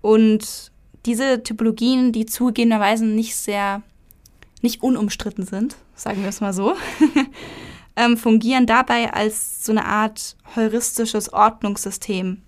Und 0.00 0.72
diese 1.06 1.42
Typologien, 1.42 2.12
die 2.12 2.26
zugegebenerweise 2.26 3.06
nicht 3.06 3.36
sehr, 3.36 3.82
nicht 4.62 4.82
unumstritten 4.82 5.44
sind, 5.46 5.76
sagen 5.94 6.22
wir 6.22 6.28
es 6.28 6.40
mal 6.40 6.52
so, 6.52 6.74
ähm, 7.96 8.16
fungieren 8.16 8.66
dabei 8.66 9.12
als 9.12 9.64
so 9.64 9.72
eine 9.72 9.84
Art 9.84 10.36
heuristisches 10.56 11.32
Ordnungssystem. 11.32 12.42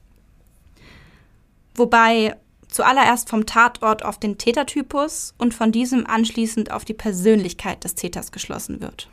Wobei 1.74 2.36
Zuallererst 2.72 3.28
vom 3.28 3.46
Tatort 3.46 4.04
auf 4.04 4.18
den 4.18 4.38
Tätertypus 4.38 5.34
und 5.38 5.54
von 5.54 5.70
diesem 5.72 6.06
anschließend 6.06 6.72
auf 6.72 6.84
die 6.84 6.94
Persönlichkeit 6.94 7.84
des 7.84 7.94
Täters 7.94 8.32
geschlossen 8.32 8.80
wird. 8.80 9.08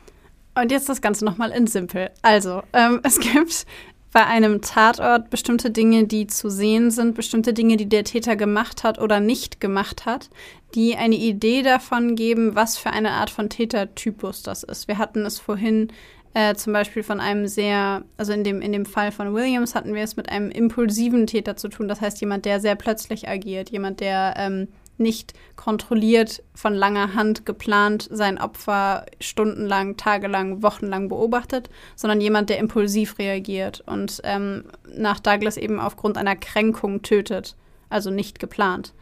Und 0.56 0.72
jetzt 0.72 0.90
das 0.90 1.02
Ganze 1.02 1.26
nochmal 1.26 1.52
in 1.52 1.68
simpel. 1.68 2.10
Also, 2.22 2.64
ähm, 2.74 3.02
es 3.04 3.20
gibt 3.20 3.66
bei 4.12 4.26
einem 4.26 4.62
Tatort 4.62 5.30
bestimmte 5.30 5.70
Dinge, 5.72 6.08
die 6.08 6.26
zu 6.26 6.50
sehen 6.50 6.90
sind, 6.90 7.16
bestimmte 7.16 7.54
Dinge, 7.54 7.78
die 7.78 7.88
der 7.88 8.04
Täter 8.04 8.36
gemacht 8.36 8.84
hat 8.84 9.00
oder 9.00 9.20
nicht 9.20 9.60
gemacht 9.60 10.06
hat, 10.06 10.30
die 10.74 10.96
eine 10.96 11.16
Idee 11.16 11.62
davon 11.62 12.16
geben, 12.16 12.56
was 12.56 12.78
für 12.78 12.90
eine 12.90 13.12
Art 13.12 13.30
von 13.30 13.50
Tätertypus 13.50 14.42
das 14.42 14.64
ist. 14.64 14.88
Wir 14.88 14.98
hatten 14.98 15.26
es 15.26 15.40
vorhin 15.40 15.92
äh, 16.34 16.54
zum 16.56 16.74
Beispiel 16.74 17.04
von 17.04 17.20
einem 17.20 17.48
sehr, 17.48 18.04
also 18.18 18.34
in 18.34 18.44
dem, 18.44 18.62
in 18.62 18.72
dem 18.72 18.86
Fall 18.86 19.12
von 19.12 19.34
Williams 19.34 19.76
hatten 19.76 19.94
wir 19.94 20.04
es 20.04 20.16
mit 20.16 20.30
einem 20.30 20.52
impulsiven 20.52 21.28
Täter 21.28 21.56
zu 21.56 21.70
tun. 21.70 21.88
Das 21.88 22.02
heißt, 22.02 22.22
jemand, 22.22 22.46
der 22.46 22.60
sehr 22.60 22.76
plötzlich 22.76 23.28
agiert, 23.28 23.70
jemand, 23.70 24.00
der 24.00 24.36
ähm, 24.38 24.68
nicht 25.00 25.34
kontrolliert 25.56 26.44
von 26.54 26.74
langer 26.74 27.16
Hand 27.16 27.46
geplant 27.46 28.08
sein 28.12 28.38
Opfer 28.38 29.06
stundenlang, 29.20 29.98
tagelang, 29.98 30.62
wochenlang 30.62 31.08
beobachtet, 31.08 31.70
sondern 31.96 32.22
jemand, 32.22 32.50
der 32.50 32.60
impulsiv 32.60 33.18
reagiert 33.18 33.82
und 33.86 34.22
ähm, 34.24 34.66
nach 34.94 35.20
Douglas 35.20 35.58
eben 35.58 35.80
aufgrund 35.80 36.18
einer 36.18 36.36
Kränkung 36.36 37.02
tötet, 37.02 37.56
also 37.90 38.12
nicht 38.12 38.40
geplant. 38.40 38.94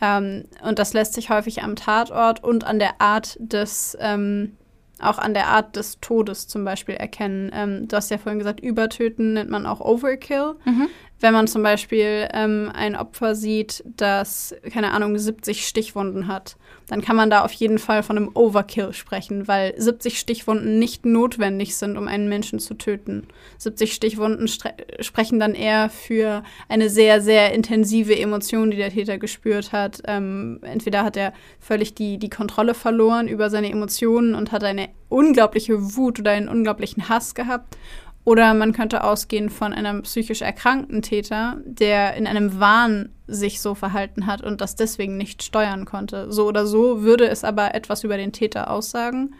Ähm, 0.00 0.44
und 0.62 0.78
das 0.78 0.94
lässt 0.94 1.14
sich 1.14 1.30
häufig 1.30 1.62
am 1.62 1.76
Tatort 1.76 2.42
und 2.42 2.64
an 2.64 2.78
der 2.78 3.00
Art 3.00 3.36
des 3.40 3.98
ähm, 4.00 4.56
auch 5.02 5.18
an 5.18 5.34
der 5.34 5.48
Art 5.48 5.76
des 5.76 6.00
Todes 6.00 6.48
zum 6.48 6.64
Beispiel 6.64 6.94
erkennen. 6.94 7.50
Ähm, 7.52 7.88
du 7.88 7.96
hast 7.96 8.10
ja 8.10 8.18
vorhin 8.18 8.38
gesagt, 8.38 8.60
Übertöten 8.60 9.34
nennt 9.34 9.50
man 9.50 9.66
auch 9.66 9.80
Overkill. 9.80 10.54
Mhm. 10.64 10.88
Wenn 11.20 11.34
man 11.34 11.46
zum 11.46 11.62
Beispiel 11.62 12.28
ähm, 12.32 12.70
ein 12.74 12.96
Opfer 12.96 13.34
sieht, 13.34 13.84
das, 13.84 14.54
keine 14.72 14.92
Ahnung, 14.92 15.18
70 15.18 15.66
Stichwunden 15.66 16.28
hat, 16.28 16.56
dann 16.88 17.02
kann 17.02 17.14
man 17.14 17.28
da 17.28 17.44
auf 17.44 17.52
jeden 17.52 17.78
Fall 17.78 18.02
von 18.02 18.16
einem 18.16 18.30
Overkill 18.32 18.94
sprechen, 18.94 19.46
weil 19.46 19.74
70 19.76 20.18
Stichwunden 20.18 20.78
nicht 20.78 21.04
notwendig 21.04 21.76
sind, 21.76 21.98
um 21.98 22.08
einen 22.08 22.28
Menschen 22.28 22.58
zu 22.58 22.72
töten. 22.72 23.28
70 23.58 23.92
Stichwunden 23.92 24.48
sprechen 24.48 25.38
dann 25.38 25.54
eher 25.54 25.90
für 25.90 26.42
eine 26.68 26.88
sehr, 26.88 27.20
sehr 27.20 27.52
intensive 27.52 28.18
Emotion, 28.18 28.70
die 28.70 28.78
der 28.78 28.90
Täter 28.90 29.18
gespürt 29.18 29.72
hat. 29.72 30.00
Ähm, 30.06 30.60
entweder 30.62 31.04
hat 31.04 31.18
er 31.18 31.34
völlig 31.60 31.94
die, 31.94 32.16
die 32.16 32.30
Kontrolle 32.30 32.72
verloren 32.72 33.28
über 33.28 33.50
seine 33.50 33.70
Emotionen 33.70 34.34
und 34.34 34.52
hat 34.52 34.64
eine 34.64 34.88
unglaubliche 35.10 35.96
Wut 35.96 36.18
oder 36.18 36.30
einen 36.30 36.48
unglaublichen 36.48 37.10
Hass 37.10 37.34
gehabt 37.34 37.76
oder 38.24 38.54
man 38.54 38.72
könnte 38.72 39.02
ausgehen 39.04 39.50
von 39.50 39.72
einem 39.72 40.02
psychisch 40.02 40.42
erkrankten 40.42 41.02
Täter, 41.02 41.58
der 41.64 42.14
in 42.14 42.26
einem 42.26 42.60
Wahn 42.60 43.10
sich 43.26 43.60
so 43.60 43.74
verhalten 43.74 44.26
hat 44.26 44.42
und 44.42 44.60
das 44.60 44.76
deswegen 44.76 45.16
nicht 45.16 45.42
steuern 45.42 45.84
konnte. 45.84 46.30
So 46.30 46.46
oder 46.46 46.66
so 46.66 47.02
würde 47.02 47.28
es 47.28 47.44
aber 47.44 47.74
etwas 47.74 48.04
über 48.04 48.16
den 48.16 48.32
Täter 48.32 48.70
aussagen. 48.70 49.34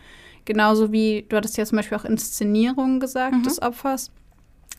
genauso 0.47 0.91
wie, 0.91 1.27
du 1.29 1.37
hattest 1.37 1.57
ja 1.59 1.65
zum 1.65 1.77
Beispiel 1.77 1.99
auch 1.99 2.05
Inszenierung 2.05 2.99
gesagt 2.99 3.37
mhm. 3.37 3.43
des 3.43 3.61
Opfers. 3.63 4.11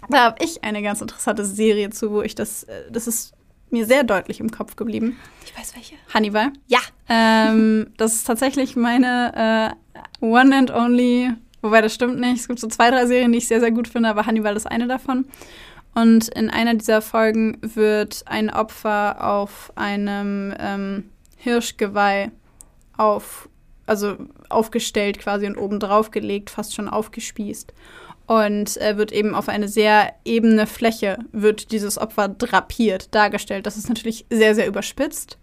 Da 0.10 0.26
habe 0.26 0.44
ich 0.44 0.64
eine 0.64 0.82
ganz 0.82 1.02
interessante 1.02 1.46
Serie 1.46 1.92
zu, 1.92 2.12
wo 2.12 2.22
ich 2.22 2.36
das, 2.36 2.64
äh, 2.64 2.92
das 2.92 3.08
ist 3.08 3.34
mir 3.70 3.86
sehr 3.86 4.04
deutlich 4.04 4.40
im 4.40 4.52
Kopf 4.52 4.76
geblieben. 4.76 5.18
Ich 5.46 5.58
weiß 5.58 5.76
welche. 5.76 5.96
Hannibal. 6.14 6.52
Ja. 6.68 6.80
Ähm, 7.08 7.92
das 7.98 8.16
ist 8.16 8.28
tatsächlich 8.28 8.76
meine 8.76 9.76
äh, 10.22 10.26
One 10.26 10.56
and 10.56 10.72
Only, 10.72 11.32
wobei 11.62 11.82
das 11.82 11.94
stimmt 11.94 12.20
nicht. 12.20 12.42
Es 12.42 12.48
gibt 12.48 12.60
so 12.60 12.68
zwei, 12.68 12.90
drei 12.90 13.06
Serien, 13.06 13.32
die 13.32 13.38
ich 13.40 13.48
sehr, 13.48 13.60
sehr 13.60 13.72
gut 13.72 13.88
finde, 13.88 14.10
aber 14.10 14.26
Hannibal 14.26 14.56
ist 14.56 14.66
eine 14.66 14.88
davon. 14.88 15.26
Und 15.94 16.30
in 16.30 16.50
einer 16.50 16.76
dieser 16.76 17.02
Folgen 17.02 17.58
wird 17.62 18.24
ein 18.26 18.50
Opfer 18.50 19.28
auf 19.28 19.74
einem 19.76 20.54
ähm, 20.58 21.10
Hirschgeweih 21.38 22.32
auf, 22.98 23.50
also 23.86 24.16
aufgestellt 24.50 25.20
quasi 25.20 25.48
und 25.48 25.58
oben 25.58 25.80
drauf 25.80 26.12
gelegt, 26.12 26.50
fast 26.50 26.74
schon 26.74 26.88
aufgespießt. 26.88 27.74
Und 28.28 28.78
äh, 28.78 28.96
wird 28.96 29.12
eben 29.12 29.36
auf 29.36 29.50
eine 29.50 29.68
sehr 29.68 30.14
ebene 30.24 30.66
Fläche, 30.66 31.18
wird 31.34 31.74
dieses 31.74 31.98
Opfer 31.98 32.30
drapiert, 32.30 33.14
dargestellt. 33.14 33.66
Das 33.66 33.76
ist 33.76 33.90
natürlich 33.90 34.26
sehr, 34.30 34.56
sehr 34.56 34.68
überspitzt. 34.68 35.38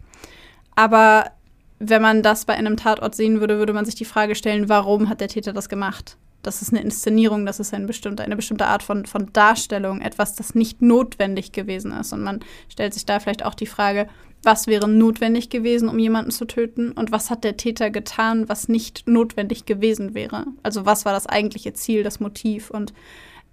Aber 0.75 1.33
wenn 1.79 2.03
man 2.03 2.23
das 2.23 2.45
bei 2.45 2.55
einem 2.55 2.77
Tatort 2.77 3.15
sehen 3.15 3.41
würde, 3.41 3.59
würde 3.59 3.73
man 3.73 3.85
sich 3.85 3.95
die 3.95 4.05
Frage 4.05 4.35
stellen, 4.35 4.69
warum 4.69 5.09
hat 5.09 5.21
der 5.21 5.29
Täter 5.29 5.53
das 5.53 5.69
gemacht? 5.69 6.17
Das 6.43 6.63
ist 6.63 6.73
eine 6.73 6.83
Inszenierung, 6.83 7.47
das 7.47 7.61
ist 7.61 7.75
ein 7.75 7.87
bestimmte, 7.87 8.23
eine 8.23 8.37
bestimmte 8.37 8.67
Art 8.67 8.83
von, 8.83 9.07
von 9.07 9.33
Darstellung, 9.33 10.01
etwas, 10.01 10.35
das 10.35 10.55
nicht 10.55 10.83
notwendig 10.83 11.53
gewesen 11.53 11.93
ist. 11.93 12.13
Und 12.13 12.23
man 12.23 12.41
stellt 12.69 12.95
sich 12.95 13.07
da 13.07 13.19
vielleicht 13.19 13.45
auch 13.45 13.55
die 13.55 13.67
Frage, 13.67 14.09
was 14.43 14.69
wäre 14.69 14.89
notwendig 14.89 15.51
gewesen, 15.51 15.89
um 15.89 15.99
jemanden 15.99 16.31
zu 16.31 16.45
töten 16.47 16.93
und 16.93 17.11
was 17.11 17.31
hat 17.31 17.43
der 17.43 17.57
Täter 17.57 17.91
getan, 17.91 18.49
was 18.49 18.69
nicht 18.69 19.09
notwendig 19.09 19.67
gewesen 19.67 20.15
wäre. 20.15 20.47
Also 20.63 20.87
was 20.87 21.05
war 21.05 21.13
das 21.13 21.27
eigentliche 21.27 21.73
Ziel, 21.73 22.05
das 22.05 22.21
Motiv 22.21 22.71
und 22.71 22.93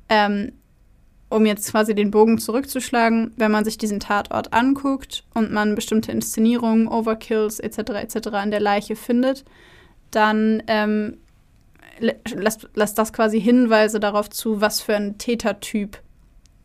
ähm, 0.09 0.51
um 1.29 1.45
jetzt 1.45 1.71
quasi 1.71 1.95
den 1.95 2.11
Bogen 2.11 2.37
zurückzuschlagen, 2.37 3.33
wenn 3.35 3.51
man 3.51 3.65
sich 3.65 3.77
diesen 3.77 3.99
Tatort 3.99 4.53
anguckt 4.53 5.23
und 5.33 5.51
man 5.51 5.75
bestimmte 5.75 6.11
Inszenierungen, 6.11 6.87
Overkills 6.87 7.59
etc. 7.59 7.77
etc. 8.01 8.27
an 8.33 8.51
der 8.51 8.59
Leiche 8.59 8.95
findet, 8.95 9.43
dann 10.11 10.63
ähm, 10.67 11.17
lässt, 11.99 12.69
lässt 12.75 12.97
das 12.97 13.11
quasi 13.13 13.41
Hinweise 13.41 13.99
darauf 13.99 14.29
zu, 14.29 14.61
was 14.61 14.81
für 14.81 14.95
ein 14.95 15.17
Tätertyp 15.17 15.99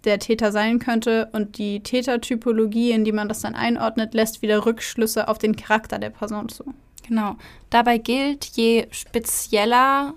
der 0.04 0.18
Täter 0.18 0.52
sein 0.52 0.78
könnte. 0.78 1.28
Und 1.32 1.58
die 1.58 1.82
Tätertypologie, 1.82 2.92
in 2.92 3.04
die 3.04 3.12
man 3.12 3.28
das 3.28 3.40
dann 3.40 3.54
einordnet, 3.54 4.14
lässt 4.14 4.42
wieder 4.42 4.64
Rückschlüsse 4.66 5.28
auf 5.28 5.38
den 5.38 5.56
Charakter 5.56 5.98
der 5.98 6.10
Person 6.10 6.48
zu. 6.48 6.64
Genau. 7.06 7.36
Dabei 7.70 7.98
gilt, 7.98 8.44
je 8.44 8.86
spezieller, 8.90 10.14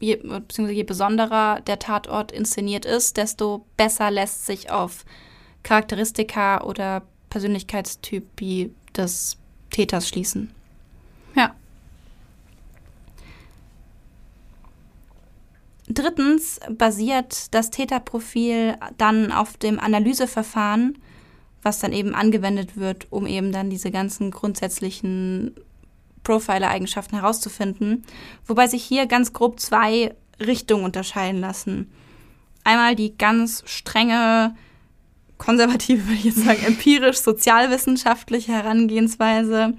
je, 0.00 0.16
beziehungsweise 0.16 0.72
je 0.72 0.84
besonderer 0.84 1.60
der 1.60 1.78
Tatort 1.78 2.32
inszeniert 2.32 2.84
ist, 2.84 3.16
desto 3.16 3.64
besser 3.76 4.10
lässt 4.10 4.46
sich 4.46 4.70
auf 4.70 5.04
Charakteristika 5.62 6.62
oder 6.62 7.02
Persönlichkeitstypi 7.30 8.72
des 8.96 9.36
Täters 9.70 10.08
schließen. 10.08 10.52
Ja. 11.34 11.54
Drittens 15.88 16.60
basiert 16.70 17.54
das 17.54 17.70
Täterprofil 17.70 18.76
dann 18.98 19.32
auf 19.32 19.56
dem 19.56 19.78
Analyseverfahren, 19.78 20.98
was 21.62 21.78
dann 21.78 21.92
eben 21.92 22.14
angewendet 22.14 22.76
wird, 22.76 23.06
um 23.10 23.26
eben 23.26 23.52
dann 23.52 23.70
diese 23.70 23.90
ganzen 23.90 24.30
grundsätzlichen 24.30 25.54
Profiler-Eigenschaften 26.26 27.16
herauszufinden. 27.16 28.02
Wobei 28.46 28.66
sich 28.66 28.82
hier 28.82 29.06
ganz 29.06 29.32
grob 29.32 29.60
zwei 29.60 30.14
Richtungen 30.40 30.84
unterscheiden 30.84 31.40
lassen. 31.40 31.90
Einmal 32.64 32.96
die 32.96 33.16
ganz 33.16 33.62
strenge, 33.64 34.56
konservative, 35.38 36.04
würde 36.06 36.18
ich 36.18 36.24
jetzt 36.24 36.44
sagen, 36.44 36.62
empirisch-sozialwissenschaftliche 36.66 38.52
Herangehensweise. 38.52 39.74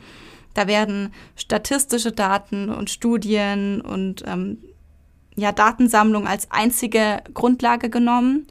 Da 0.54 0.68
werden 0.68 1.14
statistische 1.36 2.14
Daten 2.14 2.70
und 2.70 2.90
Studien 2.90 3.82
und 3.82 4.24
ähm, 4.26 4.60
ja, 5.36 5.52
Datensammlung 5.52 6.28
als 6.28 6.50
einzige 6.50 7.22
Grundlage 7.34 7.90
genommen. 7.90 8.48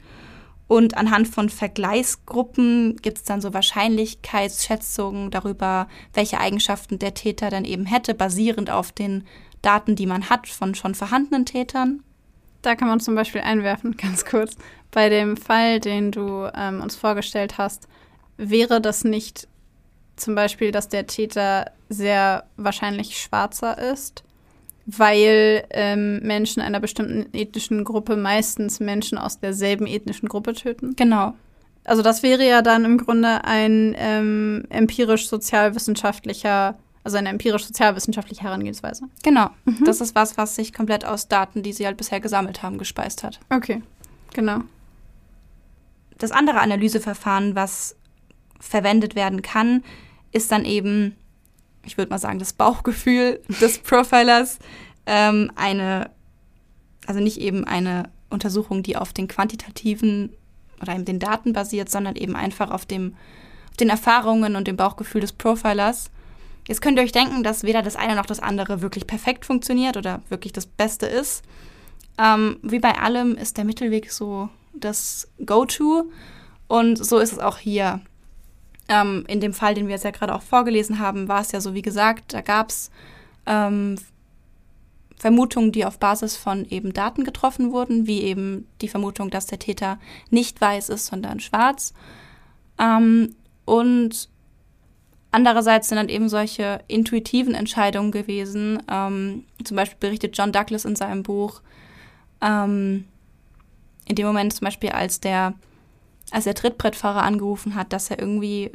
Und 0.69 0.97
anhand 0.97 1.29
von 1.29 1.49
Vergleichsgruppen 1.49 2.97
gibt 2.97 3.19
es 3.19 3.25
dann 3.25 3.41
so 3.41 3.55
Wahrscheinlichkeitsschätzungen 3.55 5.31
darüber, 5.31 5.87
welche 6.13 6.41
Eigenschaften 6.41 6.99
der 6.99 7.15
Täter 7.15 7.51
dann 7.51 7.65
eben 7.65 7.87
hätte, 7.87 8.15
basierend 8.15 8.71
auf 8.71 8.91
den 8.91 9.25
Daten, 9.63 9.95
die 9.95 10.07
man 10.07 10.29
hat 10.29 10.49
von 10.49 10.75
schon 10.75 10.95
vorhandenen 10.95 11.47
Tätern. 11.47 12.03
Da 12.63 12.75
kann 12.75 12.89
man 12.89 12.99
zum 12.99 13.15
Beispiel 13.15 13.43
einwerfen, 13.43 13.97
ganz 13.97 14.25
kurz, 14.25 14.57
bei 14.91 15.09
dem 15.09 15.37
Fall, 15.37 15.79
den 15.79 16.11
du 16.11 16.51
ähm, 16.55 16.81
uns 16.81 16.97
vorgestellt 16.97 17.59
hast, 17.59 17.87
wäre 18.37 18.81
das 18.81 19.05
nicht 19.05 19.47
zum 20.17 20.35
Beispiel, 20.35 20.73
dass 20.73 20.89
der 20.89 21.07
Täter 21.07 21.71
sehr 21.89 22.45
wahrscheinlich 22.57 23.19
schwarzer 23.19 23.79
ist 23.79 24.26
weil 24.87 25.65
ähm, 25.71 26.21
Menschen 26.21 26.63
einer 26.63 26.81
bestimmten 26.81 27.27
ethnischen 27.35 27.85
Gruppe 27.85 28.17
meistens 28.17 28.81
Menschen 28.81 29.19
aus 29.19 29.41
derselben 29.41 29.87
ethnischen 29.87 30.29
Gruppe 30.29 30.55
töten. 30.55 30.97
Genau. 30.97 31.35
Also 31.85 32.03
das 32.03 32.23
wäre 32.23 32.47
ja 32.47 32.63
dann 32.63 32.85
im 32.85 32.99
Grunde 32.99 33.45
ein 33.45 33.95
ähm, 33.99 34.65
empirisch-sozialwissenschaftlicher, 34.71 36.77
also 37.03 37.17
eine 37.17 37.31
empirisch-sozialwissenschaftliche 37.31 38.43
Herangehensweise. 38.43 39.07
Genau. 39.23 39.51
Mhm. 39.65 39.85
Das 39.85 40.01
ist 40.01 40.15
was, 40.15 40.39
was 40.39 40.57
sich 40.57 40.73
komplett 40.73 41.05
aus 41.05 41.29
Daten, 41.29 41.63
die 41.63 41.73
sie 41.73 41.87
halt 41.87 41.97
bisher 41.97 42.21
gesammelt 42.21 42.63
haben, 42.63 42.79
gespeist 42.79 43.25
hat. 43.25 43.41
Okay, 43.51 43.83
genau. 44.35 44.61
Das 46.19 46.31
andere 46.31 46.61
Analyseverfahren, 46.61 47.57
was 47.57 47.97
verwendet 48.59 49.15
werden 49.15 49.43
kann, 49.43 49.85
ist 50.33 50.51
dann 50.51 50.65
eben 50.65 51.15
ich 51.87 51.97
würde 51.97 52.11
mal 52.11 52.19
sagen, 52.19 52.39
das 52.39 52.53
Bauchgefühl 52.53 53.41
des 53.61 53.79
Profilers 53.79 54.59
ähm, 55.07 55.51
eine, 55.55 56.11
also 57.07 57.21
nicht 57.21 57.41
eben 57.41 57.65
eine 57.65 58.11
Untersuchung, 58.29 58.83
die 58.83 58.97
auf 58.97 59.13
den 59.13 59.29
quantitativen 59.29 60.31
oder 60.81 60.95
eben 60.95 61.05
den 61.05 61.19
Daten 61.19 61.53
basiert, 61.53 61.91
sondern 61.91 62.17
eben 62.17 62.37
einfach 62.37 62.71
auf, 62.71 62.85
dem, 62.85 63.15
auf 63.71 63.77
den 63.77 63.89
Erfahrungen 63.89 64.57
und 64.57 64.69
dem 64.69 64.77
Bauchgefühl 64.77 65.21
des 65.21 65.33
Profilers. 65.33 66.11
Jetzt 66.69 66.83
könnt 66.83 66.99
ihr 66.99 67.05
euch 67.05 67.13
denken, 67.13 67.43
dass 67.43 67.63
weder 67.63 67.83
das 67.83 67.97
eine 67.97 68.17
noch 68.17 68.27
das 68.27 68.41
andere 68.41 68.83
wirklich 68.83 69.07
perfekt 69.07 69.47
funktioniert 69.47 69.97
oder 69.97 70.21
wirklich 70.29 70.53
das 70.53 70.67
Beste 70.67 71.07
ist. 71.07 71.45
Ähm, 72.19 72.59
wie 72.63 72.81
bei 72.81 72.99
allem 72.99 73.37
ist 73.37 73.57
der 73.57 73.65
Mittelweg 73.65 74.11
so 74.11 74.49
das 74.75 75.29
Go-To. 75.45 76.11
Und 76.67 76.97
so 76.97 77.19
ist 77.19 77.33
es 77.33 77.39
auch 77.39 77.59
hier. 77.59 78.01
Ähm, 78.89 79.25
in 79.29 79.41
dem 79.41 79.53
Fall, 79.53 79.75
den 79.75 79.87
wir 79.87 79.95
jetzt 79.95 80.05
ja 80.05 80.11
gerade 80.11 80.35
auch 80.35 80.43
vorgelesen 80.43 80.99
haben, 80.99 81.29
war 81.29 81.41
es 81.41 81.53
ja 81.53 81.61
so, 81.61 81.75
wie 81.75 81.83
gesagt, 81.83 82.35
da 82.35 82.41
gab 82.41 82.71
es 82.71 82.91
ähm, 83.47 83.97
Vermutungen, 85.17 85.73
die 85.73 85.85
auf 85.85 85.99
Basis 85.99 86.37
von 86.37 86.67
eben 86.69 86.93
Daten 86.93 87.25
getroffen 87.25 87.73
wurden, 87.73 88.07
wie 88.07 88.23
eben 88.23 88.69
die 88.81 88.89
Vermutung, 88.89 89.31
dass 89.31 89.47
der 89.47 89.59
Täter 89.59 89.99
nicht 90.31 90.61
weiß 90.61 90.91
ist, 90.91 91.07
sondern 91.07 91.41
schwarz. 91.41 91.95
Ähm, 92.79 93.35
und 93.65 94.29
andererseits 95.31 95.89
sind 95.89 95.97
dann 95.97 96.09
eben 96.11 96.29
solche 96.29 96.81
intuitiven 96.87 97.55
Entscheidungen 97.55 98.13
gewesen. 98.13 98.83
Ähm, 98.91 99.45
zum 99.65 99.77
Beispiel 99.77 99.99
berichtet 99.99 100.37
John 100.37 100.53
Douglas 100.53 100.85
in 100.85 100.97
seinem 100.97 101.23
Buch, 101.23 101.63
ähm, 102.43 103.05
in 104.07 104.15
dem 104.15 104.27
Moment 104.27 104.53
zum 104.53 104.67
Beispiel, 104.67 104.91
als 104.91 105.21
der 105.21 105.55
als 106.31 106.45
der 106.45 106.55
Trittbrettfahrer 106.55 107.23
angerufen 107.23 107.75
hat, 107.75 107.93
dass 107.93 108.11
er 108.11 108.19
irgendwie 108.19 108.73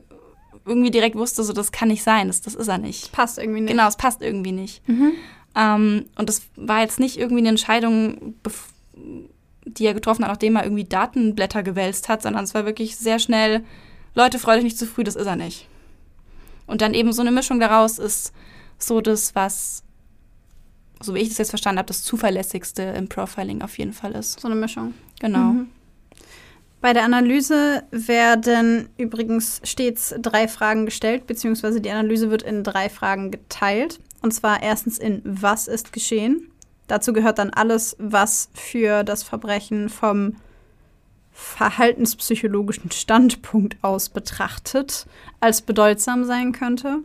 irgendwie 0.65 0.91
direkt 0.91 1.15
wusste, 1.15 1.43
so 1.43 1.53
das 1.53 1.71
kann 1.71 1.87
nicht 1.87 2.03
sein, 2.03 2.27
das, 2.27 2.41
das 2.41 2.55
ist 2.55 2.67
er 2.67 2.77
nicht. 2.77 3.11
Passt 3.11 3.37
irgendwie 3.37 3.61
nicht. 3.61 3.71
Genau, 3.71 3.87
es 3.87 3.97
passt 3.97 4.21
irgendwie 4.21 4.51
nicht. 4.51 4.87
Mhm. 4.87 5.13
Ähm, 5.55 6.05
und 6.17 6.29
das 6.29 6.43
war 6.55 6.81
jetzt 6.81 6.99
nicht 6.99 7.17
irgendwie 7.17 7.39
eine 7.39 7.49
Entscheidung, 7.49 8.35
die 9.65 9.85
er 9.85 9.93
getroffen 9.93 10.23
hat, 10.23 10.31
nachdem 10.31 10.55
er 10.55 10.63
irgendwie 10.63 10.83
Datenblätter 10.83 11.63
gewälzt 11.63 12.09
hat, 12.09 12.21
sondern 12.21 12.43
es 12.43 12.53
war 12.53 12.65
wirklich 12.65 12.95
sehr 12.95 13.19
schnell, 13.19 13.63
Leute, 14.13 14.39
freut 14.39 14.57
euch 14.57 14.63
nicht 14.63 14.77
zu 14.77 14.85
früh, 14.85 15.03
das 15.03 15.15
ist 15.15 15.25
er 15.25 15.35
nicht. 15.35 15.67
Und 16.67 16.81
dann 16.81 16.93
eben 16.93 17.11
so 17.11 17.21
eine 17.21 17.31
Mischung 17.31 17.59
daraus 17.59 17.99
ist 17.99 18.33
so 18.77 19.01
das, 19.01 19.35
was, 19.35 19.83
so 21.01 21.15
wie 21.15 21.19
ich 21.19 21.29
das 21.29 21.37
jetzt 21.37 21.49
verstanden 21.49 21.79
habe, 21.79 21.87
das 21.87 22.03
zuverlässigste 22.03 22.83
im 22.83 23.09
Profiling 23.09 23.61
auf 23.61 23.77
jeden 23.77 23.93
Fall 23.93 24.13
ist. 24.13 24.39
So 24.39 24.47
eine 24.47 24.55
Mischung. 24.55 24.93
Genau. 25.19 25.53
Mhm. 25.53 25.69
Bei 26.81 26.93
der 26.93 27.03
Analyse 27.03 27.83
werden 27.91 28.89
übrigens 28.97 29.61
stets 29.63 30.15
drei 30.19 30.47
Fragen 30.47 30.85
gestellt, 30.85 31.27
beziehungsweise 31.27 31.79
die 31.79 31.91
Analyse 31.91 32.31
wird 32.31 32.41
in 32.41 32.63
drei 32.63 32.89
Fragen 32.89 33.29
geteilt. 33.29 33.99
Und 34.23 34.33
zwar 34.33 34.63
erstens 34.63 34.97
in 34.97 35.21
Was 35.23 35.67
ist 35.67 35.93
geschehen? 35.93 36.51
Dazu 36.87 37.13
gehört 37.13 37.37
dann 37.37 37.51
alles, 37.51 37.95
was 37.99 38.49
für 38.53 39.03
das 39.03 39.21
Verbrechen 39.21 39.89
vom 39.89 40.37
verhaltenspsychologischen 41.31 42.91
Standpunkt 42.91 43.77
aus 43.81 44.09
betrachtet 44.09 45.05
als 45.39 45.61
bedeutsam 45.61 46.23
sein 46.25 46.51
könnte. 46.51 46.99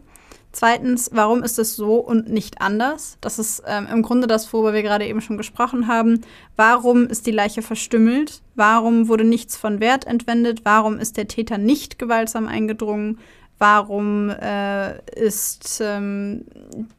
Zweitens, 0.57 1.11
warum 1.13 1.43
ist 1.43 1.59
es 1.59 1.77
so 1.77 1.97
und 1.97 2.31
nicht 2.31 2.63
anders? 2.63 3.19
Das 3.21 3.39
ist 3.39 3.63
ähm, 3.67 3.87
im 3.93 4.01
Grunde 4.01 4.27
das, 4.27 4.51
worüber 4.55 4.73
wir 4.73 4.83
gerade 4.83 5.05
eben 5.07 5.21
schon 5.21 5.37
gesprochen 5.37 5.87
haben. 5.87 6.23
Warum 6.57 7.09
ist 7.09 7.27
die 7.27 7.31
Leiche 7.31 7.61
verstümmelt? 7.61 8.41
Warum 8.55 9.09
wurde 9.09 9.25
nichts 9.25 9.55
von 9.59 9.81
Wert 9.81 10.07
entwendet? 10.07 10.65
Warum 10.65 10.99
ist 10.99 11.19
der 11.19 11.29
Täter 11.29 11.59
nicht 11.59 11.99
gewaltsam 11.99 12.49
eingedrungen? 12.49 13.19
Warum 13.59 14.31
äh, 14.31 14.99
ist 15.11 15.83
ähm, 15.85 16.47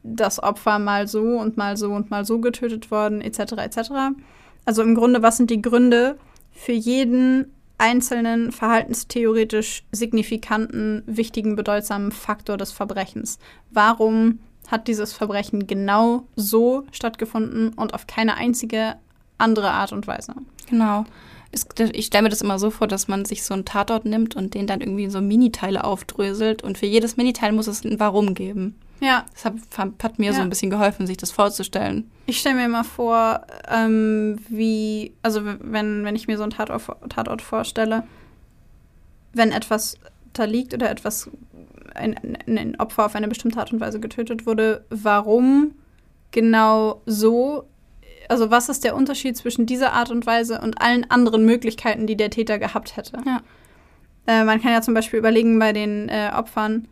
das 0.04 0.40
Opfer 0.40 0.78
mal 0.78 1.08
so 1.08 1.24
und 1.24 1.56
mal 1.56 1.76
so 1.76 1.90
und 1.90 2.12
mal 2.12 2.24
so 2.24 2.38
getötet 2.38 2.92
worden, 2.92 3.20
etc. 3.20 3.54
etc. 3.54 3.90
Also 4.66 4.84
im 4.84 4.94
Grunde, 4.94 5.20
was 5.20 5.36
sind 5.36 5.50
die 5.50 5.62
Gründe 5.62 6.16
für 6.52 6.70
jeden 6.70 7.57
einzelnen 7.78 8.52
verhaltenstheoretisch 8.52 9.84
signifikanten, 9.92 11.02
wichtigen, 11.06 11.56
bedeutsamen 11.56 12.12
Faktor 12.12 12.56
des 12.56 12.72
Verbrechens. 12.72 13.38
Warum 13.70 14.40
hat 14.66 14.88
dieses 14.88 15.12
Verbrechen 15.12 15.66
genau 15.66 16.24
so 16.36 16.84
stattgefunden 16.92 17.72
und 17.72 17.94
auf 17.94 18.06
keine 18.06 18.36
einzige 18.36 18.96
andere 19.38 19.70
Art 19.70 19.92
und 19.92 20.06
Weise? 20.06 20.34
Genau. 20.68 21.04
Ich 21.92 22.06
stelle 22.06 22.24
mir 22.24 22.28
das 22.28 22.42
immer 22.42 22.58
so 22.58 22.70
vor, 22.70 22.86
dass 22.86 23.08
man 23.08 23.24
sich 23.24 23.42
so 23.42 23.54
einen 23.54 23.64
Tatort 23.64 24.04
nimmt 24.04 24.36
und 24.36 24.52
den 24.52 24.66
dann 24.66 24.82
irgendwie 24.82 25.04
in 25.04 25.10
so 25.10 25.22
Miniteile 25.22 25.84
aufdröselt 25.84 26.62
und 26.62 26.76
für 26.76 26.84
jedes 26.84 27.16
Miniteil 27.16 27.52
muss 27.52 27.68
es 27.68 27.84
ein 27.84 27.98
Warum 27.98 28.34
geben. 28.34 28.74
Ja. 29.00 29.24
Das 29.32 29.44
hat, 29.44 29.54
hat 30.02 30.18
mir 30.18 30.26
ja. 30.26 30.32
so 30.32 30.40
ein 30.40 30.50
bisschen 30.50 30.70
geholfen, 30.70 31.06
sich 31.06 31.16
das 31.16 31.30
vorzustellen. 31.30 32.10
Ich 32.26 32.40
stelle 32.40 32.56
mir 32.56 32.64
immer 32.66 32.84
vor, 32.84 33.42
ähm, 33.68 34.38
wie, 34.48 35.12
also 35.22 35.42
wenn, 35.44 36.04
wenn 36.04 36.16
ich 36.16 36.26
mir 36.26 36.36
so 36.36 36.42
einen 36.42 36.52
Tatort, 36.52 36.82
Tatort 37.08 37.42
vorstelle, 37.42 38.04
wenn 39.32 39.52
etwas 39.52 39.98
da 40.32 40.44
liegt 40.44 40.74
oder 40.74 40.90
etwas, 40.90 41.30
ein, 41.94 42.38
ein 42.46 42.76
Opfer 42.78 43.06
auf 43.06 43.14
eine 43.14 43.28
bestimmte 43.28 43.58
Art 43.58 43.72
und 43.72 43.80
Weise 43.80 44.00
getötet 44.00 44.46
wurde, 44.46 44.84
warum 44.90 45.72
genau 46.30 47.02
so 47.06 47.64
also 48.28 48.50
was 48.50 48.68
ist 48.68 48.84
der 48.84 48.94
Unterschied 48.94 49.36
zwischen 49.36 49.66
dieser 49.66 49.94
Art 49.94 50.10
und 50.10 50.26
Weise 50.26 50.60
und 50.60 50.80
allen 50.80 51.10
anderen 51.10 51.44
Möglichkeiten, 51.44 52.06
die 52.06 52.16
der 52.16 52.30
Täter 52.30 52.58
gehabt 52.58 52.96
hätte? 52.96 53.18
Ja. 53.24 53.40
Äh, 54.26 54.44
man 54.44 54.60
kann 54.60 54.72
ja 54.72 54.82
zum 54.82 54.94
Beispiel 54.94 55.18
überlegen 55.18 55.58
bei 55.58 55.72
den 55.72 56.08
äh, 56.08 56.30
Opfern, 56.34 56.86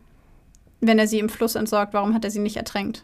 wenn 0.79 0.99
er 0.99 1.07
sie 1.07 1.19
im 1.19 1.29
Fluss 1.29 1.55
entsorgt, 1.55 1.93
warum 1.93 2.13
hat 2.13 2.23
er 2.23 2.31
sie 2.31 2.39
nicht 2.39 2.57
ertränkt? 2.57 3.03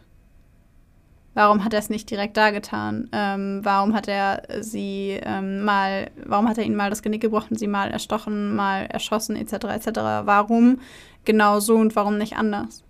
Warum 1.34 1.64
hat 1.64 1.72
er 1.72 1.80
es 1.80 1.90
nicht 1.90 2.08
direkt 2.10 2.36
da 2.36 2.50
getan? 2.50 3.08
Ähm, 3.12 3.60
warum 3.64 3.92
hat 3.92 4.06
er 4.06 4.42
sie 4.60 5.18
ähm, 5.20 5.64
mal, 5.64 6.10
warum 6.24 6.48
hat 6.48 6.58
er 6.58 6.64
ihnen 6.64 6.76
mal 6.76 6.90
das 6.90 7.02
Genick 7.02 7.22
gebrochen, 7.22 7.56
sie 7.56 7.66
mal 7.66 7.90
erstochen, 7.90 8.54
mal 8.54 8.86
erschossen, 8.86 9.34
etc. 9.34 9.64
etc. 9.64 9.88
Warum 10.24 10.78
genau 11.24 11.58
so 11.58 11.74
und 11.74 11.96
warum 11.96 12.18
nicht 12.18 12.36
anders? 12.36 12.84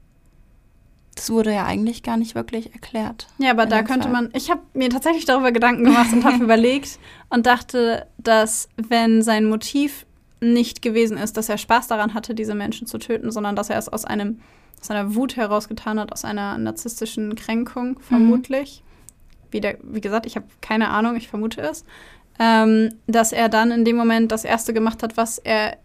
Das 1.15 1.31
wurde 1.31 1.55
ja 1.55 1.65
eigentlich 1.65 2.03
gar 2.03 2.17
nicht 2.19 2.35
wirklich 2.35 2.75
erklärt. 2.75 3.29
Ja, 3.39 3.53
aber 3.53 3.65
da 3.67 3.83
könnte 3.83 4.11
Fall. 4.11 4.13
man. 4.13 4.31
Ich 4.35 4.51
habe 4.51 4.61
mir 4.75 4.91
tatsächlich 4.91 5.25
darüber 5.25 5.53
Gedanken 5.53 5.85
gemacht 5.85 6.13
und 6.13 6.25
habe 6.25 6.37
überlegt 6.45 6.99
und 7.31 7.47
dachte, 7.47 8.07
dass 8.19 8.69
wenn 8.77 9.23
sein 9.23 9.47
Motiv 9.47 10.05
nicht 10.41 10.83
gewesen 10.83 11.17
ist, 11.17 11.37
dass 11.37 11.49
er 11.49 11.59
Spaß 11.59 11.89
daran 11.89 12.15
hatte, 12.15 12.35
diese 12.35 12.55
Menschen 12.55 12.87
zu 12.87 12.99
töten, 12.99 13.31
sondern 13.31 13.57
dass 13.57 13.71
er 13.71 13.79
es 13.79 13.89
aus 13.89 14.05
einem 14.05 14.41
aus 14.81 14.91
einer 14.91 15.15
Wut 15.15 15.37
herausgetan 15.37 15.99
hat, 15.99 16.13
aus 16.13 16.27
einer 16.27 16.59
narzisstischen 16.59 17.37
Kränkung, 17.37 17.99
vermutlich. 18.01 18.83
Mhm. 18.83 19.49
Wie, 19.51 19.61
der, 19.61 19.79
wie 19.83 20.03
gesagt, 20.03 20.27
ich 20.27 20.37
habe 20.37 20.47
keine 20.61 20.91
Ahnung, 20.91 21.17
ich 21.17 21.29
vermute 21.29 21.63
es. 21.63 21.85
Ähm, 22.39 22.91
dass 23.07 23.33
er 23.33 23.49
dann 23.49 23.71
in 23.71 23.85
dem 23.85 23.97
Moment 23.97 24.31
das 24.31 24.45
Erste 24.45 24.75
gemacht 24.75 25.03
hat, 25.03 25.17
was 25.17 25.39
er 25.39 25.79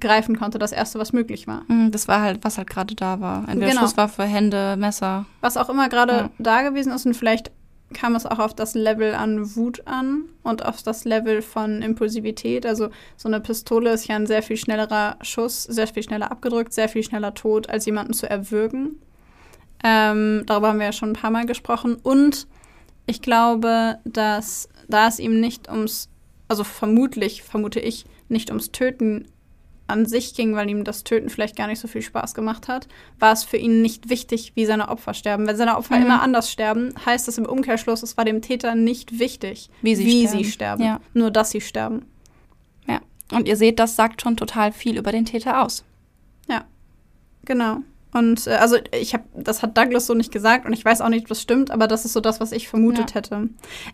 greifen 0.00 0.38
konnte, 0.38 0.58
das 0.58 0.72
Erste, 0.72 0.98
was 0.98 1.12
möglich 1.12 1.46
war. 1.46 1.62
Mhm, 1.68 1.92
das 1.92 2.08
war 2.08 2.20
halt, 2.20 2.42
was 2.42 2.58
halt 2.58 2.68
gerade 2.68 2.94
da 2.94 3.20
war. 3.20 3.48
Entweder 3.48 3.70
genau. 3.70 3.82
Schusswaffe, 3.82 4.24
Hände, 4.24 4.76
Messer. 4.76 5.26
Was 5.40 5.56
auch 5.56 5.68
immer 5.68 5.88
gerade 5.88 6.12
ja. 6.12 6.30
da 6.38 6.62
gewesen 6.62 6.92
ist 6.92 7.06
und 7.06 7.14
vielleicht 7.14 7.52
kam 7.92 8.14
es 8.14 8.26
auch 8.26 8.38
auf 8.38 8.54
das 8.54 8.74
Level 8.74 9.14
an 9.14 9.56
Wut 9.56 9.86
an 9.86 10.24
und 10.42 10.64
auf 10.64 10.82
das 10.82 11.04
Level 11.04 11.42
von 11.42 11.82
Impulsivität. 11.82 12.64
Also 12.64 12.90
so 13.16 13.28
eine 13.28 13.40
Pistole 13.40 13.92
ist 13.92 14.06
ja 14.06 14.16
ein 14.16 14.26
sehr 14.26 14.42
viel 14.42 14.56
schnellerer 14.56 15.16
Schuss, 15.22 15.64
sehr 15.64 15.86
viel 15.86 16.02
schneller 16.02 16.30
abgedrückt, 16.30 16.72
sehr 16.72 16.88
viel 16.88 17.02
schneller 17.02 17.34
tot, 17.34 17.68
als 17.68 17.86
jemanden 17.86 18.12
zu 18.12 18.28
erwürgen. 18.28 19.00
Ähm, 19.82 20.44
darüber 20.46 20.68
haben 20.68 20.78
wir 20.78 20.86
ja 20.86 20.92
schon 20.92 21.10
ein 21.10 21.20
paar 21.20 21.30
Mal 21.30 21.46
gesprochen. 21.46 21.96
Und 22.02 22.46
ich 23.06 23.22
glaube, 23.22 23.98
dass 24.04 24.68
da 24.88 25.08
es 25.08 25.18
ihm 25.18 25.40
nicht 25.40 25.68
ums, 25.68 26.08
also 26.48 26.64
vermutlich, 26.64 27.42
vermute 27.42 27.80
ich, 27.80 28.04
nicht 28.28 28.50
ums 28.50 28.70
Töten 28.70 29.26
an 29.90 30.06
sich 30.06 30.34
ging, 30.34 30.54
weil 30.54 30.68
ihm 30.70 30.84
das 30.84 31.04
Töten 31.04 31.28
vielleicht 31.28 31.56
gar 31.56 31.66
nicht 31.66 31.80
so 31.80 31.88
viel 31.88 32.02
Spaß 32.02 32.34
gemacht 32.34 32.68
hat, 32.68 32.88
war 33.18 33.32
es 33.32 33.44
für 33.44 33.56
ihn 33.56 33.82
nicht 33.82 34.08
wichtig, 34.08 34.52
wie 34.54 34.64
seine 34.64 34.88
Opfer 34.88 35.14
sterben. 35.14 35.46
Wenn 35.46 35.56
seine 35.56 35.76
Opfer 35.76 35.96
mhm. 35.96 36.06
immer 36.06 36.22
anders 36.22 36.50
sterben, 36.50 36.94
heißt 37.04 37.28
das 37.28 37.38
im 37.38 37.46
Umkehrschluss, 37.46 38.02
es 38.02 38.16
war 38.16 38.24
dem 38.24 38.42
Täter 38.42 38.74
nicht 38.74 39.18
wichtig, 39.18 39.70
wie 39.82 39.94
sie 39.94 40.06
wie 40.06 40.26
sterben. 40.26 40.44
Sie 40.44 40.50
sterben. 40.50 40.84
Ja. 40.84 41.00
Nur, 41.14 41.30
dass 41.30 41.50
sie 41.50 41.60
sterben. 41.60 42.06
Ja. 42.86 43.00
Und 43.32 43.48
ihr 43.48 43.56
seht, 43.56 43.78
das 43.78 43.96
sagt 43.96 44.22
schon 44.22 44.36
total 44.36 44.72
viel 44.72 44.98
über 44.98 45.12
den 45.12 45.24
Täter 45.24 45.62
aus. 45.62 45.84
Ja. 46.48 46.64
Genau. 47.44 47.78
Und 48.12 48.46
äh, 48.46 48.50
also 48.52 48.76
ich 48.92 49.14
habe, 49.14 49.24
das 49.34 49.62
hat 49.62 49.76
Douglas 49.76 50.06
so 50.06 50.14
nicht 50.14 50.32
gesagt 50.32 50.66
und 50.66 50.72
ich 50.72 50.84
weiß 50.84 51.00
auch 51.00 51.08
nicht, 51.08 51.30
was 51.30 51.40
stimmt, 51.40 51.70
aber 51.70 51.86
das 51.86 52.04
ist 52.04 52.12
so 52.12 52.20
das, 52.20 52.40
was 52.40 52.52
ich 52.52 52.68
vermutet 52.68 53.10
ja. 53.10 53.16
hätte. 53.16 53.48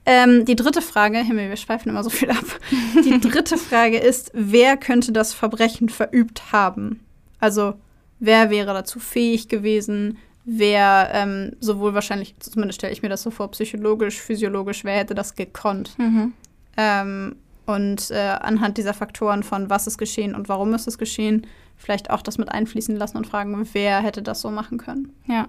Ähm, 0.07 0.45
die 0.45 0.57
dritte 0.57 0.83
Frage, 0.83 1.19
Himmel, 1.19 1.49
wir 1.49 1.57
schweifen 1.57 1.91
immer 1.91 2.03
so 2.03 2.11
viel 2.11 2.31
ab. 2.31 2.45
Die 3.05 3.21
dritte 3.21 3.59
Frage 3.59 3.99
ist, 3.99 4.31
wer 4.33 4.77
könnte 4.77 5.13
das 5.13 5.35
Verbrechen 5.35 5.89
verübt 5.89 6.53
haben? 6.53 7.01
Also 7.41 7.75
wer 8.19 8.51
wäre 8.51 8.73
dazu 8.73 8.99
fähig 8.99 9.49
gewesen? 9.49 10.19
Wer 10.45 11.11
ähm, 11.13 11.53
sowohl 11.61 11.93
wahrscheinlich, 11.95 12.37
zumindest 12.39 12.79
stelle 12.79 12.93
ich 12.93 13.03
mir 13.03 13.09
das 13.09 13.23
so 13.23 13.31
vor, 13.31 13.51
psychologisch, 13.51 14.21
physiologisch, 14.21 14.85
wer 14.85 14.97
hätte 14.97 15.15
das 15.15 15.35
gekonnt? 15.35 15.99
Mhm. 15.99 16.33
Ähm, 16.77 17.37
und 17.67 18.11
äh, 18.11 18.37
anhand 18.41 18.79
dieser 18.79 18.95
Faktoren 18.95 19.43
von 19.43 19.69
was 19.69 19.87
ist 19.87 19.99
geschehen 19.99 20.35
und 20.35 20.49
warum 20.49 20.73
ist 20.75 20.87
es 20.87 20.99
geschehen, 20.99 21.47
vielleicht 21.77 22.11
auch 22.11 22.23
das 22.23 22.39
mit 22.39 22.51
einfließen 22.51 22.97
lassen 22.97 23.17
und 23.17 23.27
fragen, 23.27 23.69
wer 23.73 24.01
hätte 24.01 24.23
das 24.23 24.41
so 24.41 24.51
machen 24.51 24.79
können. 24.79 25.13
Ja. 25.27 25.49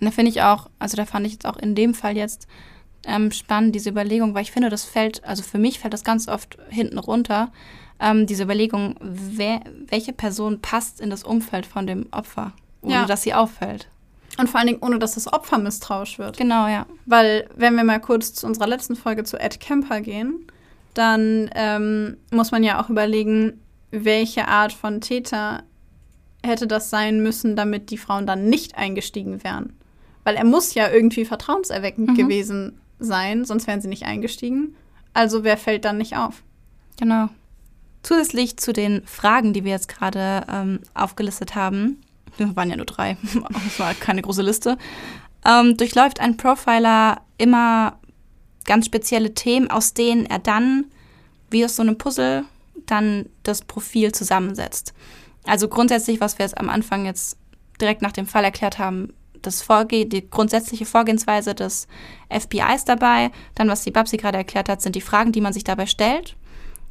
Und 0.00 0.04
da 0.06 0.10
finde 0.10 0.30
ich 0.30 0.42
auch, 0.42 0.68
also 0.78 0.96
da 0.96 1.06
fand 1.06 1.26
ich 1.26 1.32
jetzt 1.32 1.46
auch 1.46 1.56
in 1.56 1.74
dem 1.74 1.94
Fall 1.94 2.16
jetzt 2.16 2.46
ähm, 3.04 3.30
spannend, 3.30 3.74
diese 3.74 3.90
Überlegung, 3.90 4.34
weil 4.34 4.42
ich 4.42 4.52
finde, 4.52 4.68
das 4.68 4.84
fällt, 4.84 5.24
also 5.24 5.42
für 5.42 5.58
mich 5.58 5.78
fällt 5.78 5.94
das 5.94 6.04
ganz 6.04 6.28
oft 6.28 6.58
hinten 6.68 6.98
runter, 6.98 7.50
ähm, 8.00 8.26
diese 8.26 8.44
Überlegung, 8.44 8.96
wer, 9.00 9.60
welche 9.86 10.12
Person 10.12 10.60
passt 10.60 11.00
in 11.00 11.10
das 11.10 11.24
Umfeld 11.24 11.66
von 11.66 11.86
dem 11.86 12.06
Opfer, 12.12 12.52
ohne 12.82 12.94
ja. 12.94 13.04
dass 13.06 13.22
sie 13.22 13.34
auffällt. 13.34 13.88
Und 14.38 14.48
vor 14.48 14.60
allen 14.60 14.68
Dingen, 14.68 14.82
ohne 14.82 15.00
dass 15.00 15.14
das 15.14 15.32
Opfer 15.32 15.58
misstrauisch 15.58 16.18
wird. 16.18 16.36
Genau, 16.36 16.68
ja. 16.68 16.86
Weil, 17.06 17.48
wenn 17.56 17.74
wir 17.74 17.82
mal 17.82 18.00
kurz 18.00 18.34
zu 18.34 18.46
unserer 18.46 18.68
letzten 18.68 18.94
Folge 18.94 19.24
zu 19.24 19.36
Ed 19.36 19.58
Kemper 19.58 20.00
gehen, 20.00 20.46
dann 20.98 21.50
ähm, 21.54 22.16
muss 22.32 22.50
man 22.50 22.64
ja 22.64 22.82
auch 22.82 22.90
überlegen, 22.90 23.60
welche 23.90 24.48
Art 24.48 24.72
von 24.72 25.00
Täter 25.00 25.62
hätte 26.44 26.66
das 26.66 26.90
sein 26.90 27.22
müssen, 27.22 27.56
damit 27.56 27.90
die 27.90 27.98
Frauen 27.98 28.26
dann 28.26 28.48
nicht 28.48 28.76
eingestiegen 28.76 29.42
wären. 29.44 29.74
Weil 30.24 30.36
er 30.36 30.44
muss 30.44 30.74
ja 30.74 30.90
irgendwie 30.90 31.24
vertrauenserweckend 31.24 32.10
mhm. 32.10 32.14
gewesen 32.14 32.80
sein, 32.98 33.44
sonst 33.44 33.66
wären 33.66 33.80
sie 33.80 33.88
nicht 33.88 34.04
eingestiegen. 34.04 34.74
Also 35.14 35.44
wer 35.44 35.56
fällt 35.56 35.84
dann 35.84 35.98
nicht 35.98 36.16
auf? 36.16 36.42
Genau. 36.98 37.28
Zusätzlich 38.02 38.56
zu 38.56 38.72
den 38.72 39.02
Fragen, 39.06 39.52
die 39.52 39.64
wir 39.64 39.72
jetzt 39.72 39.88
gerade 39.88 40.44
ähm, 40.50 40.80
aufgelistet 40.94 41.54
haben, 41.54 42.00
das 42.38 42.56
waren 42.56 42.70
ja 42.70 42.76
nur 42.76 42.86
drei, 42.86 43.16
das 43.52 43.78
war 43.78 43.94
keine 43.94 44.22
große 44.22 44.42
Liste, 44.42 44.76
ähm, 45.44 45.76
durchläuft 45.76 46.20
ein 46.20 46.36
Profiler 46.36 47.20
immer 47.38 47.98
ganz 48.68 48.86
spezielle 48.86 49.34
Themen, 49.34 49.70
aus 49.70 49.94
denen 49.94 50.26
er 50.26 50.38
dann, 50.38 50.84
wie 51.50 51.64
aus 51.64 51.74
so 51.74 51.82
einem 51.82 51.98
Puzzle, 51.98 52.44
dann 52.86 53.26
das 53.42 53.62
Profil 53.62 54.12
zusammensetzt. 54.12 54.94
Also 55.44 55.66
grundsätzlich, 55.66 56.20
was 56.20 56.38
wir 56.38 56.44
jetzt 56.44 56.58
am 56.58 56.68
Anfang 56.68 57.06
jetzt 57.06 57.36
direkt 57.80 58.02
nach 58.02 58.12
dem 58.12 58.26
Fall 58.26 58.44
erklärt 58.44 58.78
haben, 58.78 59.14
das 59.42 59.62
Vorge 59.62 60.06
die 60.06 60.28
grundsätzliche 60.28 60.84
Vorgehensweise 60.84 61.54
des 61.54 61.86
FBIs 62.28 62.84
dabei. 62.84 63.30
Dann, 63.54 63.68
was 63.68 63.82
die 63.82 63.90
Babsi 63.90 64.16
gerade 64.16 64.36
erklärt 64.36 64.68
hat, 64.68 64.82
sind 64.82 64.94
die 64.94 65.00
Fragen, 65.00 65.32
die 65.32 65.40
man 65.40 65.52
sich 65.52 65.64
dabei 65.64 65.86
stellt. 65.86 66.36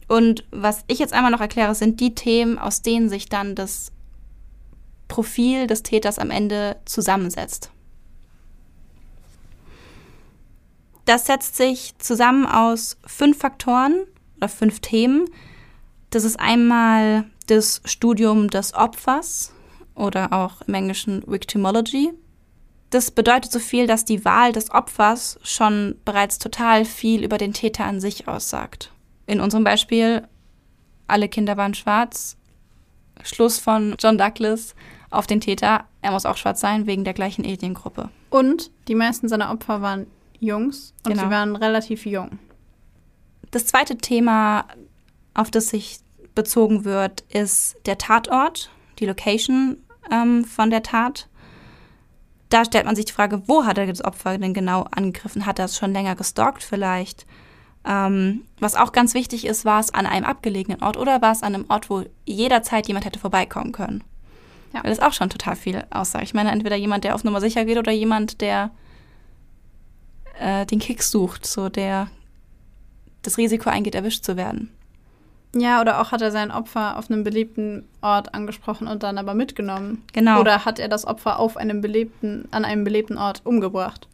Und 0.08 0.46
was 0.52 0.84
ich 0.88 1.00
jetzt 1.00 1.14
einmal 1.14 1.32
noch 1.32 1.42
erkläre, 1.42 1.76
sind 1.76 2.00
die 2.00 2.16
Themen, 2.16 2.58
aus 2.58 2.82
denen 2.82 3.10
sich 3.10 3.28
dann 3.28 3.56
das 3.56 3.92
Profil 5.08 5.68
des 5.68 5.84
Täters 5.84 6.20
am 6.20 6.32
Ende 6.32 6.78
zusammensetzt. 6.86 7.72
Das 11.08 11.26
setzt 11.26 11.56
sich 11.56 11.98
zusammen 12.00 12.46
aus 12.46 12.98
fünf 13.06 13.40
Faktoren 13.40 14.04
oder 14.36 14.50
fünf 14.50 14.82
Themen, 14.82 15.26
das 16.10 16.26
ist 16.26 16.40
einmal 16.40 17.26
das 17.48 17.82
Studium 17.86 18.50
des 18.50 18.74
Opfers 18.74 19.54
oder 19.96 20.34
auch 20.34 20.62
im 20.62 20.74
Englischen 20.74 21.24
Victimology. 21.26 22.12
Das 22.90 23.12
bedeutet 23.12 23.52
so 23.52 23.60
viel, 23.60 23.88
dass 23.88 24.04
die 24.04 24.26
Wahl 24.26 24.52
des 24.52 24.70
Opfers 24.72 25.40
schon 25.44 25.96
bereits 26.06 26.40
total 26.40 26.84
viel 26.84 27.24
über 27.24 27.38
den 27.38 27.54
Täter 27.54 27.86
an 27.86 28.02
sich 28.02 28.28
aussagt. 28.28 28.92
In 29.28 29.40
unserem 29.42 29.64
Beispiel, 29.64 30.28
alle 31.08 31.30
Kinder 31.30 31.56
waren 31.56 31.74
schwarz. 31.74 32.36
Schluss 33.24 33.60
von 33.60 33.96
John 33.98 34.18
Douglas 34.18 34.76
auf 35.10 35.26
den 35.26 35.40
Täter. 35.40 35.86
Er 36.02 36.12
muss 36.12 36.26
auch 36.26 36.38
schwarz 36.38 36.60
sein, 36.60 36.86
wegen 36.86 37.04
der 37.04 37.14
gleichen 37.14 37.46
Ethniengruppe. 37.46 38.10
Und 38.30 38.72
die 38.88 38.96
meisten 38.96 39.30
seiner 39.30 39.52
Opfer 39.52 39.82
waren 39.82 40.08
Jungs 40.40 40.94
und 41.06 41.14
Genau. 41.14 41.26
sie 41.26 41.30
waren 41.32 41.56
relativ 41.56 42.06
jung. 42.06 42.40
Das 43.52 43.66
zweite 43.66 43.98
Thema, 43.98 44.66
auf 45.34 45.52
das 45.52 45.70
sich 45.70 46.00
bezogen 46.36 46.86
wird, 46.86 47.22
ist 47.30 47.76
der 47.86 47.98
Tatort, 47.98 48.70
die 49.00 49.06
Location 49.06 49.78
ähm, 50.12 50.46
von 50.46 50.70
der 50.70 50.84
Tat. 50.84 51.28
Da 52.50 52.64
stellt 52.64 52.86
man 52.86 52.96
sich 52.96 53.06
die 53.06 53.14
Frage, 53.14 53.42
wo 53.48 53.66
hat 53.66 53.78
er 53.78 53.88
das 53.88 54.04
Opfer 54.04 54.38
denn 54.38 54.54
genau 54.54 54.86
angegriffen? 54.92 55.46
Hat 55.46 55.60
er 55.60 55.66
es 55.66 55.78
schon 55.78 55.94
länger 55.94 56.16
gestalkt 56.16 56.64
vielleicht? 56.64 57.26
Ähm, 57.86 58.44
was 58.60 58.76
auch 58.76 58.92
ganz 58.92 59.14
wichtig 59.14 59.46
ist, 59.46 59.66
war 59.66 59.80
es 59.80 59.94
an 59.94 60.06
einem 60.06 60.26
abgelegenen 60.26 60.84
Ort 60.84 60.98
oder 60.98 61.22
war 61.22 61.32
es 61.32 61.44
an 61.44 61.56
einem 61.56 61.66
Ort, 61.70 61.90
wo 61.90 62.04
jederzeit 62.26 62.88
jemand 62.88 63.06
hätte 63.06 63.20
vorbeikommen 63.20 63.72
können? 63.72 64.04
Ja. 64.74 64.84
Weil 64.84 64.90
das 64.92 65.00
auch 65.00 65.14
schon 65.14 65.30
total 65.30 65.56
viel 65.56 65.84
aussagt. 65.90 66.26
Ich 66.26 66.34
meine, 66.34 66.52
entweder 66.52 66.76
jemand, 66.76 67.04
der 67.06 67.16
auf 67.16 67.24
Nummer 67.24 67.40
sicher 67.40 67.66
geht 67.66 67.78
oder 67.78 67.92
jemand, 67.92 68.42
der 68.42 68.72
äh, 70.40 70.66
den 70.66 70.80
Kick 70.80 71.04
sucht, 71.04 71.46
so 71.46 71.70
der 71.70 72.10
das 73.22 73.38
Risiko 73.38 73.70
eingeht, 73.70 73.96
erwischt 73.96 74.24
zu 74.24 74.38
werden. 74.38 74.72
Ja, 75.56 75.82
oder 75.82 76.02
auch 76.02 76.12
hat 76.12 76.22
er 76.22 76.32
sein 76.32 76.52
Opfer 76.52 76.98
auf 76.98 77.10
einem 77.10 77.24
belebten 77.24 77.88
Ort 78.02 78.34
angesprochen 78.34 78.88
und 78.88 79.04
dann 79.04 79.18
aber 79.18 79.34
mitgenommen. 79.34 80.04
Genau. 80.14 80.40
Oder 80.40 80.66
hat 80.66 80.80
er 80.80 80.88
das 80.88 81.06
Opfer 81.06 81.40
auf 81.40 81.58
einem 81.58 81.82
belebten, 81.82 82.48
an 82.52 82.66
einem 82.66 82.84
belebten 82.84 83.18
Ort 83.18 83.42
umgebracht? 83.44 84.08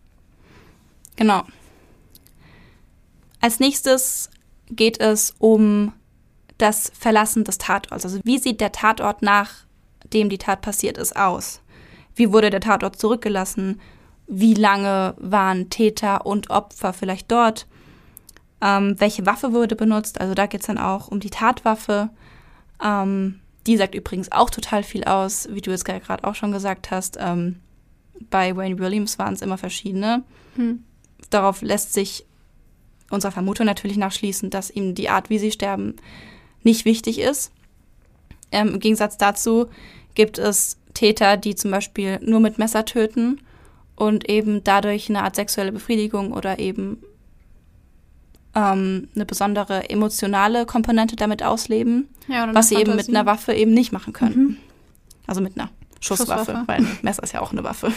Genau. 1.15 1.43
Als 3.41 3.59
nächstes 3.59 4.29
geht 4.69 4.99
es 4.99 5.35
um 5.37 5.93
das 6.57 6.91
Verlassen 6.97 7.43
des 7.43 7.57
Tatorts. 7.57 8.05
Also 8.05 8.19
wie 8.23 8.37
sieht 8.37 8.61
der 8.61 8.71
Tatort 8.71 9.21
nachdem 9.21 10.29
die 10.29 10.37
Tat 10.37 10.61
passiert 10.61 10.97
ist 10.97 11.15
aus? 11.15 11.61
Wie 12.15 12.31
wurde 12.31 12.49
der 12.49 12.61
Tatort 12.61 12.97
zurückgelassen? 12.99 13.81
Wie 14.27 14.53
lange 14.53 15.15
waren 15.17 15.69
Täter 15.69 16.25
und 16.25 16.49
Opfer 16.49 16.93
vielleicht 16.93 17.31
dort? 17.31 17.67
Ähm, 18.61 18.95
welche 18.99 19.25
Waffe 19.25 19.51
wurde 19.51 19.75
benutzt? 19.75 20.21
Also 20.21 20.33
da 20.33 20.45
geht 20.45 20.61
es 20.61 20.67
dann 20.67 20.77
auch 20.77 21.09
um 21.09 21.19
die 21.19 21.29
Tatwaffe. 21.29 22.09
Ähm, 22.81 23.39
die 23.67 23.77
sagt 23.77 23.95
übrigens 23.95 24.31
auch 24.31 24.49
total 24.49 24.83
viel 24.83 25.03
aus, 25.03 25.47
wie 25.51 25.61
du 25.61 25.71
es 25.71 25.83
gerade 25.85 26.23
auch 26.23 26.35
schon 26.35 26.51
gesagt 26.51 26.91
hast. 26.91 27.17
Ähm, 27.19 27.59
bei 28.29 28.55
Wayne 28.55 28.79
Williams 28.79 29.19
waren 29.19 29.33
es 29.33 29.41
immer 29.41 29.57
verschiedene 29.57 30.23
Hm. 30.55 30.83
darauf 31.31 31.63
lässt 31.63 31.93
sich 31.93 32.25
unserer 33.09 33.31
Vermutung 33.31 33.65
natürlich 33.65 33.97
nachschließen, 33.97 34.49
dass 34.49 34.69
ihm 34.69 34.93
die 34.93 35.09
Art, 35.09 35.29
wie 35.29 35.39
sie 35.39 35.51
sterben, 35.51 35.95
nicht 36.61 36.85
wichtig 36.85 37.19
ist. 37.19 37.51
Ähm, 38.51 38.69
Im 38.69 38.79
Gegensatz 38.79 39.17
dazu 39.17 39.67
gibt 40.13 40.37
es 40.37 40.77
Täter, 40.93 41.37
die 41.37 41.55
zum 41.55 41.71
Beispiel 41.71 42.19
nur 42.21 42.39
mit 42.39 42.59
Messer 42.59 42.85
töten 42.85 43.39
und 43.95 44.29
eben 44.29 44.63
dadurch 44.63 45.09
eine 45.09 45.23
Art 45.23 45.35
sexuelle 45.35 45.71
Befriedigung 45.71 46.31
oder 46.33 46.59
eben 46.59 47.03
ähm, 48.55 49.07
eine 49.15 49.25
besondere 49.25 49.89
emotionale 49.89 50.65
Komponente 50.65 51.15
damit 51.15 51.43
ausleben, 51.43 52.07
Ja, 52.27 52.53
was 52.53 52.69
sie 52.69 52.75
eine 52.75 52.81
eben 52.83 52.91
mit 52.95 53.05
Fantasie. 53.05 53.17
einer 53.17 53.25
Waffe 53.25 53.53
eben 53.53 53.71
nicht 53.73 53.91
machen 53.91 54.13
können. 54.13 54.35
Mhm. 54.37 54.57
Also 55.27 55.41
mit 55.41 55.57
einer 55.57 55.69
Schusswaffe, 55.99 56.45
Schusswaffe. 56.45 56.63
weil 56.67 56.77
ein 56.79 56.97
Messer 57.01 57.23
ist 57.23 57.33
ja 57.33 57.41
auch 57.41 57.51
eine 57.51 57.63
Waffe. 57.63 57.91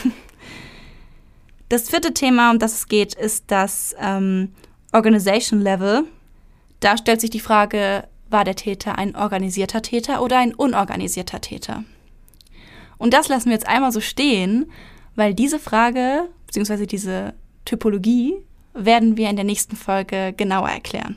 Das 1.68 1.88
vierte 1.90 2.14
Thema, 2.14 2.50
um 2.52 2.58
das 2.58 2.74
es 2.74 2.88
geht, 2.88 3.14
ist 3.14 3.44
das 3.48 3.94
ähm, 4.00 4.52
Organization 4.92 5.60
Level. 5.60 6.04
Da 6.80 6.96
stellt 6.96 7.20
sich 7.20 7.30
die 7.30 7.40
Frage, 7.40 8.04
war 8.30 8.44
der 8.44 8.54
Täter 8.54 8.98
ein 8.98 9.16
organisierter 9.16 9.82
Täter 9.82 10.22
oder 10.22 10.38
ein 10.38 10.54
unorganisierter 10.54 11.40
Täter? 11.40 11.82
Und 12.98 13.12
das 13.12 13.28
lassen 13.28 13.46
wir 13.46 13.54
jetzt 13.54 13.66
einmal 13.68 13.92
so 13.92 14.00
stehen, 14.00 14.66
weil 15.16 15.34
diese 15.34 15.58
Frage, 15.58 16.28
beziehungsweise 16.46 16.86
diese 16.86 17.34
Typologie, 17.64 18.34
werden 18.74 19.16
wir 19.16 19.30
in 19.30 19.36
der 19.36 19.44
nächsten 19.44 19.74
Folge 19.74 20.34
genauer 20.36 20.68
erklären. 20.68 21.16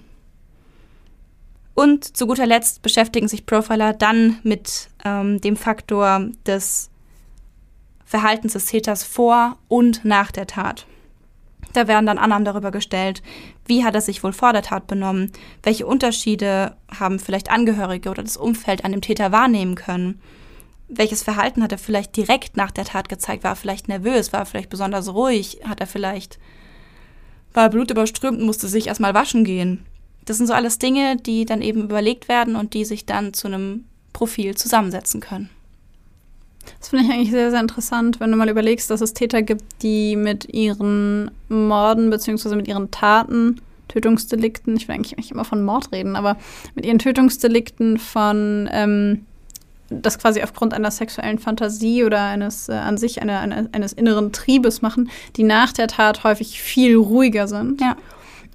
Und 1.75 2.17
zu 2.17 2.27
guter 2.27 2.45
Letzt 2.45 2.81
beschäftigen 2.81 3.27
sich 3.27 3.45
Profiler 3.45 3.93
dann 3.93 4.39
mit 4.43 4.89
ähm, 5.05 5.39
dem 5.39 5.55
Faktor 5.55 6.27
des 6.45 6.89
Verhaltens 8.03 8.53
des 8.53 8.65
Täters 8.65 9.03
vor 9.03 9.57
und 9.67 10.03
nach 10.03 10.31
der 10.31 10.47
Tat. 10.47 10.87
Da 11.73 11.87
werden 11.87 12.05
dann 12.05 12.17
Annahmen 12.17 12.45
darüber 12.45 12.71
gestellt, 12.71 13.21
wie 13.65 13.83
hat 13.83 13.95
er 13.95 14.01
sich 14.01 14.23
wohl 14.23 14.33
vor 14.33 14.51
der 14.51 14.63
Tat 14.63 14.87
benommen, 14.87 15.31
welche 15.63 15.85
Unterschiede 15.85 16.75
haben 16.93 17.19
vielleicht 17.19 17.51
Angehörige 17.51 18.09
oder 18.09 18.23
das 18.23 18.37
Umfeld 18.37 18.83
an 18.83 18.91
dem 18.91 19.01
Täter 19.01 19.31
wahrnehmen 19.31 19.75
können, 19.75 20.19
welches 20.89 21.23
Verhalten 21.23 21.63
hat 21.63 21.71
er 21.71 21.77
vielleicht 21.77 22.17
direkt 22.17 22.57
nach 22.57 22.71
der 22.71 22.85
Tat 22.85 23.09
gezeigt, 23.09 23.43
war 23.43 23.51
er 23.51 23.55
vielleicht 23.55 23.87
nervös, 23.87 24.33
war 24.33 24.41
er 24.41 24.45
vielleicht 24.45 24.69
besonders 24.69 25.13
ruhig, 25.13 25.59
hat 25.63 25.79
er 25.79 25.87
vielleicht, 25.87 26.39
war 27.53 27.65
er 27.65 27.69
blutüberströmt 27.69 28.39
und 28.39 28.45
musste 28.45 28.67
sich 28.67 28.87
erstmal 28.87 29.13
waschen 29.13 29.43
gehen. 29.43 29.85
Das 30.25 30.37
sind 30.37 30.47
so 30.47 30.53
alles 30.53 30.79
Dinge, 30.79 31.15
die 31.17 31.45
dann 31.45 31.61
eben 31.61 31.83
überlegt 31.83 32.27
werden 32.27 32.55
und 32.55 32.73
die 32.73 32.85
sich 32.85 33.05
dann 33.05 33.33
zu 33.33 33.47
einem 33.47 33.85
Profil 34.13 34.55
zusammensetzen 34.55 35.21
können. 35.21 35.49
Das 36.79 36.89
finde 36.89 37.05
ich 37.05 37.11
eigentlich 37.11 37.31
sehr, 37.31 37.51
sehr 37.51 37.61
interessant, 37.61 38.19
wenn 38.19 38.31
du 38.31 38.37
mal 38.37 38.49
überlegst, 38.49 38.89
dass 38.89 39.01
es 39.01 39.13
Täter 39.13 39.41
gibt, 39.41 39.63
die 39.81 40.15
mit 40.15 40.53
ihren 40.53 41.31
Morden 41.47 42.09
bzw. 42.09 42.55
mit 42.55 42.67
ihren 42.67 42.91
Taten, 42.91 43.61
Tötungsdelikten, 43.87 44.75
ich 44.75 44.87
will 44.87 44.95
eigentlich, 44.95 45.31
immer 45.31 45.45
von 45.45 45.63
Mord 45.63 45.91
reden, 45.91 46.15
aber 46.15 46.37
mit 46.75 46.85
ihren 46.85 46.99
Tötungsdelikten 46.99 47.97
von 47.97 48.69
ähm, 48.71 49.25
das 49.89 50.19
quasi 50.19 50.41
aufgrund 50.41 50.73
einer 50.73 50.91
sexuellen 50.91 51.39
Fantasie 51.39 52.03
oder 52.03 52.21
eines 52.21 52.69
äh, 52.69 52.73
an 52.73 52.97
sich 52.97 53.21
eine, 53.21 53.39
eine, 53.39 53.69
eines 53.71 53.93
inneren 53.93 54.31
Triebes 54.31 54.81
machen, 54.81 55.09
die 55.35 55.43
nach 55.43 55.73
der 55.73 55.87
Tat 55.87 56.23
häufig 56.23 56.61
viel 56.61 56.95
ruhiger 56.97 57.47
sind. 57.47 57.81
Ja. 57.81 57.95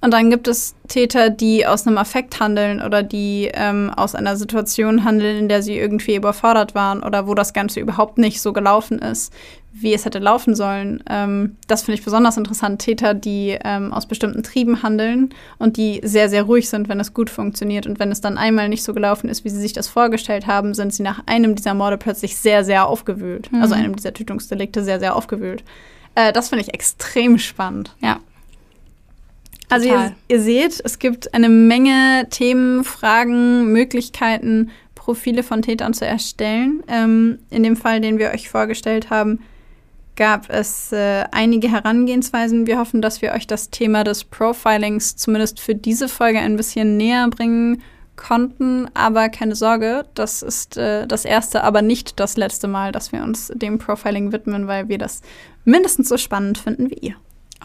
Und 0.05 0.11
dann 0.11 0.29
gibt 0.29 0.47
es 0.47 0.75
Täter, 0.87 1.31
die 1.31 1.65
aus 1.65 1.87
einem 1.87 1.97
Affekt 1.97 2.39
handeln 2.39 2.79
oder 2.79 3.01
die 3.01 3.49
ähm, 3.51 3.89
aus 3.89 4.13
einer 4.13 4.37
Situation 4.37 5.03
handeln, 5.03 5.35
in 5.39 5.49
der 5.49 5.63
sie 5.63 5.79
irgendwie 5.79 6.15
überfordert 6.15 6.75
waren 6.75 7.01
oder 7.01 7.25
wo 7.25 7.33
das 7.33 7.53
Ganze 7.53 7.79
überhaupt 7.79 8.19
nicht 8.19 8.39
so 8.39 8.53
gelaufen 8.53 8.99
ist, 8.99 9.33
wie 9.73 9.95
es 9.95 10.05
hätte 10.05 10.19
laufen 10.19 10.53
sollen. 10.53 11.03
Ähm, 11.09 11.57
das 11.67 11.81
finde 11.81 11.97
ich 11.97 12.05
besonders 12.05 12.37
interessant. 12.37 12.83
Täter, 12.83 13.15
die 13.15 13.57
ähm, 13.63 13.91
aus 13.91 14.05
bestimmten 14.05 14.43
Trieben 14.43 14.83
handeln 14.83 15.33
und 15.57 15.75
die 15.75 16.01
sehr, 16.03 16.29
sehr 16.29 16.43
ruhig 16.43 16.69
sind, 16.69 16.87
wenn 16.87 16.99
es 16.99 17.15
gut 17.15 17.31
funktioniert. 17.31 17.87
Und 17.87 17.97
wenn 17.97 18.11
es 18.11 18.21
dann 18.21 18.37
einmal 18.37 18.69
nicht 18.69 18.83
so 18.83 18.93
gelaufen 18.93 19.27
ist, 19.27 19.43
wie 19.43 19.49
sie 19.49 19.59
sich 19.59 19.73
das 19.73 19.87
vorgestellt 19.87 20.45
haben, 20.45 20.75
sind 20.75 20.93
sie 20.93 21.01
nach 21.01 21.23
einem 21.25 21.55
dieser 21.55 21.73
Morde 21.73 21.97
plötzlich 21.97 22.37
sehr, 22.37 22.63
sehr 22.63 22.85
aufgewühlt. 22.85 23.51
Mhm. 23.51 23.63
Also 23.63 23.73
einem 23.73 23.95
dieser 23.95 24.13
Tötungsdelikte 24.13 24.83
sehr, 24.83 24.99
sehr 24.99 25.15
aufgewühlt. 25.15 25.63
Äh, 26.13 26.31
das 26.31 26.49
finde 26.49 26.63
ich 26.63 26.75
extrem 26.75 27.39
spannend. 27.39 27.95
Ja. 28.01 28.19
Also 29.69 29.87
ihr, 29.87 30.15
ihr 30.27 30.41
seht, 30.41 30.81
es 30.83 30.99
gibt 30.99 31.33
eine 31.33 31.49
Menge 31.49 32.27
Themen, 32.29 32.83
Fragen, 32.83 33.71
Möglichkeiten, 33.71 34.71
Profile 34.93 35.43
von 35.43 35.61
Tätern 35.61 35.93
zu 35.93 36.05
erstellen. 36.05 36.83
Ähm, 36.87 37.39
in 37.49 37.63
dem 37.63 37.75
Fall, 37.75 38.01
den 38.01 38.17
wir 38.17 38.31
euch 38.31 38.49
vorgestellt 38.49 39.09
haben, 39.09 39.39
gab 40.15 40.49
es 40.49 40.91
äh, 40.91 41.25
einige 41.31 41.69
Herangehensweisen. 41.69 42.67
Wir 42.67 42.79
hoffen, 42.79 43.01
dass 43.01 43.21
wir 43.21 43.33
euch 43.33 43.47
das 43.47 43.69
Thema 43.69 44.03
des 44.03 44.23
Profilings 44.23 45.15
zumindest 45.15 45.59
für 45.59 45.75
diese 45.75 46.07
Folge 46.07 46.39
ein 46.39 46.57
bisschen 46.57 46.97
näher 46.97 47.27
bringen 47.29 47.81
konnten. 48.15 48.87
Aber 48.93 49.29
keine 49.29 49.55
Sorge, 49.55 50.05
das 50.13 50.41
ist 50.41 50.77
äh, 50.77 51.05
das 51.05 51.25
erste, 51.25 51.63
aber 51.63 51.81
nicht 51.81 52.19
das 52.19 52.37
letzte 52.37 52.67
Mal, 52.67 52.91
dass 52.91 53.11
wir 53.11 53.23
uns 53.23 53.51
dem 53.53 53.77
Profiling 53.77 54.31
widmen, 54.31 54.67
weil 54.67 54.87
wir 54.87 54.97
das 54.97 55.21
mindestens 55.65 56.09
so 56.09 56.17
spannend 56.17 56.57
finden 56.57 56.89
wie 56.89 57.07
ihr. 57.07 57.15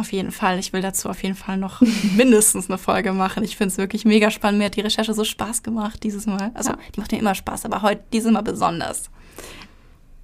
Auf 0.00 0.12
jeden 0.12 0.30
Fall. 0.32 0.58
Ich 0.58 0.72
will 0.72 0.80
dazu 0.80 1.10
auf 1.10 1.22
jeden 1.22 1.34
Fall 1.34 1.58
noch 1.58 1.82
mindestens 2.16 2.70
eine 2.70 2.78
Folge 2.78 3.12
machen. 3.12 3.44
Ich 3.44 3.58
finde 3.58 3.72
es 3.72 3.76
wirklich 3.76 4.06
mega 4.06 4.30
spannend. 4.30 4.58
Mir 4.58 4.64
hat 4.64 4.76
die 4.76 4.80
Recherche 4.80 5.12
so 5.12 5.24
Spaß 5.24 5.62
gemacht 5.62 6.02
dieses 6.02 6.24
Mal. 6.24 6.50
Also, 6.54 6.70
Ja. 6.70 6.78
die 6.96 7.00
macht 7.00 7.12
mir 7.12 7.18
immer 7.18 7.34
Spaß, 7.34 7.66
aber 7.66 7.82
heute 7.82 8.02
dieses 8.10 8.32
Mal 8.32 8.40
besonders. 8.40 9.10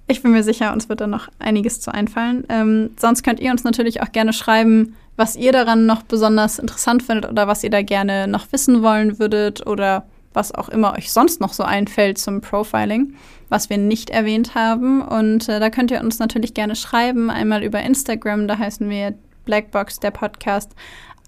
Ich 0.07 0.23
bin 0.23 0.31
mir 0.31 0.41
sicher, 0.41 0.73
uns 0.73 0.89
wird 0.89 0.99
da 1.01 1.05
noch 1.05 1.27
einiges 1.37 1.79
zu 1.79 1.93
einfallen. 1.93 2.43
Ähm, 2.49 2.89
sonst 2.99 3.21
könnt 3.21 3.39
ihr 3.39 3.51
uns 3.51 3.63
natürlich 3.63 4.01
auch 4.01 4.11
gerne 4.11 4.33
schreiben, 4.33 4.95
was 5.15 5.35
ihr 5.35 5.51
daran 5.51 5.85
noch 5.85 6.01
besonders 6.01 6.57
interessant 6.57 7.03
findet 7.03 7.29
oder 7.29 7.47
was 7.47 7.63
ihr 7.63 7.69
da 7.69 7.83
gerne 7.83 8.27
noch 8.27 8.51
wissen 8.51 8.81
wollen 8.81 9.19
würdet 9.19 9.67
oder 9.67 10.07
was 10.33 10.55
auch 10.55 10.69
immer 10.69 10.93
euch 10.97 11.11
sonst 11.11 11.39
noch 11.39 11.53
so 11.53 11.61
einfällt 11.63 12.17
zum 12.17 12.41
Profiling, 12.41 13.13
was 13.49 13.69
wir 13.69 13.77
nicht 13.77 14.09
erwähnt 14.09 14.55
haben. 14.55 15.01
Und 15.03 15.49
äh, 15.49 15.59
da 15.59 15.69
könnt 15.69 15.91
ihr 15.91 15.99
uns 16.01 16.17
natürlich 16.17 16.53
gerne 16.55 16.75
schreiben, 16.75 17.29
einmal 17.29 17.63
über 17.63 17.81
Instagram, 17.81 18.47
da 18.47 18.57
heißen 18.57 18.89
wir 18.89 19.13
Blackbox, 19.47 19.99
der 19.99 20.11
Podcast, 20.11 20.73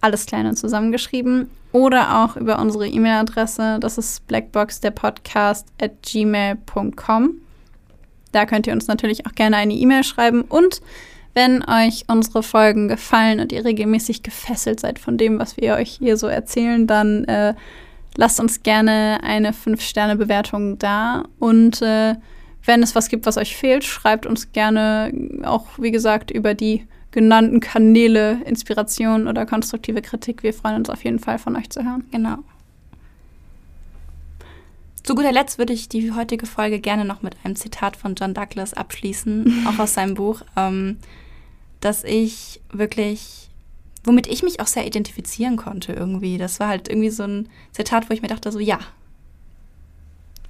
alles 0.01 0.28
klein 0.28 0.45
und 0.45 0.57
zusammengeschrieben. 0.57 1.49
Oder 1.72 2.24
auch 2.24 2.36
über 2.36 2.59
unsere 2.59 2.88
E-Mail-Adresse, 2.88 3.80
das 3.80 3.97
ist 3.97 4.28
blackbox, 4.28 4.82
at 4.84 5.91
gmail.com. 6.03 7.32
Da 8.32 8.45
könnt 8.45 8.67
ihr 8.67 8.74
uns 8.74 8.88
natürlich 8.88 9.26
auch 9.26 9.34
gerne 9.34 9.57
eine 9.57 9.74
E-Mail 9.74 10.03
schreiben. 10.03 10.41
Und 10.41 10.82
wenn 11.34 11.63
euch 11.63 12.05
unsere 12.07 12.43
Folgen 12.43 12.88
gefallen 12.88 13.39
und 13.39 13.51
ihr 13.51 13.65
regelmäßig 13.65 14.22
gefesselt 14.24 14.80
seid 14.80 14.99
von 14.99 15.17
dem, 15.17 15.39
was 15.39 15.57
wir 15.57 15.76
euch 15.76 15.97
hier 15.99 16.17
so 16.17 16.28
erzählen, 16.28 16.86
dann 16.86 17.24
äh, 17.26 17.53
lasst 18.17 18.39
uns 18.39 18.63
gerne 18.63 19.20
eine 19.24 19.51
5-Sterne-Bewertung 19.51 20.78
da. 20.80 21.24
Und 21.39 21.82
äh, 21.82 22.15
Wenn 22.65 22.84
es 22.84 22.93
was 22.93 23.09
gibt, 23.09 23.26
was 23.26 23.38
euch 23.38 23.55
fehlt, 23.55 23.84
schreibt 23.84 24.26
uns 24.26 24.51
gerne 24.51 25.11
auch, 25.43 25.65
wie 25.78 25.91
gesagt, 25.91 26.30
über 26.30 26.53
die 26.53 26.86
genannten 27.12 27.60
Kanäle 27.60 28.41
Inspiration 28.45 29.28
oder 29.28 29.45
konstruktive 29.45 30.01
Kritik. 30.01 30.43
Wir 30.43 30.53
freuen 30.53 30.76
uns 30.76 30.89
auf 30.89 31.03
jeden 31.03 31.20
Fall 31.20 31.39
von 31.39 31.55
euch 31.55 31.70
zu 31.70 31.84
hören. 31.84 32.03
Genau. 32.12 32.38
Zu 35.03 35.16
guter 35.16 35.32
Letzt 35.32 35.57
würde 35.57 35.74
ich 35.74 35.89
die 35.89 36.12
heutige 36.12 36.45
Folge 36.45 36.80
gerne 36.80 37.03
noch 37.03 37.24
mit 37.24 37.36
einem 37.43 37.55
Zitat 37.55 37.95
von 37.95 38.14
John 38.16 38.34
Douglas 38.34 38.76
abschließen, 38.76 39.66
auch 39.68 39.80
aus 39.80 39.95
seinem 39.95 40.14
Buch, 40.14 40.41
ähm, 40.55 40.97
dass 41.80 42.03
ich 42.03 42.62
wirklich, 42.72 43.49
womit 44.03 44.28
ich 44.28 44.43
mich 44.43 44.60
auch 44.60 44.68
sehr 44.68 44.86
identifizieren 44.86 45.57
konnte 45.57 45.93
irgendwie. 45.93 46.38
Das 46.38 46.60
war 46.60 46.68
halt 46.68 46.89
irgendwie 46.89 47.10
so 47.10 47.24
ein 47.24 47.49
Zitat, 47.72 48.10
wo 48.10 48.14
ich 48.14 48.22
mir 48.22 48.28
dachte, 48.28 48.51
so 48.51 48.60
ja. 48.60 48.80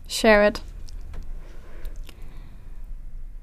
Share 0.10 0.48
it. 0.48 0.62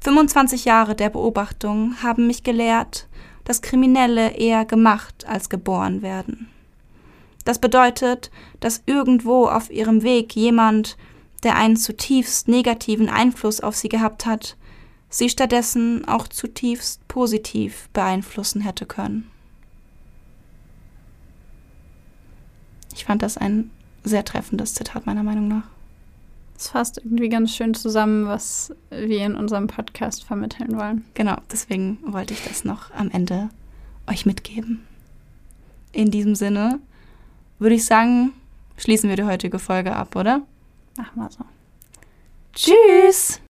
25 0.06 0.66
Jahre 0.66 0.94
der 0.94 1.10
Beobachtung 1.10 2.00
haben 2.00 2.28
mich 2.28 2.44
gelehrt, 2.44 3.08
dass 3.42 3.60
Kriminelle 3.60 4.36
eher 4.36 4.64
gemacht 4.64 5.26
als 5.26 5.48
geboren 5.48 6.00
werden. 6.00 6.48
Das 7.44 7.58
bedeutet, 7.58 8.30
dass 8.60 8.84
irgendwo 8.86 9.48
auf 9.48 9.68
ihrem 9.68 10.04
Weg 10.04 10.36
jemand, 10.36 10.96
der 11.42 11.56
einen 11.56 11.76
zutiefst 11.76 12.46
negativen 12.46 13.08
Einfluss 13.08 13.60
auf 13.60 13.74
sie 13.74 13.88
gehabt 13.88 14.26
hat, 14.26 14.56
sie 15.08 15.28
stattdessen 15.28 16.06
auch 16.06 16.28
zutiefst 16.28 17.08
positiv 17.08 17.88
beeinflussen 17.92 18.60
hätte 18.60 18.86
können. 18.86 19.28
Ich 22.94 23.06
fand 23.06 23.22
das 23.22 23.36
ein 23.36 23.72
sehr 24.04 24.24
treffendes 24.24 24.74
Zitat 24.74 25.04
meiner 25.04 25.24
Meinung 25.24 25.48
nach. 25.48 25.75
Es 26.58 26.68
fasst 26.68 26.98
irgendwie 26.98 27.28
ganz 27.28 27.54
schön 27.54 27.74
zusammen, 27.74 28.26
was 28.26 28.74
wir 28.90 29.24
in 29.26 29.34
unserem 29.34 29.66
Podcast 29.66 30.24
vermitteln 30.24 30.78
wollen. 30.78 31.04
Genau, 31.14 31.36
deswegen 31.52 31.98
wollte 32.02 32.32
ich 32.32 32.42
das 32.44 32.64
noch 32.64 32.90
am 32.92 33.10
Ende 33.10 33.50
euch 34.06 34.24
mitgeben. 34.24 34.86
In 35.92 36.10
diesem 36.10 36.34
Sinne 36.34 36.80
würde 37.58 37.74
ich 37.74 37.84
sagen, 37.84 38.32
schließen 38.78 39.08
wir 39.08 39.16
die 39.16 39.24
heutige 39.24 39.58
Folge 39.58 39.94
ab, 39.94 40.16
oder? 40.16 40.42
Machen 40.96 41.20
wir 41.20 41.30
so. 41.30 41.44
Tschüss! 42.54 43.40